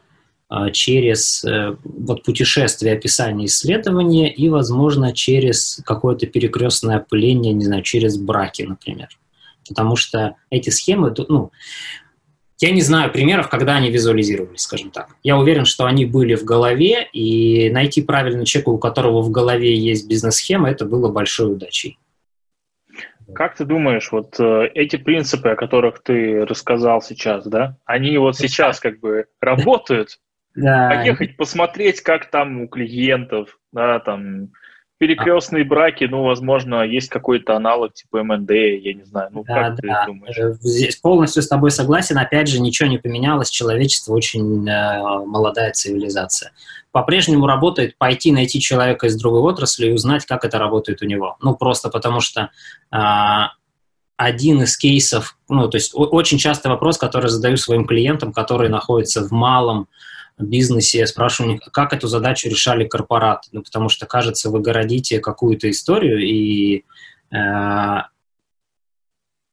через 0.73 1.45
э, 1.45 1.77
вот 1.85 2.23
путешествие, 2.23 2.95
описание 2.95 3.47
исследования 3.47 4.33
и, 4.33 4.49
возможно, 4.49 5.13
через 5.13 5.81
какое-то 5.85 6.27
перекрестное 6.27 6.99
опыление, 6.99 7.53
не 7.53 7.65
знаю, 7.65 7.83
через 7.83 8.17
браки, 8.17 8.63
например. 8.63 9.09
Потому 9.69 9.97
что 9.97 10.37
эти 10.51 10.71
схемы, 10.71 11.13
ну, 11.29 11.51
я 12.59 12.71
не 12.71 12.81
знаю 12.81 13.13
примеров, 13.13 13.49
когда 13.49 13.77
они 13.77 13.91
визуализировались, 13.91 14.61
скажем 14.61 14.91
так. 14.91 15.17
Я 15.23 15.37
уверен, 15.37 15.65
что 15.65 15.85
они 15.85 16.07
были 16.07 16.37
в 16.37 16.45
голове, 16.45 17.07
и 17.13 17.69
найти 17.71 18.01
правильного 18.01 18.47
человека, 18.47 18.71
у 18.71 18.79
которого 18.79 19.23
в 19.23 19.31
голове 19.31 19.77
есть 19.77 20.09
бизнес-схема, 20.09 20.71
это 20.71 20.87
было 20.87 21.11
большой 21.11 21.53
удачей. 21.53 21.99
Как 23.35 23.57
ты 23.57 23.65
думаешь, 23.65 24.11
вот 24.13 24.39
э, 24.39 24.71
эти 24.75 24.97
принципы, 24.97 25.49
о 25.49 25.57
которых 25.57 26.01
ты 26.03 26.47
рассказал 26.47 27.03
сейчас, 27.03 27.45
да, 27.47 27.77
они 27.85 28.17
вот 28.19 28.37
сейчас 28.37 28.79
как 28.79 29.01
бы 29.01 29.27
работают? 29.41 30.21
Да. 30.57 30.89
Поехать 30.89 31.37
посмотреть, 31.37 32.01
как 32.01 32.31
там 32.31 32.63
у 32.63 32.69
клиентов, 32.69 33.59
да, 33.73 34.01
там 34.01 34.51
перекрестные 34.99 35.65
а. 35.65 35.67
браки, 35.67 36.05
ну, 36.05 36.23
возможно, 36.23 36.83
есть 36.83 37.11
какой-то 37.11 37.55
аналог 37.55 37.93
типа 37.93 38.23
МНД, 38.23 38.51
я 38.51 38.95
не 38.95 39.05
знаю. 39.05 39.29
Ну, 39.33 39.45
да, 39.47 39.55
как 39.55 39.77
да. 39.83 40.05
ты 40.05 40.13
думаешь? 40.13 40.39
Э, 40.39 40.55
здесь 40.61 40.97
полностью 40.97 41.43
с 41.43 41.49
тобой 41.49 41.71
согласен. 41.71 42.17
Опять 42.19 42.49
же, 42.49 42.61
ничего 42.61 42.89
не 42.89 42.99
поменялось. 42.99 43.51
Человечество 43.51 44.15
очень 44.15 44.67
э, 44.67 45.25
молодая 45.27 45.73
цивилизация. 45.73 46.53
По-прежнему 46.93 47.47
работает 47.47 47.99
пойти 47.99 48.33
найти 48.33 48.59
человека 48.59 49.07
из 49.07 49.19
другой 49.19 49.43
отрасли 49.43 49.89
и 49.89 49.93
узнать, 49.93 50.25
как 50.25 50.47
это 50.47 50.59
работает 50.59 51.03
у 51.03 51.07
него. 51.07 51.37
Ну, 51.43 51.55
просто 51.55 51.91
потому 51.91 52.21
что 52.21 52.51
э, 52.91 52.97
один 54.17 54.63
из 54.63 54.79
кейсов, 54.79 55.37
ну, 55.49 55.69
то 55.69 55.77
есть 55.77 55.93
очень 55.95 56.39
часто 56.39 56.71
вопрос, 56.71 56.97
который 56.97 57.29
задаю 57.29 57.59
своим 57.59 57.87
клиентам, 57.87 58.33
которые 58.33 58.71
находятся 58.71 59.23
в 59.23 59.31
малом 59.31 59.89
бизнесе, 60.39 60.99
я 60.99 61.07
спрашиваю 61.07 61.53
них, 61.53 61.61
как 61.73 61.93
эту 61.93 62.09
задачу 62.09 62.49
решали 62.49 62.87
корпораты, 62.87 63.49
ну, 63.53 63.63
потому 63.63 63.89
что, 63.89 64.07
кажется, 64.07 64.51
вы 64.51 64.61
городите 64.61 65.21
какую-то 65.21 65.71
историю, 65.71 66.19
и 66.19 66.85
э, 67.31 67.37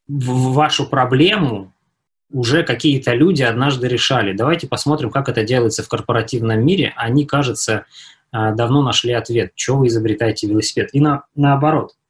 в 0.08 0.54
вашу 0.54 0.88
проблему 0.88 1.74
уже 2.30 2.64
какие-то 2.64 3.14
люди 3.14 3.44
однажды 3.44 3.88
решали. 3.88 4.34
Давайте 4.34 4.68
посмотрим, 4.68 5.12
как 5.12 5.30
это 5.30 5.44
делается 5.44 5.84
в 5.84 5.90
корпоративном 5.90 6.66
мире. 6.66 6.94
Они, 6.98 7.26
кажется, 7.26 7.86
э, 8.32 8.54
давно 8.56 8.82
нашли 8.82 9.14
ответ, 9.14 9.54
что 9.56 9.78
вы 9.78 9.88
изобретаете 9.88 10.48
велосипед. 10.48 10.90
И 10.94 11.00
на, 11.00 11.26
наоборот, 11.36 11.92
а, 11.92 12.03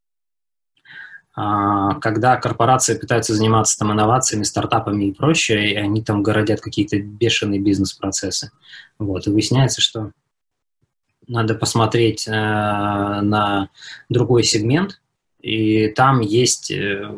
когда 1.35 2.37
корпорации 2.37 2.95
пытаются 2.95 3.33
заниматься 3.33 3.77
там 3.79 3.91
инновациями, 3.91 4.43
стартапами 4.43 5.05
и 5.05 5.13
прочее, 5.13 5.73
и 5.73 5.75
они 5.75 6.03
там 6.03 6.21
городят 6.21 6.61
какие-то 6.61 6.99
бешеные 6.99 7.59
бизнес-процессы. 7.59 8.51
Вот, 8.99 9.25
и 9.25 9.31
выясняется, 9.31 9.81
что 9.81 10.11
надо 11.27 11.55
посмотреть 11.55 12.27
э, 12.27 12.31
на 12.31 13.69
другой 14.09 14.43
сегмент, 14.43 15.01
и 15.41 15.87
там 15.87 16.19
есть 16.19 16.69
э, 16.71 17.09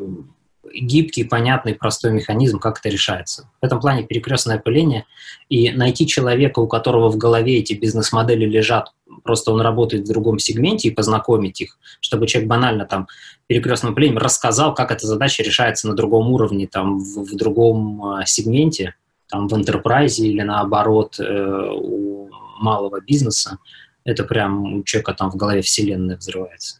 гибкий, 0.73 1.23
понятный, 1.23 1.75
простой 1.75 2.11
механизм, 2.11 2.59
как 2.59 2.79
это 2.79 2.89
решается. 2.89 3.49
В 3.61 3.65
этом 3.65 3.79
плане 3.79 4.03
перекрестное 4.03 4.57
опыление 4.57 5.05
и 5.49 5.71
найти 5.71 6.07
человека, 6.07 6.59
у 6.59 6.67
которого 6.67 7.09
в 7.09 7.17
голове 7.17 7.59
эти 7.59 7.73
бизнес-модели 7.73 8.45
лежат, 8.45 8.91
просто 9.23 9.51
он 9.51 9.61
работает 9.61 10.05
в 10.05 10.11
другом 10.11 10.39
сегменте, 10.39 10.89
и 10.89 10.93
познакомить 10.93 11.61
их, 11.61 11.77
чтобы 11.99 12.27
человек 12.27 12.49
банально 12.49 12.85
там 12.85 13.07
перекрестным 13.47 13.93
опылением 13.93 14.17
рассказал, 14.17 14.73
как 14.73 14.91
эта 14.91 15.05
задача 15.07 15.43
решается 15.43 15.87
на 15.87 15.95
другом 15.95 16.31
уровне, 16.31 16.67
там, 16.67 16.99
в, 16.99 17.23
в 17.23 17.35
другом 17.35 18.19
э, 18.19 18.25
сегменте, 18.25 18.95
там, 19.27 19.47
в 19.47 19.53
enterprise 19.53 20.15
или 20.17 20.41
наоборот 20.41 21.19
э, 21.19 21.69
у 21.73 22.29
малого 22.59 23.01
бизнеса, 23.01 23.57
это 24.03 24.23
прям 24.23 24.79
у 24.79 24.83
человека 24.83 25.13
там 25.13 25.31
в 25.31 25.35
голове 25.35 25.61
вселенная 25.61 26.17
взрывается 26.17 26.79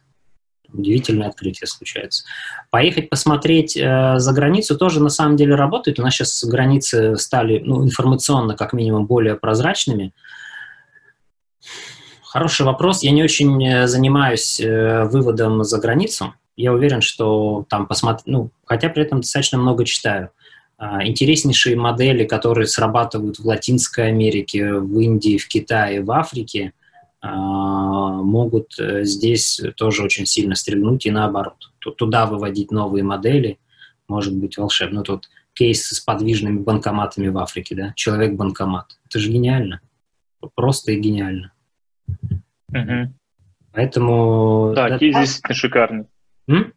удивительное 0.72 1.28
открытие 1.28 1.66
случается. 1.66 2.24
Поехать 2.70 3.08
посмотреть 3.08 3.76
э, 3.76 4.14
за 4.18 4.32
границу 4.32 4.76
тоже 4.76 5.02
на 5.02 5.08
самом 5.08 5.36
деле 5.36 5.54
работает. 5.54 5.98
У 5.98 6.02
нас 6.02 6.14
сейчас 6.14 6.44
границы 6.44 7.16
стали 7.16 7.60
ну, 7.64 7.84
информационно 7.84 8.56
как 8.56 8.72
минимум 8.72 9.06
более 9.06 9.36
прозрачными. 9.36 10.12
Хороший 12.22 12.66
вопрос. 12.66 13.02
Я 13.02 13.12
не 13.12 13.22
очень 13.22 13.64
э, 13.64 13.86
занимаюсь 13.86 14.60
э, 14.60 15.04
выводом 15.04 15.64
за 15.64 15.78
границу. 15.78 16.34
Я 16.56 16.72
уверен, 16.72 17.00
что 17.00 17.66
там 17.68 17.86
посмотреть, 17.86 18.26
ну, 18.26 18.50
хотя 18.64 18.88
при 18.88 19.02
этом 19.02 19.20
достаточно 19.20 19.58
много 19.58 19.84
читаю. 19.84 20.30
Э, 20.78 21.04
интереснейшие 21.04 21.76
модели, 21.76 22.24
которые 22.24 22.66
срабатывают 22.66 23.38
в 23.38 23.46
Латинской 23.46 24.08
Америке, 24.08 24.74
в 24.74 24.98
Индии, 24.98 25.38
в 25.38 25.48
Китае, 25.48 26.02
в 26.02 26.10
Африке– 26.10 26.72
а, 27.26 28.22
могут 28.22 28.78
э, 28.78 29.04
здесь 29.04 29.60
тоже 29.76 30.04
очень 30.04 30.26
сильно 30.26 30.54
стрельнуть 30.54 31.06
и 31.06 31.10
наоборот. 31.10 31.72
Туда 31.78 32.26
выводить 32.26 32.70
новые 32.70 33.02
модели 33.02 33.58
может 34.06 34.36
быть 34.36 34.58
волшебно. 34.58 35.02
Тут 35.02 35.28
кейс 35.54 35.88
с 35.88 36.00
подвижными 36.00 36.58
банкоматами 36.58 37.28
в 37.28 37.38
Африке, 37.38 37.74
да, 37.74 37.92
человек-банкомат. 37.96 38.98
Это 39.06 39.18
же 39.18 39.30
гениально. 39.30 39.80
Просто 40.54 40.92
и 40.92 41.00
гениально. 41.00 41.52
Угу. 42.68 43.12
Поэтому... 43.72 44.72
Да, 44.76 44.98
кейс 44.98 45.16
действительно 45.16 45.54
шикарный. 45.54 46.06
М? 46.48 46.72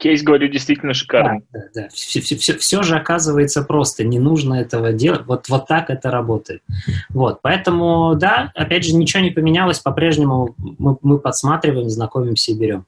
Кейс, 0.00 0.22
говорю, 0.22 0.48
действительно 0.48 0.94
шикарный. 0.94 1.44
Да, 1.52 1.60
да, 1.60 1.82
да. 1.82 1.88
Все, 1.90 2.22
все, 2.22 2.34
все, 2.36 2.56
все 2.56 2.82
же 2.82 2.96
оказывается 2.96 3.62
просто, 3.62 4.02
не 4.02 4.18
нужно 4.18 4.54
этого 4.54 4.94
делать. 4.94 5.26
Вот, 5.26 5.48
вот 5.50 5.66
так 5.66 5.90
это 5.90 6.10
работает. 6.10 6.62
Вот, 7.10 7.40
поэтому, 7.42 8.14
да, 8.14 8.50
опять 8.54 8.84
же, 8.84 8.94
ничего 8.94 9.22
не 9.22 9.30
поменялось, 9.30 9.78
по-прежнему 9.78 10.54
мы, 10.56 10.96
мы 11.02 11.18
подсматриваем, 11.18 11.90
знакомимся 11.90 12.52
и 12.52 12.58
берем. 12.58 12.86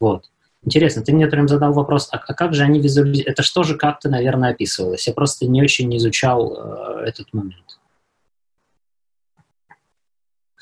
Вот. 0.00 0.30
Интересно, 0.64 1.02
ты 1.02 1.12
мне 1.12 1.26
прям 1.26 1.46
задал 1.46 1.74
вопрос, 1.74 2.08
а, 2.10 2.16
а 2.26 2.34
как 2.34 2.54
же 2.54 2.62
они 2.62 2.80
визуализируют? 2.80 3.28
Это 3.28 3.42
что 3.42 3.62
же 3.62 3.76
как-то, 3.76 4.08
наверное, 4.08 4.50
описывалось? 4.50 5.06
Я 5.06 5.12
просто 5.12 5.46
не 5.46 5.62
очень 5.62 5.94
изучал 5.98 6.56
э, 6.56 7.04
этот 7.06 7.32
момент. 7.34 7.78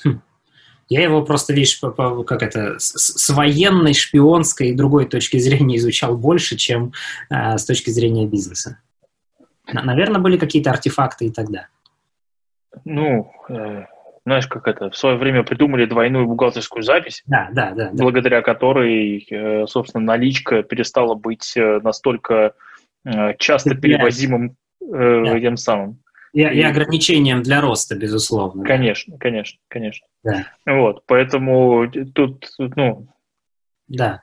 Хм. 0.03 0.21
Я 0.95 1.03
его 1.03 1.25
просто, 1.25 1.53
видишь, 1.53 1.81
по, 1.81 1.91
по, 1.91 2.23
как 2.23 2.45
это, 2.45 2.79
с, 2.79 2.93
с 2.93 3.31
военной, 3.31 3.95
шпионской 3.95 4.69
и 4.69 4.75
другой 4.75 5.07
точки 5.07 5.39
зрения 5.39 5.77
изучал 5.79 6.17
больше, 6.17 6.57
чем 6.57 6.93
э, 7.31 7.59
с 7.59 7.65
точки 7.65 7.91
зрения 7.91 8.27
бизнеса. 8.27 8.79
Наверное, 9.67 10.21
были 10.21 10.37
какие-то 10.37 10.71
артефакты 10.71 11.27
и 11.27 11.31
тогда. 11.33 11.67
Ну, 12.85 13.33
э, 13.49 13.87
знаешь, 14.25 14.47
как 14.47 14.69
это, 14.69 14.89
в 14.91 14.97
свое 14.97 15.17
время 15.17 15.43
придумали 15.43 15.85
двойную 15.85 16.29
бухгалтерскую 16.29 16.85
запись, 16.85 17.25
да, 17.27 17.49
да, 17.51 17.73
да, 17.73 17.91
благодаря 17.93 18.39
да. 18.39 18.43
которой, 18.43 19.27
э, 19.29 19.67
собственно, 19.67 20.05
наличка 20.05 20.63
перестала 20.63 21.17
быть 21.17 21.57
э, 21.57 21.81
настолько 21.83 22.53
э, 23.05 23.35
часто 23.39 23.75
перевозимым 23.75 24.55
да. 24.81 25.41
тем 25.41 25.57
самым. 25.57 26.04
И, 26.35 26.41
и, 26.41 26.63
ограничением 26.63 27.43
для 27.43 27.61
роста, 27.61 27.95
безусловно. 27.95 28.65
Конечно, 28.65 29.15
да. 29.15 29.19
конечно, 29.21 29.61
конечно. 29.69 30.07
Да. 30.25 30.47
Вот, 30.67 31.05
поэтому 31.07 31.89
тут, 32.13 32.51
ну... 32.59 33.07
Да, 33.87 34.23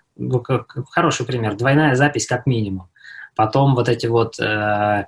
хороший 0.90 1.26
пример. 1.26 1.56
Двойная 1.56 1.96
запись 1.96 2.28
как 2.28 2.46
минимум. 2.46 2.90
Потом 3.36 3.76
вот 3.76 3.88
эти 3.88 4.08
вот... 4.08 4.38
Э, 4.40 5.06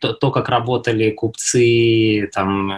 то, 0.00 0.12
то, 0.12 0.30
как 0.30 0.48
работали 0.48 1.10
купцы, 1.10 2.28
там, 2.32 2.72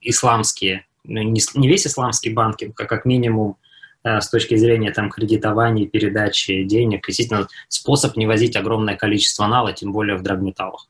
исламские, 0.00 0.86
ну, 1.04 1.22
не, 1.22 1.40
не 1.54 1.68
весь 1.68 1.86
исламский 1.86 2.30
банкинг, 2.30 2.80
а 2.80 2.84
как 2.84 3.04
минимум 3.04 3.56
э, 4.04 4.20
с 4.20 4.28
точки 4.28 4.56
зрения 4.56 4.92
там, 4.92 5.10
кредитования, 5.10 5.86
передачи 5.86 6.64
денег, 6.64 7.06
действительно 7.06 7.46
способ 7.68 8.16
не 8.16 8.26
возить 8.26 8.56
огромное 8.56 8.96
количество 8.96 9.46
нала, 9.46 9.72
тем 9.72 9.92
более 9.92 10.16
в 10.16 10.22
драгметаллах. 10.22 10.88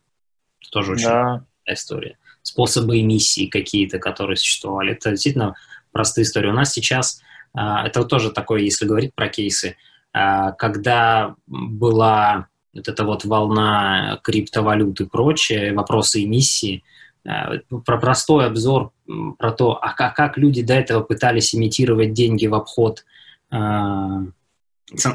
Тоже 0.71 0.93
очень 0.93 1.07
да. 1.07 1.45
история. 1.67 2.19
Способы 2.43 3.01
эмиссии 3.01 3.47
какие-то, 3.47 3.99
которые 3.99 4.37
существовали. 4.37 4.93
Это 4.93 5.11
действительно 5.11 5.55
простая 5.93 6.25
история. 6.25 6.51
У 6.51 6.55
нас 6.55 6.73
сейчас, 6.73 7.21
э, 7.57 7.61
это 7.61 8.05
тоже 8.05 8.31
такое, 8.31 8.61
если 8.61 8.87
говорить 8.87 9.15
про 9.15 9.29
кейсы, 9.29 9.77
э, 10.15 10.53
когда 10.59 11.35
была 11.47 12.49
вот 12.73 12.89
эта 12.89 13.05
вот 13.05 13.25
волна 13.25 14.21
криптовалют 14.23 15.01
и 15.01 15.07
прочее, 15.07 15.73
вопросы 15.75 16.25
эмиссии– 16.25 16.83
Э, 17.27 17.59
про 17.85 17.99
простой 17.99 18.47
обзор 18.47 18.93
про 19.39 19.53
то, 19.53 19.79
а 19.83 19.93
как, 19.95 20.15
как 20.15 20.39
люди 20.39 20.63
до 20.63 20.75
этого 20.75 21.03
пытались 21.03 21.55
имитировать 21.55 22.13
деньги 22.13 22.47
в 22.47 22.55
обход 22.55 23.05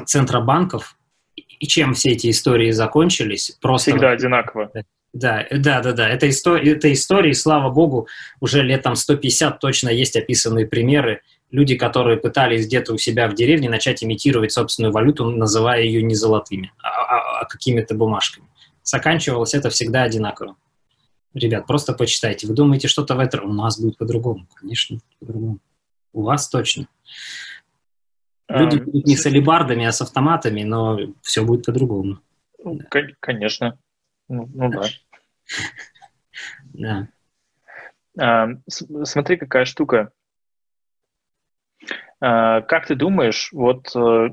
центробанков 0.06 0.96
и 1.36 1.66
чем 1.66 1.92
все 1.94 2.10
эти 2.10 2.30
истории 2.30 2.70
закончились. 2.70 3.56
Просто 3.60 3.90
Всегда 3.90 4.10
одинаково. 4.10 4.70
Да, 5.12 5.46
да, 5.50 5.82
да, 5.82 5.92
да. 5.92 6.08
Это, 6.08 6.28
история, 6.28 6.72
это 6.72 6.90
истории, 6.92 7.32
слава 7.32 7.70
богу, 7.70 8.08
уже 8.40 8.62
лет 8.62 8.82
там 8.82 8.96
150 8.96 9.60
точно 9.60 9.90
есть 9.90 10.16
описанные 10.16 10.66
примеры. 10.66 11.20
Люди, 11.50 11.76
которые 11.76 12.16
пытались 12.16 12.66
где-то 12.66 12.94
у 12.94 12.98
себя 12.98 13.28
в 13.28 13.34
деревне 13.34 13.68
начать 13.68 14.02
имитировать 14.02 14.52
собственную 14.52 14.92
валюту, 14.92 15.30
называя 15.30 15.82
ее 15.82 16.02
не 16.02 16.14
золотыми, 16.14 16.72
а, 16.82 16.88
а, 16.88 17.40
а 17.40 17.44
какими-то 17.44 17.94
бумажками. 17.94 18.46
Заканчивалось 18.82 19.52
это 19.52 19.68
всегда 19.68 20.04
одинаково. 20.04 20.56
Ребят, 21.34 21.66
просто 21.66 21.92
почитайте. 21.92 22.46
Вы 22.46 22.54
думаете, 22.54 22.88
что-то 22.88 23.14
в 23.14 23.18
этом 23.18 23.50
у 23.50 23.52
нас 23.52 23.78
будет 23.78 23.98
по-другому? 23.98 24.46
Конечно, 24.54 24.98
по-другому. 25.20 25.58
У 26.14 26.22
вас 26.22 26.48
точно. 26.48 26.88
Люди 28.48 28.76
а, 28.76 28.82
будут 28.82 29.06
не 29.06 29.16
с 29.16 29.26
алибардами, 29.26 29.84
а 29.84 29.92
с 29.92 30.00
автоматами, 30.00 30.62
но 30.62 30.98
все 31.22 31.44
будет 31.44 31.66
по-другому. 31.66 32.20
Ну, 32.64 32.80
конечно. 33.20 33.78
Ну, 34.28 34.48
ну 34.54 34.70
да. 34.70 34.82
Да. 36.74 37.06
А, 38.18 38.48
смотри, 38.68 39.36
какая 39.36 39.64
штука. 39.64 40.10
А, 42.20 42.60
как 42.62 42.86
ты 42.86 42.94
думаешь, 42.94 43.50
вот 43.52 43.94
э, 43.94 44.30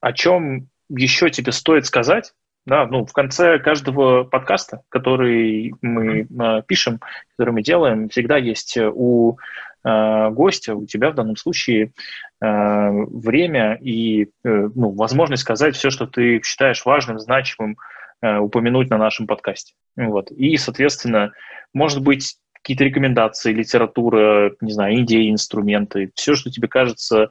о 0.00 0.12
чем 0.12 0.68
еще 0.88 1.30
тебе 1.30 1.52
стоит 1.52 1.86
сказать, 1.86 2.32
да, 2.64 2.86
ну, 2.86 3.04
в 3.04 3.12
конце 3.12 3.58
каждого 3.58 4.24
подкаста, 4.24 4.82
который 4.88 5.74
мы 5.82 6.20
э, 6.20 6.62
пишем, 6.66 7.00
который 7.36 7.50
мы 7.50 7.62
делаем, 7.62 8.08
всегда 8.08 8.36
есть 8.36 8.76
у 8.78 9.38
э, 9.84 10.30
гостя, 10.30 10.76
у 10.76 10.86
тебя 10.86 11.10
в 11.10 11.14
данном 11.14 11.36
случае 11.36 11.92
э, 12.40 12.90
время 12.90 13.78
и 13.80 14.24
э, 14.24 14.28
ну, 14.44 14.90
возможность 14.90 15.42
сказать 15.42 15.74
все, 15.74 15.90
что 15.90 16.06
ты 16.06 16.40
считаешь 16.44 16.84
важным, 16.84 17.18
значимым, 17.18 17.72
э, 17.72 18.01
упомянуть 18.22 18.90
на 18.90 18.98
нашем 18.98 19.26
подкасте. 19.26 19.74
Вот. 19.96 20.30
И, 20.30 20.56
соответственно, 20.56 21.32
может 21.74 22.02
быть, 22.02 22.36
какие-то 22.62 22.84
рекомендации, 22.84 23.52
литература, 23.52 24.52
не 24.60 24.72
знаю, 24.72 25.00
идеи, 25.02 25.30
инструменты, 25.30 26.12
все, 26.14 26.34
что 26.36 26.50
тебе 26.50 26.68
кажется 26.68 27.30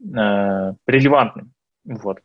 э, 0.00 0.72
релевантным. 0.86 1.52
Вот. 1.84 2.18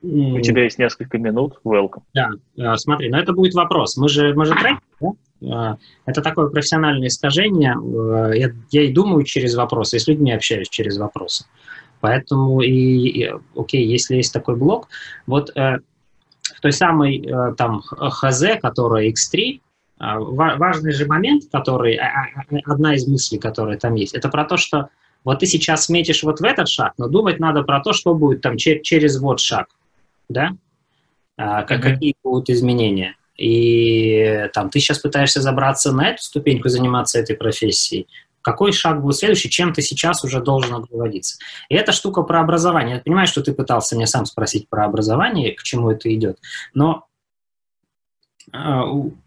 У 0.00 0.40
тебя 0.40 0.62
есть 0.62 0.78
несколько 0.78 1.18
минут, 1.18 1.60
welcome. 1.64 2.02
Да, 2.14 2.30
э, 2.56 2.76
смотри, 2.76 3.10
но 3.10 3.18
это 3.18 3.32
будет 3.32 3.54
вопрос. 3.54 3.96
Мы 3.96 4.08
же, 4.08 4.32
мы 4.34 4.46
же 4.46 4.54
трек, 4.54 4.78
да? 5.00 5.74
Э, 5.74 5.76
это 6.06 6.22
такое 6.22 6.48
профессиональное 6.48 7.08
искажение. 7.08 7.74
Э, 7.74 8.36
я, 8.36 8.50
я 8.70 8.82
и 8.82 8.92
думаю 8.92 9.24
через 9.24 9.54
вопросы, 9.54 9.96
и 9.96 9.98
с 9.98 10.06
людьми 10.08 10.32
общаюсь 10.32 10.68
через 10.68 10.98
вопросы. 10.98 11.44
Поэтому, 12.00 12.62
и, 12.62 12.70
и 12.70 13.30
окей, 13.56 13.84
если 13.84 14.16
есть 14.16 14.32
такой 14.32 14.56
блок, 14.56 14.88
вот 15.26 15.54
э, 15.56 15.80
в 16.56 16.60
той 16.60 16.72
самой 16.72 17.20
э, 17.20 17.54
там 17.56 17.80
ХЗ, 17.82 18.60
которая 18.60 19.10
X3, 19.10 19.60
э, 20.00 20.18
важный 20.18 20.92
же 20.92 21.06
момент, 21.06 21.44
который, 21.52 21.96
э, 21.96 22.60
одна 22.64 22.94
из 22.94 23.06
мыслей, 23.06 23.38
которая 23.38 23.78
там 23.78 23.94
есть, 23.94 24.14
это 24.14 24.28
про 24.28 24.44
то, 24.44 24.56
что 24.56 24.88
вот 25.24 25.40
ты 25.40 25.46
сейчас 25.46 25.88
метишь 25.88 26.22
вот 26.22 26.40
в 26.40 26.44
этот 26.44 26.68
шаг, 26.68 26.94
но 26.98 27.08
думать 27.08 27.40
надо 27.40 27.62
про 27.62 27.80
то, 27.80 27.92
что 27.92 28.14
будет 28.14 28.40
там 28.40 28.56
че- 28.56 28.80
через 28.80 29.18
вот 29.20 29.40
шаг 29.40 29.68
да, 30.28 30.50
а, 31.36 31.62
как, 31.62 31.80
mm-hmm. 31.80 31.92
какие 31.92 32.14
будут 32.22 32.50
изменения. 32.50 33.16
И 33.36 34.48
там 34.52 34.68
ты 34.68 34.80
сейчас 34.80 34.98
пытаешься 34.98 35.40
забраться 35.40 35.92
на 35.92 36.08
эту 36.08 36.22
ступеньку, 36.22 36.68
заниматься 36.68 37.18
этой 37.20 37.36
профессией. 37.36 38.08
Какой 38.42 38.72
шаг 38.72 39.02
будет 39.02 39.16
следующий, 39.16 39.50
чем 39.50 39.72
ты 39.72 39.82
сейчас 39.82 40.24
уже 40.24 40.40
должен 40.40 40.74
обзаводиться? 40.74 41.38
И 41.68 41.74
эта 41.74 41.92
штука 41.92 42.22
про 42.22 42.40
образование. 42.40 42.96
Я 42.96 43.02
понимаю, 43.02 43.26
что 43.26 43.42
ты 43.42 43.52
пытался 43.52 43.96
мне 43.96 44.06
сам 44.06 44.26
спросить 44.26 44.68
про 44.68 44.84
образование, 44.84 45.54
к 45.54 45.62
чему 45.62 45.90
это 45.90 46.12
идет. 46.14 46.38
Но, 46.74 47.06
э, 48.52 48.80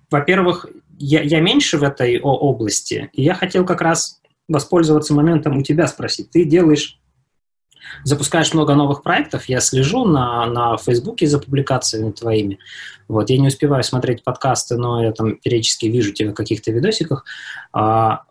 во-первых, 0.09 0.68
я, 0.97 1.22
я 1.22 1.41
меньше 1.41 1.78
в 1.78 1.84
этой 1.84 2.20
области, 2.20 3.09
и 3.14 3.24
я 3.24 3.34
хотел 3.34 3.66
как 3.66 3.82
раз 3.82 4.22
воспользоваться 4.47 5.14
моментом 5.14 5.57
у 5.57 5.64
тебя 5.64 5.88
спросить. 5.88 6.30
Ты 6.32 6.43
делаешь 6.45 7.01
запускаешь 8.03 8.53
много 8.53 8.76
новых 8.76 9.03
проектов, 9.03 9.45
я 9.45 9.59
слежу 9.59 10.05
на, 10.05 10.45
на 10.45 10.78
Фейсбуке 10.78 11.28
за 11.28 11.39
публикациями 11.39 12.12
твоими. 12.12 12.59
Вот, 13.07 13.30
я 13.30 13.38
не 13.38 13.47
успеваю 13.47 13.84
смотреть 13.84 14.24
подкасты, 14.24 14.78
но 14.78 15.03
я 15.03 15.12
там 15.12 15.36
периодически 15.36 15.88
вижу 15.88 16.14
тебя 16.14 16.32
в 16.32 16.36
каких-то 16.36 16.72
видосиках. 16.72 17.26
А, 17.74 18.24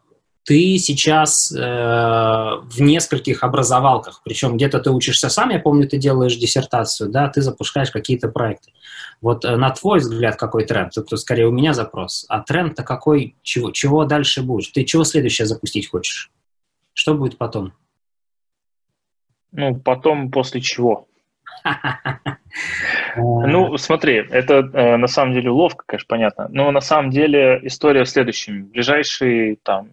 ты 0.45 0.79
сейчас 0.79 1.53
э, 1.53 1.59
в 1.59 2.81
нескольких 2.81 3.45
образовалках, 3.45 4.23
причем 4.25 4.57
где-то 4.57 4.81
ты 4.81 4.91
учишься 4.91 5.29
сам, 5.29 5.51
я 5.51 5.59
помню, 5.59 5.87
ты 5.87 5.99
делаешь 5.99 6.37
диссертацию, 6.37 7.11
да, 7.11 7.29
ты 7.29 7.43
запускаешь 7.43 7.91
какие-то 7.91 8.29
проекты. 8.29 8.73
Вот 9.21 9.45
э, 9.45 9.57
на 9.57 9.71
твой 9.71 9.99
взгляд 9.99 10.37
какой 10.37 10.65
тренд? 10.65 10.97
Это 10.97 11.17
скорее 11.17 11.47
у 11.47 11.53
меня 11.53 11.75
запрос. 11.75 12.25
А 12.29 12.41
тренд-то 12.41 12.83
какой? 12.83 13.37
Чего, 13.43 13.71
чего 13.71 14.05
дальше 14.05 14.43
будешь? 14.43 14.69
Ты 14.69 14.85
чего 14.85 15.05
следующее 15.05 15.47
запустить 15.47 15.91
хочешь? 15.91 16.31
Что 16.95 17.15
будет 17.15 17.37
потом? 17.37 17.73
Ну, 19.53 19.77
потом 19.77 20.31
после 20.31 20.61
чего? 20.61 21.07
Ну, 23.17 23.77
смотри, 23.77 24.27
это 24.31 24.71
э, 24.73 24.97
на 24.97 25.07
самом 25.07 25.35
деле 25.35 25.51
ловко, 25.51 25.85
конечно, 25.87 26.07
понятно. 26.09 26.49
Но 26.49 26.71
на 26.71 26.81
самом 26.81 27.11
деле 27.11 27.61
история 27.63 28.05
в 28.05 28.09
следующем. 28.09 28.65
В 28.65 28.71
ближайшие 28.71 29.57
там 29.63 29.91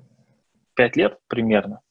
пять 0.78 0.96
лет 0.96 1.18
примерно 1.28 1.82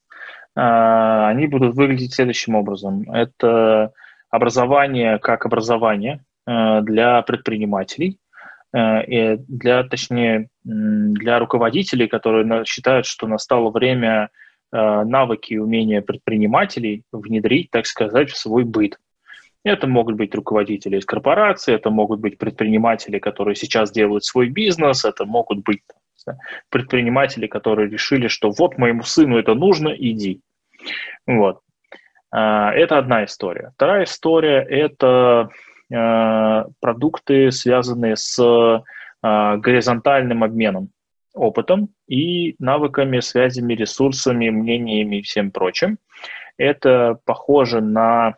э, 0.57 0.61
они 0.61 1.47
будут 1.47 1.75
выглядеть 1.75 2.15
следующим 2.15 2.55
образом. 2.55 3.11
Это 3.11 3.93
образование 4.31 5.19
как 5.19 5.45
образование 5.45 6.25
э, 6.47 6.81
для 6.83 7.21
предпринимателей, 7.23 8.19
и 8.75 9.37
для, 9.49 9.85
точнее, 9.85 10.49
для 10.65 11.39
руководителей, 11.39 12.09
которые 12.09 12.65
считают, 12.67 13.07
что 13.07 13.27
настало 13.27 13.71
время 13.71 14.29
навыки 14.71 15.55
и 15.55 15.59
умения 15.59 16.03
предпринимателей 16.03 17.05
внедрить, 17.11 17.71
так 17.71 17.87
сказать, 17.87 18.31
в 18.31 18.37
свой 18.37 18.65
быт. 18.65 18.99
Это 19.67 19.89
могут 19.89 20.15
быть 20.15 20.33
руководители 20.33 20.97
из 20.97 21.05
корпорации, 21.05 21.75
это 21.75 21.91
могут 21.91 22.21
быть 22.21 22.39
предприниматели, 22.39 23.19
которые 23.19 23.57
сейчас 23.57 23.91
делают 23.91 24.25
свой 24.25 24.49
бизнес, 24.49 25.05
это 25.05 25.25
могут 25.25 25.65
быть 25.65 25.81
предприниматели, 26.71 27.47
которые 27.47 27.89
решили, 27.91 28.29
что 28.29 28.51
вот 28.51 28.79
моему 28.79 29.03
сыну 29.03 29.39
это 29.39 29.55
нужно, 29.55 29.89
иди. 29.89 30.41
Вот. 31.27 31.61
А, 32.31 32.73
это 32.73 32.99
одна 32.99 33.25
история. 33.25 33.73
Вторая 33.77 34.05
история– 34.05 34.61
это 34.69 35.49
а, 35.93 36.67
продукты, 36.81 37.51
связанные 37.51 38.17
с 38.17 38.39
а, 39.23 39.57
горизонтальным 39.57 40.45
обменом 40.45 40.91
опытом 41.33 41.91
и 42.07 42.57
навыками, 42.59 43.21
связями, 43.21 43.75
ресурсами, 43.75 44.49
мнениями 44.49 45.17
и 45.17 45.23
всем 45.23 45.51
прочим. 45.51 45.99
Это 46.57 47.19
похоже 47.27 47.83
на 47.83 48.37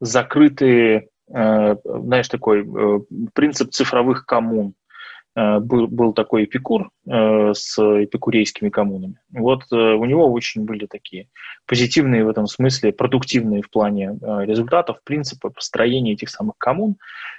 закрытые, 0.00 1.08
знаешь, 1.26 2.28
такой 2.28 2.60
э, 2.60 3.00
принцип 3.32 3.70
цифровых 3.70 4.26
коммун. 4.26 4.74
Э, 5.36 5.58
был, 5.60 5.86
был 5.86 6.12
такой 6.12 6.44
эпикур 6.44 6.90
э, 7.06 7.52
с 7.54 7.78
эпикурейскими 7.78 8.70
коммунами. 8.70 9.20
Вот 9.30 9.62
э, 9.70 9.76
у 9.76 10.04
него 10.04 10.30
очень 10.32 10.64
были 10.64 10.86
такие 10.86 11.28
позитивные 11.66 12.24
в 12.24 12.28
этом 12.28 12.46
смысле, 12.46 12.92
продуктивные 12.92 13.62
в 13.62 13.70
плане 13.70 14.18
результатов, 14.20 14.98
принципы 15.04 15.50
построения 15.50 16.14
этих 16.14 16.30
самых 16.30 16.56
коммун. 16.58 16.96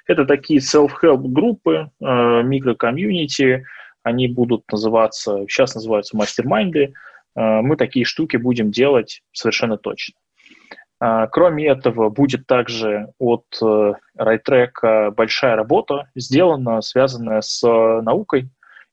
Это 0.08 0.26
такие 0.26 0.60
self-help 0.60 1.28
группы, 1.28 1.90
э, 2.00 2.44
микрокомьюнити, 2.44 3.66
они 4.04 4.28
будут 4.28 4.64
называться, 4.72 5.46
сейчас 5.50 5.76
называются 5.76 6.16
мастер-майнды. 6.16 6.94
Мы 7.36 7.76
такие 7.76 8.06
штуки 8.06 8.38
будем 8.38 8.72
делать 8.72 9.22
совершенно 9.34 9.78
точно. 9.78 10.16
А, 11.00 11.28
кроме 11.28 11.68
этого, 11.68 12.10
будет 12.10 12.46
также 12.46 13.14
от 13.20 13.46
э, 13.62 13.94
большая 15.16 15.56
работа 15.56 16.10
сделана, 16.16 16.82
связанная 16.82 17.42
с 17.42 17.64
э, 17.66 18.02
наукой 18.02 18.50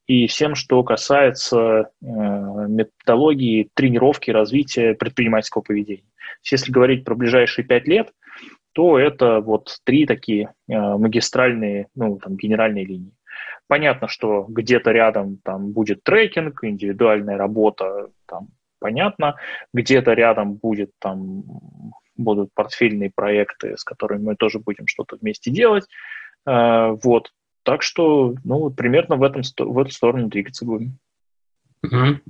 и 0.06 0.28
всем, 0.28 0.54
что 0.54 0.84
касается 0.84 1.58
э, 1.58 1.84
методологии 2.00 3.70
тренировки 3.74 4.30
развития 4.30 4.94
предпринимательского 4.94 5.62
поведения. 5.62 6.04
Если 6.48 6.70
говорить 6.70 7.04
про 7.04 7.16
ближайшие 7.16 7.64
пять 7.64 7.88
лет, 7.88 8.12
то 8.72 8.98
это 8.98 9.40
вот 9.40 9.78
три 9.84 10.06
такие 10.06 10.52
магистральные, 10.68 11.88
ну, 11.94 12.18
там, 12.18 12.36
генеральные 12.36 12.84
линии. 12.84 13.14
Понятно, 13.68 14.06
что 14.06 14.44
где-то 14.48 14.92
рядом 14.92 15.38
там 15.42 15.72
будет 15.72 16.04
трекинг, 16.04 16.62
индивидуальная 16.62 17.38
работа, 17.38 18.10
там, 18.26 18.48
понятно. 18.78 19.36
Где-то 19.72 20.12
рядом 20.12 20.54
будет 20.54 20.90
там 20.98 21.44
будут 22.16 22.50
портфельные 22.54 23.10
проекты, 23.14 23.76
с 23.76 23.84
которыми 23.84 24.22
мы 24.22 24.36
тоже 24.36 24.58
будем 24.58 24.86
что-то 24.86 25.16
вместе 25.20 25.50
делать. 25.50 25.84
Э, 26.46 26.96
вот. 27.02 27.32
Так 27.62 27.82
что, 27.82 28.34
ну, 28.44 28.70
примерно 28.70 29.16
в, 29.16 29.22
этом, 29.22 29.42
в 29.42 29.78
эту 29.78 29.90
сторону 29.90 30.28
двигаться 30.28 30.64
будем. 30.64 30.98
Угу. 31.82 32.20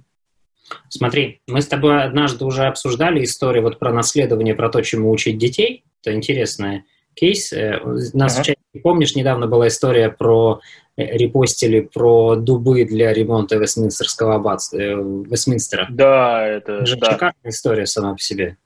Смотри, 0.88 1.40
мы 1.46 1.60
с 1.60 1.68
тобой 1.68 2.02
однажды 2.02 2.44
уже 2.44 2.64
обсуждали 2.64 3.22
историю 3.22 3.62
вот 3.62 3.78
про 3.78 3.92
наследование, 3.92 4.54
про 4.54 4.68
то, 4.68 4.82
чему 4.82 5.10
учить 5.10 5.38
детей. 5.38 5.84
Это 6.02 6.14
интересный 6.14 6.84
кейс. 7.14 7.52
Э, 7.52 7.80
нас 8.14 8.38
uh-huh. 8.38 8.54
Помнишь, 8.76 9.14
недавно 9.14 9.46
была 9.46 9.68
история 9.68 10.10
про 10.10 10.60
э, 10.96 11.16
репостили 11.16 11.80
про 11.80 12.36
дубы 12.36 12.84
для 12.84 13.12
ремонта 13.12 13.56
Вестминстерского 13.56 14.36
аббатства, 14.36 14.78
Вестминстера. 14.78 15.86
Да, 15.90 16.46
это, 16.46 16.72
это 16.72 16.86
же 16.86 16.96
да. 16.96 17.12
шикарная 17.12 17.50
история 17.50 17.86
сама 17.86 18.14
по 18.14 18.20
себе. 18.20 18.56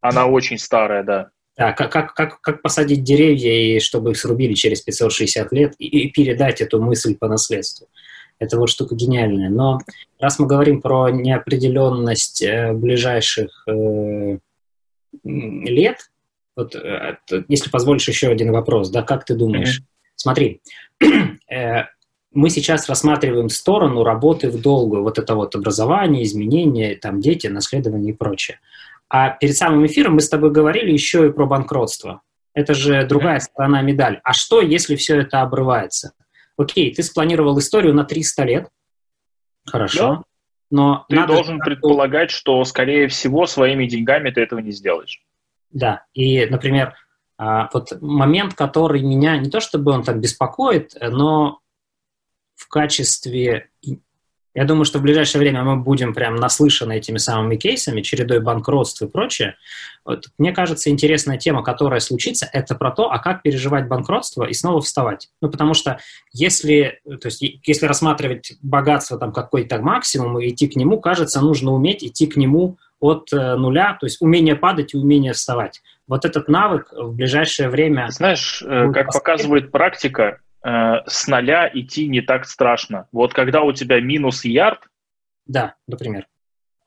Она 0.00 0.26
очень 0.26 0.58
старая, 0.58 1.02
да. 1.02 1.30
Да, 1.56 1.72
как, 1.72 1.92
как, 1.92 2.14
как, 2.14 2.40
как 2.40 2.62
посадить 2.62 3.04
деревья, 3.04 3.52
и 3.52 3.80
чтобы 3.80 4.12
их 4.12 4.18
срубили 4.18 4.54
через 4.54 4.80
560 4.80 5.52
лет, 5.52 5.74
и, 5.78 5.86
и 5.86 6.10
передать 6.10 6.60
эту 6.62 6.80
мысль 6.80 7.16
по 7.16 7.28
наследству. 7.28 7.88
Это 8.38 8.58
вот 8.58 8.70
штука 8.70 8.94
гениальная. 8.94 9.50
Но 9.50 9.80
раз 10.18 10.38
мы 10.38 10.46
говорим 10.46 10.80
про 10.80 11.10
неопределенность 11.10 12.40
э, 12.42 12.72
ближайших 12.72 13.64
э, 13.68 14.38
лет, 15.22 16.09
вот, 16.60 16.74
э, 16.74 17.16
если 17.48 17.70
позволишь 17.70 18.08
еще 18.08 18.28
один 18.28 18.52
вопрос, 18.52 18.90
да, 18.90 19.02
как 19.02 19.24
ты 19.24 19.34
думаешь? 19.34 19.80
Mm-hmm. 19.80 20.12
Смотри, 20.16 20.60
э, 21.50 21.84
мы 22.32 22.50
сейчас 22.50 22.88
рассматриваем 22.88 23.48
сторону 23.48 24.04
работы 24.04 24.50
в 24.50 24.60
долгую, 24.60 25.02
вот 25.02 25.18
это 25.18 25.34
вот 25.34 25.54
образование, 25.54 26.22
изменения, 26.24 26.94
там 26.94 27.20
дети, 27.20 27.48
наследование 27.48 28.12
и 28.12 28.16
прочее. 28.16 28.60
А 29.08 29.30
перед 29.30 29.56
самым 29.56 29.84
эфиром 29.86 30.14
мы 30.14 30.20
с 30.20 30.28
тобой 30.28 30.52
говорили 30.52 30.92
еще 30.92 31.26
и 31.26 31.32
про 31.32 31.46
банкротство. 31.46 32.22
Это 32.54 32.74
же 32.74 33.04
другая 33.06 33.40
сторона 33.40 33.82
медаль. 33.82 34.20
А 34.22 34.32
что, 34.32 34.60
если 34.60 34.96
все 34.96 35.20
это 35.20 35.42
обрывается? 35.42 36.12
Окей, 36.56 36.94
ты 36.94 37.02
спланировал 37.02 37.58
историю 37.58 37.94
на 37.94 38.04
300 38.04 38.44
лет. 38.44 38.68
Хорошо. 39.66 39.98
Да. 39.98 40.22
Но 40.70 41.04
ты 41.08 41.26
должен 41.26 41.58
предполагать, 41.58 42.30
что, 42.30 42.62
скорее 42.64 43.08
всего, 43.08 43.46
своими 43.46 43.86
деньгами 43.86 44.30
ты 44.30 44.40
этого 44.40 44.60
не 44.60 44.70
сделаешь. 44.70 45.20
Да. 45.70 46.04
И, 46.14 46.46
например, 46.46 46.94
а, 47.36 47.68
вот 47.72 48.00
момент, 48.00 48.54
который 48.54 49.02
меня 49.02 49.38
не 49.38 49.48
то 49.48 49.60
чтобы 49.60 49.92
он 49.92 50.02
там 50.02 50.20
беспокоит, 50.20 50.94
но 51.00 51.60
в 52.54 52.68
качестве 52.68 53.70
я 54.54 54.64
думаю, 54.64 54.84
что 54.84 54.98
в 54.98 55.02
ближайшее 55.02 55.40
время 55.40 55.62
мы 55.62 55.76
будем 55.76 56.12
прям 56.12 56.34
наслышаны 56.36 56.98
этими 56.98 57.18
самыми 57.18 57.56
кейсами, 57.56 58.02
чередой 58.02 58.40
банкротств 58.40 59.00
и 59.02 59.08
прочее. 59.08 59.54
Вот, 60.04 60.26
мне 60.38 60.52
кажется, 60.52 60.90
интересная 60.90 61.38
тема, 61.38 61.62
которая 61.62 62.00
случится, 62.00 62.48
это 62.52 62.74
про 62.74 62.90
то, 62.90 63.12
а 63.12 63.18
как 63.18 63.42
переживать 63.42 63.86
банкротство 63.86 64.44
и 64.44 64.52
снова 64.52 64.80
вставать. 64.80 65.28
Ну, 65.40 65.50
потому 65.50 65.74
что 65.74 66.00
если, 66.32 67.00
то 67.04 67.28
есть, 67.28 67.42
если 67.42 67.86
рассматривать 67.86 68.54
богатство 68.60 69.18
там 69.18 69.32
какой-то 69.32 69.78
максимум 69.78 70.40
и 70.40 70.48
идти 70.48 70.66
к 70.66 70.74
нему, 70.74 71.00
кажется, 71.00 71.40
нужно 71.40 71.72
уметь 71.72 72.02
идти 72.02 72.26
к 72.26 72.36
нему 72.36 72.76
от 72.98 73.32
э, 73.32 73.54
нуля, 73.54 73.96
то 73.98 74.06
есть 74.06 74.20
умение 74.20 74.56
падать 74.56 74.94
и 74.94 74.96
умение 74.96 75.32
вставать. 75.32 75.80
Вот 76.06 76.24
этот 76.24 76.48
навык 76.48 76.92
в 76.92 77.14
ближайшее 77.14 77.68
время... 77.68 78.08
Знаешь, 78.10 78.62
э, 78.66 78.90
как 78.92 79.12
показывает 79.12 79.70
практика, 79.70 80.40
э, 80.62 80.94
с 81.06 81.26
нуля 81.28 81.70
идти 81.72 82.08
не 82.08 82.20
так 82.20 82.46
страшно. 82.46 83.08
Вот 83.12 83.32
когда 83.32 83.62
у 83.62 83.72
тебя 83.72 84.00
минус 84.00 84.44
ярд, 84.44 84.88
да, 85.46 85.74
например, 85.86 86.26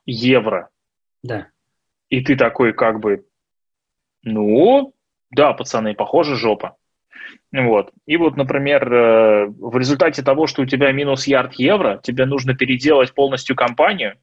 евро, 0.05 0.69
да, 1.21 1.47
и 2.09 2.21
ты 2.21 2.35
такой 2.35 2.73
как 2.73 2.99
бы, 2.99 3.25
ну, 4.23 4.93
да, 5.31 5.53
пацаны, 5.53 5.95
похоже, 5.95 6.35
жопа. 6.35 6.77
Вот. 7.51 7.91
И 8.05 8.17
вот, 8.17 8.35
например, 8.35 8.91
э, 8.91 9.45
в 9.47 9.77
результате 9.77 10.23
того, 10.23 10.47
что 10.47 10.63
у 10.63 10.65
тебя 10.65 10.91
минус 10.91 11.27
ярд 11.27 11.53
евро, 11.53 11.99
тебе 12.01 12.25
нужно 12.25 12.55
переделать 12.55 13.13
полностью 13.13 13.55
компанию, 13.55 14.15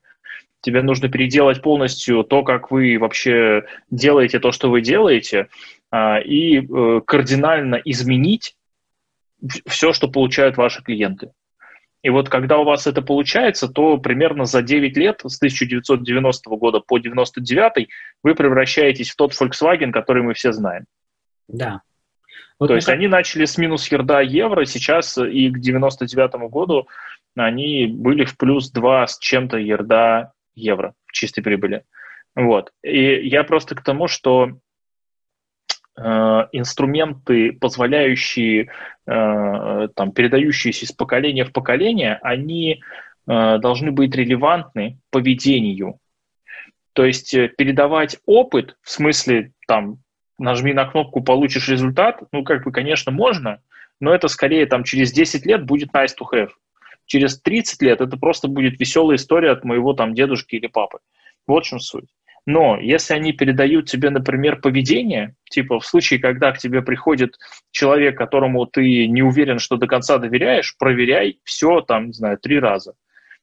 тебе 0.61 0.83
нужно 0.83 1.09
переделать 1.09 1.63
полностью 1.63 2.25
то, 2.25 2.43
как 2.43 2.71
вы 2.71 2.99
вообще 2.99 3.65
делаете 3.91 4.39
то, 4.41 4.53
что 4.53 4.71
вы 4.71 4.81
делаете, 4.83 5.49
а, 5.91 6.19
и 6.19 6.59
э, 6.59 7.01
кардинально 7.05 7.77
изменить 7.85 8.57
все, 9.67 9.93
что 9.93 10.09
получают 10.09 10.57
ваши 10.57 10.83
клиенты. 10.83 11.33
И 12.03 12.09
вот 12.09 12.29
когда 12.31 12.59
у 12.59 12.65
вас 12.65 12.87
это 12.87 13.03
получается, 13.03 13.69
то 13.69 13.99
примерно 13.99 14.47
за 14.47 14.63
9 14.63 14.97
лет, 14.97 15.21
с 15.25 15.37
1990 15.37 16.51
года 16.57 16.81
по 16.81 16.99
99 16.99 17.89
вы 18.23 18.35
превращаетесь 18.35 19.11
в 19.11 19.17
тот 19.17 19.33
Volkswagen, 19.33 19.93
который 19.93 20.23
мы 20.23 20.33
все 20.33 20.53
знаем. 20.53 20.87
Да. 21.47 21.83
Вот 22.59 22.69
то 22.69 22.75
есть 22.75 22.87
как... 22.87 22.97
они 22.97 23.07
начали 23.07 23.45
с 23.45 23.59
минус 23.59 23.91
ерда 23.91 24.21
евро, 24.21 24.65
сейчас 24.65 25.19
и 25.19 25.51
к 25.51 25.59
99 25.59 26.51
году 26.51 26.89
они 27.37 27.87
были 27.87 28.25
в 28.25 28.37
плюс 28.37 28.71
2 28.71 29.07
с 29.07 29.19
чем-то 29.19 29.59
ерда 29.59 30.33
евро 30.55 30.95
в 31.07 31.13
чистой 31.13 31.43
прибыли. 31.43 31.85
Вот. 32.35 32.73
И 32.83 33.29
я 33.29 33.45
просто 33.45 33.75
к 33.75 33.83
тому, 33.83 34.09
что 34.09 34.59
инструменты, 35.99 37.53
позволяющие, 37.53 38.71
э, 39.07 39.89
там, 39.95 40.13
передающиеся 40.13 40.87
из 40.87 40.93
поколения 40.93 41.45
в 41.45 41.53
поколение, 41.53 42.19
они 42.23 42.83
э, 43.27 43.59
должны 43.59 43.91
быть 43.91 44.15
релевантны 44.15 44.99
поведению. 45.11 45.99
То 46.93 47.05
есть 47.05 47.33
передавать 47.57 48.19
опыт, 48.27 48.77
в 48.83 48.91
смысле, 48.91 49.53
там, 49.67 49.99
нажми 50.39 50.73
на 50.73 50.87
кнопку, 50.87 51.23
получишь 51.23 51.69
результат, 51.69 52.23
ну, 52.33 52.43
как 52.43 52.65
бы, 52.65 52.73
конечно, 52.73 53.13
можно, 53.13 53.61
но 54.01 54.15
это 54.15 54.29
скорее 54.29 54.67
там 54.67 54.83
через 54.85 55.13
10 55.13 55.47
лет 55.47 55.65
будет 55.65 55.91
nice 55.95 56.13
to 56.19 56.27
have. 56.33 56.51
Через 57.07 57.41
30 57.41 57.83
лет 57.83 58.01
это 58.01 58.17
просто 58.17 58.49
будет 58.49 58.81
веселая 58.81 59.17
история 59.17 59.51
от 59.51 59.65
моего 59.65 59.93
там 59.93 60.15
дедушки 60.15 60.57
или 60.57 60.67
папы. 60.67 60.99
Вот 61.47 61.65
в 61.65 61.69
чем 61.69 61.81
суть. 61.81 62.09
Но 62.47 62.79
если 62.79 63.15
они 63.15 63.33
передают 63.33 63.87
тебе, 63.87 64.11
например, 64.11 64.61
поведение, 64.61 65.35
типа 65.51 65.79
в 65.81 65.87
случае, 65.87 66.21
когда 66.21 66.53
к 66.53 66.59
тебе 66.59 66.83
приходит 66.83 67.37
человек, 67.71 68.17
которому 68.17 68.67
ты 68.67 69.07
не 69.07 69.23
уверен, 69.23 69.59
что 69.59 69.77
до 69.77 69.87
конца 69.87 70.19
доверяешь, 70.19 70.77
проверяй 70.79 71.39
все 71.45 71.81
там, 71.81 72.07
не 72.07 72.13
знаю, 72.13 72.39
три 72.39 72.59
раза. 72.59 72.95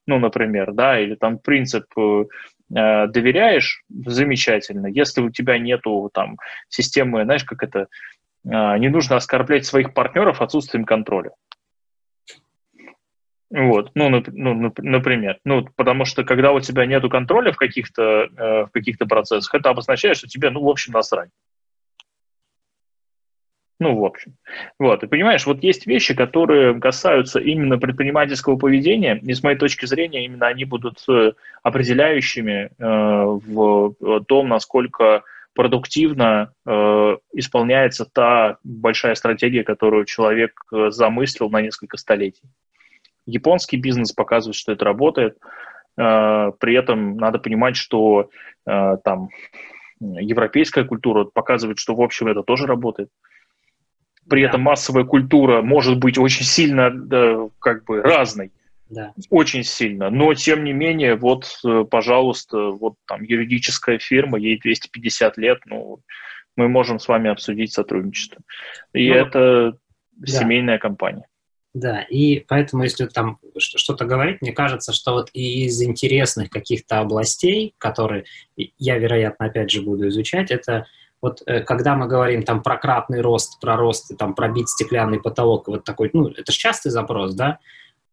ну, 0.08 0.20
например, 0.20 0.72
да, 0.72 1.00
или 1.00 1.16
там 1.16 1.38
принцип 1.38 1.86
э, 1.98 2.26
э, 2.74 3.08
доверяешь, 3.08 3.84
замечательно. 3.90 4.88
Если 4.88 5.22
у 5.22 5.30
тебя 5.30 5.60
нету 5.60 6.10
там 6.14 6.38
системы, 6.70 7.26
знаешь, 7.26 7.44
как 7.44 7.62
это, 7.62 7.88
э, 8.46 8.78
не 8.80 8.88
нужно 8.88 9.18
оскорблять 9.18 9.66
своих 9.66 9.94
партнеров 9.94 10.42
отсутствием 10.42 10.86
контроля. 10.86 11.32
Вот, 13.50 13.92
ну, 13.96 14.10
ну, 14.10 14.74
например, 14.78 15.40
ну, 15.46 15.66
потому 15.78 16.04
что 16.04 16.26
когда 16.26 16.52
у 16.52 16.60
тебя 16.60 16.86
нет 16.86 17.04
контроля 17.10 17.54
в 17.54 17.58
каких-то 17.58 18.02
э, 18.02 18.66
в 18.66 18.70
каких-то 18.74 19.06
процессах, 19.06 19.56
это 19.56 19.70
обозначает, 19.70 20.18
что 20.18 20.28
тебе, 20.28 20.50
ну, 20.50 20.62
в 20.62 20.70
общем, 20.70 20.92
насрать. 20.92 21.30
Ну, 23.80 23.96
в 23.96 24.04
общем. 24.04 24.36
Вот, 24.80 25.04
и 25.04 25.08
понимаешь, 25.08 25.46
вот 25.46 25.64
есть 25.64 25.86
вещи, 25.86 26.16
которые 26.16 26.80
касаются 26.80 27.40
именно 27.40 27.78
предпринимательского 27.78 28.58
поведения, 28.58 29.18
и 29.18 29.34
с 29.34 29.44
моей 29.44 29.58
точки 29.58 29.86
зрения 29.86 30.26
именно 30.26 30.48
они 30.48 30.66
будут 30.66 31.04
э, 31.08 31.34
определяющими 31.64 32.70
э, 32.70 32.70
в 32.80 33.96
том, 34.28 34.50
насколько 34.50 35.24
продуктивно 35.54 36.54
э, 36.66 37.18
исполняется 37.34 38.06
та 38.06 38.58
большая 38.64 39.16
стратегия, 39.16 39.64
которую 39.64 40.06
человек 40.06 40.60
э, 40.74 40.90
замыслил 40.90 41.50
на 41.50 41.62
несколько 41.62 41.98
столетий. 41.98 42.44
Японский 43.28 43.78
бизнес 43.78 44.14
показывает, 44.14 44.56
что 44.56 44.72
это 44.72 44.86
работает. 44.86 45.38
Э, 45.98 46.52
при 46.60 46.76
этом 46.76 47.18
надо 47.18 47.38
понимать, 47.38 47.76
что 47.76 48.30
э, 48.66 48.98
там 49.04 49.30
европейская 50.00 50.86
культура 50.86 51.26
показывает, 51.26 51.78
что 51.78 51.96
в 51.96 52.02
общем 52.02 52.28
это 52.28 52.42
тоже 52.42 52.66
работает. 52.66 53.10
При 54.30 54.42
да. 54.42 54.50
этом 54.50 54.62
массовая 54.62 55.04
культура 55.04 55.62
может 55.62 56.00
быть 56.00 56.18
очень 56.18 56.46
сильно 56.46 56.90
да, 56.90 57.50
как 57.60 57.84
бы 57.86 58.02
разной. 58.02 58.52
Да. 58.90 59.14
Очень 59.30 59.64
сильно. 59.64 60.10
Но, 60.10 60.34
тем 60.34 60.64
не 60.64 60.72
менее, 60.72 61.16
вот, 61.16 61.60
э, 61.66 61.84
пожалуйста, 61.90 62.70
вот 62.70 62.96
там 63.06 63.22
юридическая 63.22 64.00
фирма, 64.00 64.40
ей 64.40 64.58
250 64.60 65.38
лет, 65.38 65.60
ну, 65.66 66.00
мы 66.56 66.70
можем 66.70 66.98
с 67.00 67.08
вами 67.10 67.30
обсудить 67.30 67.74
сотрудничество. 67.74 68.42
И 68.94 69.10
ну, 69.10 69.16
это 69.16 69.78
да. 70.14 70.28
семейная 70.28 70.78
компания. 70.78 71.28
Да, 71.78 72.02
и 72.02 72.40
поэтому, 72.40 72.84
если 72.84 73.06
там 73.06 73.38
что-то 73.60 74.06
говорить, 74.06 74.42
мне 74.42 74.52
кажется, 74.52 74.94
что 74.94 75.14
вот 75.14 75.30
из 75.34 75.80
интересных 75.84 76.50
каких-то 76.50 77.00
областей, 77.02 77.76
которые 77.78 78.26
я, 78.80 78.98
вероятно, 78.98 79.46
опять 79.46 79.70
же 79.70 79.84
буду 79.84 80.08
изучать, 80.08 80.50
это 80.50 80.88
вот 81.22 81.44
э, 81.46 81.60
когда 81.60 81.96
мы 81.96 82.08
говорим 82.08 82.42
там 82.42 82.64
про 82.64 82.78
кратный 82.78 83.22
рост, 83.22 83.60
про 83.60 83.76
рост, 83.76 84.18
там 84.18 84.34
пробить 84.34 84.70
стеклянный 84.70 85.22
потолок, 85.22 85.68
вот 85.68 85.84
такой, 85.84 86.10
ну, 86.14 86.30
это 86.30 86.52
же 86.52 86.58
частый 86.58 86.92
запрос, 86.92 87.36
да, 87.36 87.60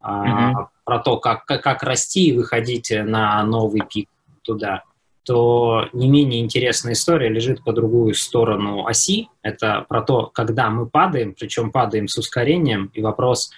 mm-hmm. 0.03 0.67
про 0.85 0.99
то, 0.99 1.17
как, 1.17 1.47
как, 1.47 1.63
как 1.63 1.83
расти 1.85 2.29
и 2.29 2.37
выходить 2.37 2.93
на 2.95 3.43
новый 3.45 3.81
пик 3.89 4.11
туда 4.43 4.83
то 5.25 5.89
не 5.93 6.09
менее 6.09 6.41
интересная 6.41 6.93
история 6.93 7.29
лежит 7.29 7.65
по 7.65 7.73
другую 7.73 8.15
сторону 8.15 8.87
оси. 8.87 9.29
Это 9.43 9.85
про 9.89 10.03
то, 10.03 10.27
когда 10.27 10.69
мы 10.69 10.87
падаем, 10.87 11.35
причем 11.35 11.73
падаем 11.73 12.09
с 12.09 12.19
ускорением, 12.19 12.91
и 12.93 13.01
вопрос, 13.01 13.51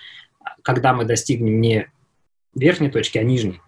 когда 0.62 0.92
мы 0.92 1.04
достигнем 1.04 1.60
не 1.60 1.90
верхней 2.54 2.90
точки, 2.90 3.18
а 3.18 3.24
нижней. 3.24 3.60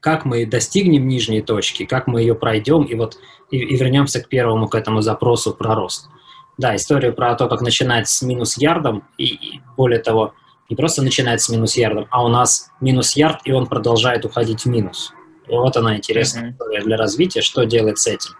Как 0.00 0.24
мы 0.24 0.46
достигнем 0.46 1.08
нижней 1.08 1.42
точки, 1.42 1.86
как 1.86 2.06
мы 2.06 2.20
ее 2.20 2.34
пройдем, 2.34 2.84
и 2.84 2.94
вот 2.94 3.18
и, 3.50 3.58
и 3.58 3.76
вернемся 3.76 4.20
к 4.20 4.28
первому 4.28 4.68
к 4.68 4.74
этому 4.74 5.00
запросу 5.00 5.52
про 5.54 5.74
рост. 5.74 6.08
Да, 6.56 6.76
история 6.76 7.12
про 7.12 7.34
то, 7.34 7.48
как 7.48 7.62
начинать 7.62 8.08
с 8.08 8.22
минус 8.22 8.58
ярдом, 8.58 9.04
и, 9.16 9.24
и 9.26 9.60
более 9.76 10.00
того, 10.00 10.34
не 10.68 10.76
просто 10.76 11.02
начинать 11.02 11.40
с 11.40 11.48
минус 11.48 11.76
ярдом, 11.76 12.06
а 12.10 12.24
у 12.24 12.28
нас 12.28 12.70
минус 12.80 13.16
ярд, 13.16 13.40
и 13.44 13.52
он 13.52 13.66
продолжает 13.66 14.24
уходить 14.24 14.62
в 14.62 14.66
минус. 14.66 15.12
И 15.48 15.52
вот 15.52 15.76
она 15.76 15.96
интересная 15.96 16.50
история 16.50 16.82
для 16.82 16.96
развития, 16.96 17.40
что 17.40 17.64
делать 17.64 17.98
с 17.98 18.06
этим. 18.06 18.32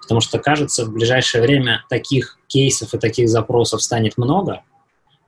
Потому 0.00 0.20
что, 0.20 0.38
кажется, 0.38 0.84
в 0.84 0.92
ближайшее 0.92 1.42
время 1.42 1.84
таких 1.88 2.38
кейсов 2.48 2.94
и 2.94 2.98
таких 2.98 3.28
запросов 3.28 3.82
станет 3.82 4.18
много, 4.18 4.62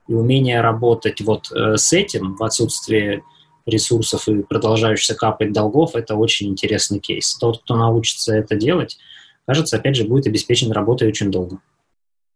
и 0.07 0.13
умение 0.13 0.61
работать 0.61 1.21
вот 1.21 1.51
э, 1.51 1.77
с 1.77 1.93
этим 1.93 2.35
в 2.35 2.43
отсутствии 2.43 3.23
ресурсов 3.65 4.27
и 4.27 4.43
продолжающихся 4.43 5.15
капать 5.15 5.53
долгов, 5.53 5.95
это 5.95 6.15
очень 6.15 6.49
интересный 6.49 6.99
кейс. 6.99 7.35
Тот, 7.35 7.63
кто 7.63 7.75
научится 7.75 8.35
это 8.35 8.55
делать, 8.55 8.97
кажется, 9.47 9.77
опять 9.77 9.95
же, 9.95 10.03
будет 10.03 10.27
обеспечен 10.27 10.71
работой 10.71 11.07
очень 11.07 11.31
долго. 11.31 11.59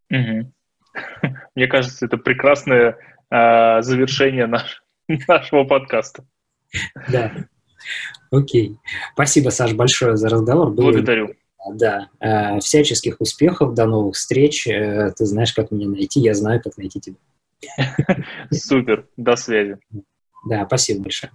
Угу. 0.09 0.51
Мне 1.55 1.67
кажется, 1.67 2.05
это 2.05 2.17
прекрасное 2.17 2.97
э, 3.29 3.81
завершение 3.81 4.47
наш, 4.47 4.83
нашего 5.27 5.65
подкаста. 5.65 6.25
Да. 7.09 7.33
Окей. 8.31 8.77
Спасибо, 9.13 9.49
Саш, 9.49 9.73
большое 9.73 10.17
за 10.17 10.29
разговор. 10.29 10.71
Было... 10.71 10.91
Благодарю. 10.91 11.33
Да. 11.73 12.09
Э, 12.19 12.59
всяческих 12.59 13.19
успехов, 13.19 13.73
до 13.73 13.85
новых 13.85 14.15
встреч. 14.15 14.67
Э, 14.67 15.11
ты 15.15 15.25
знаешь, 15.25 15.53
как 15.53 15.71
меня 15.71 15.87
найти, 15.87 16.19
я 16.19 16.33
знаю, 16.33 16.61
как 16.61 16.77
найти 16.77 16.99
тебя. 16.99 17.17
Супер. 18.51 19.07
До 19.17 19.35
связи. 19.35 19.77
Да, 20.45 20.65
спасибо 20.65 21.03
большое. 21.03 21.31